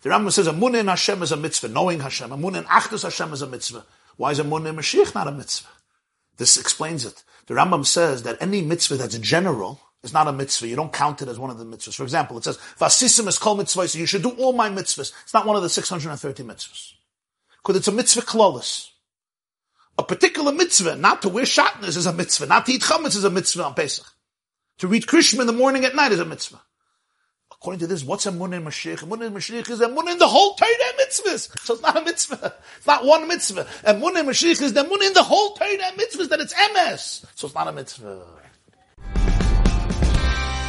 The 0.02 0.10
Rambam 0.10 0.32
says 0.32 0.48
a 0.48 0.52
in 0.52 0.88
Hashem 0.88 1.22
is 1.22 1.30
a 1.30 1.36
mitzvah, 1.36 1.68
knowing 1.68 2.00
Hashem. 2.00 2.32
Amun 2.32 2.56
in 2.56 2.64
Achdus 2.64 3.04
Hashem 3.04 3.32
is 3.32 3.42
a 3.42 3.46
mitzvah. 3.46 3.84
Why 4.16 4.32
is 4.32 4.40
a 4.40 4.42
in 4.42 4.48
Mashiach 4.48 5.14
not 5.14 5.28
a 5.28 5.32
mitzvah? 5.32 5.68
This 6.38 6.58
explains 6.58 7.04
it. 7.04 7.22
The 7.46 7.54
Rambam 7.54 7.86
says 7.86 8.24
that 8.24 8.36
any 8.40 8.62
mitzvah 8.62 8.96
that's 8.96 9.16
general 9.18 9.80
is 10.02 10.12
not 10.12 10.26
a 10.26 10.32
mitzvah. 10.32 10.66
You 10.66 10.74
don't 10.74 10.92
count 10.92 11.22
it 11.22 11.28
as 11.28 11.38
one 11.38 11.50
of 11.50 11.58
the 11.58 11.64
mitzvahs. 11.64 11.94
For 11.94 12.02
example, 12.02 12.36
it 12.36 12.44
says, 12.44 12.58
Vasisim 12.78 13.28
is 13.28 13.38
called 13.38 13.58
mitzvah, 13.58 13.86
so 13.86 13.98
you 13.98 14.06
should 14.06 14.22
do 14.22 14.30
all 14.30 14.52
my 14.52 14.68
mitzvahs. 14.68 15.12
It's 15.22 15.34
not 15.34 15.46
one 15.46 15.54
of 15.54 15.62
the 15.62 15.68
630 15.68 16.42
mitzvahs. 16.42 16.94
Because 17.58 17.76
it's 17.76 17.88
a 17.88 17.92
mitzvah 17.92 18.22
klolus. 18.22 18.88
A 19.98 20.02
particular 20.02 20.50
mitzvah, 20.50 20.96
not 20.96 21.22
to 21.22 21.28
wear 21.28 21.44
shatnez 21.44 21.96
is 21.96 22.06
a 22.06 22.12
mitzvah, 22.12 22.46
not 22.46 22.66
to 22.66 22.72
eat 22.72 22.82
chametz 22.82 23.14
is 23.14 23.24
a 23.24 23.30
mitzvah 23.30 23.64
on 23.64 23.74
Pesach. 23.74 24.11
To 24.82 24.88
read 24.88 25.06
Krishma 25.06 25.40
in 25.42 25.46
the 25.46 25.52
morning 25.52 25.84
at 25.84 25.94
night 25.94 26.10
is 26.10 26.18
a 26.18 26.24
mitzvah. 26.24 26.60
According 27.52 27.78
to 27.78 27.86
this, 27.86 28.02
what's 28.02 28.26
a 28.26 28.32
mun 28.32 28.52
in 28.52 28.64
Mashiach? 28.64 29.04
A 29.04 29.06
mun 29.06 29.22
in 29.22 29.32
Mashiach 29.32 29.70
is 29.70 29.80
a 29.80 29.86
mun 29.86 30.08
in 30.08 30.18
the 30.18 30.26
whole 30.26 30.54
Torah 30.54 30.72
mitzvahs. 31.00 31.56
So 31.60 31.74
it's 31.74 31.82
not 31.84 31.96
a 31.96 32.04
mitzvah. 32.04 32.52
It's 32.78 32.86
not 32.88 33.04
one 33.04 33.28
mitzvah. 33.28 33.68
A 33.84 33.94
mun 33.94 34.16
in 34.16 34.26
Mashiach 34.26 34.60
is 34.60 34.72
the 34.72 34.82
mun 34.82 35.00
in 35.04 35.12
the 35.12 35.22
whole 35.22 35.54
Torah 35.54 35.92
mitzvahs 35.96 36.30
that 36.30 36.40
it's 36.40 36.52
emes. 36.52 37.24
So 37.36 37.46
it's 37.46 37.54
not 37.54 37.68
a 37.68 37.72
mitzvah. 37.72 38.26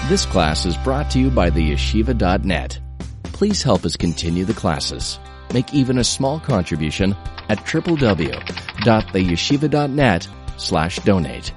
This 0.10 0.27
class 0.27 0.68
is 0.68 0.77
brought 0.77 1.10
to 1.10 1.19
you 1.19 1.31
by 1.31 1.49
the 1.49 1.72
yeshiva.net. 1.72 2.80
Please 3.23 3.64
help 3.64 3.84
us 3.84 3.98
continue 3.98 4.45
the 4.45 4.53
classes. 4.53 5.18
Make 5.56 5.73
even 5.73 5.98
a 5.98 6.03
small 6.03 6.40
contribution 6.40 7.15
at 7.49 7.57
www.theyeshiva.net 7.65 10.27
slash 10.57 10.99
donate. 10.99 11.52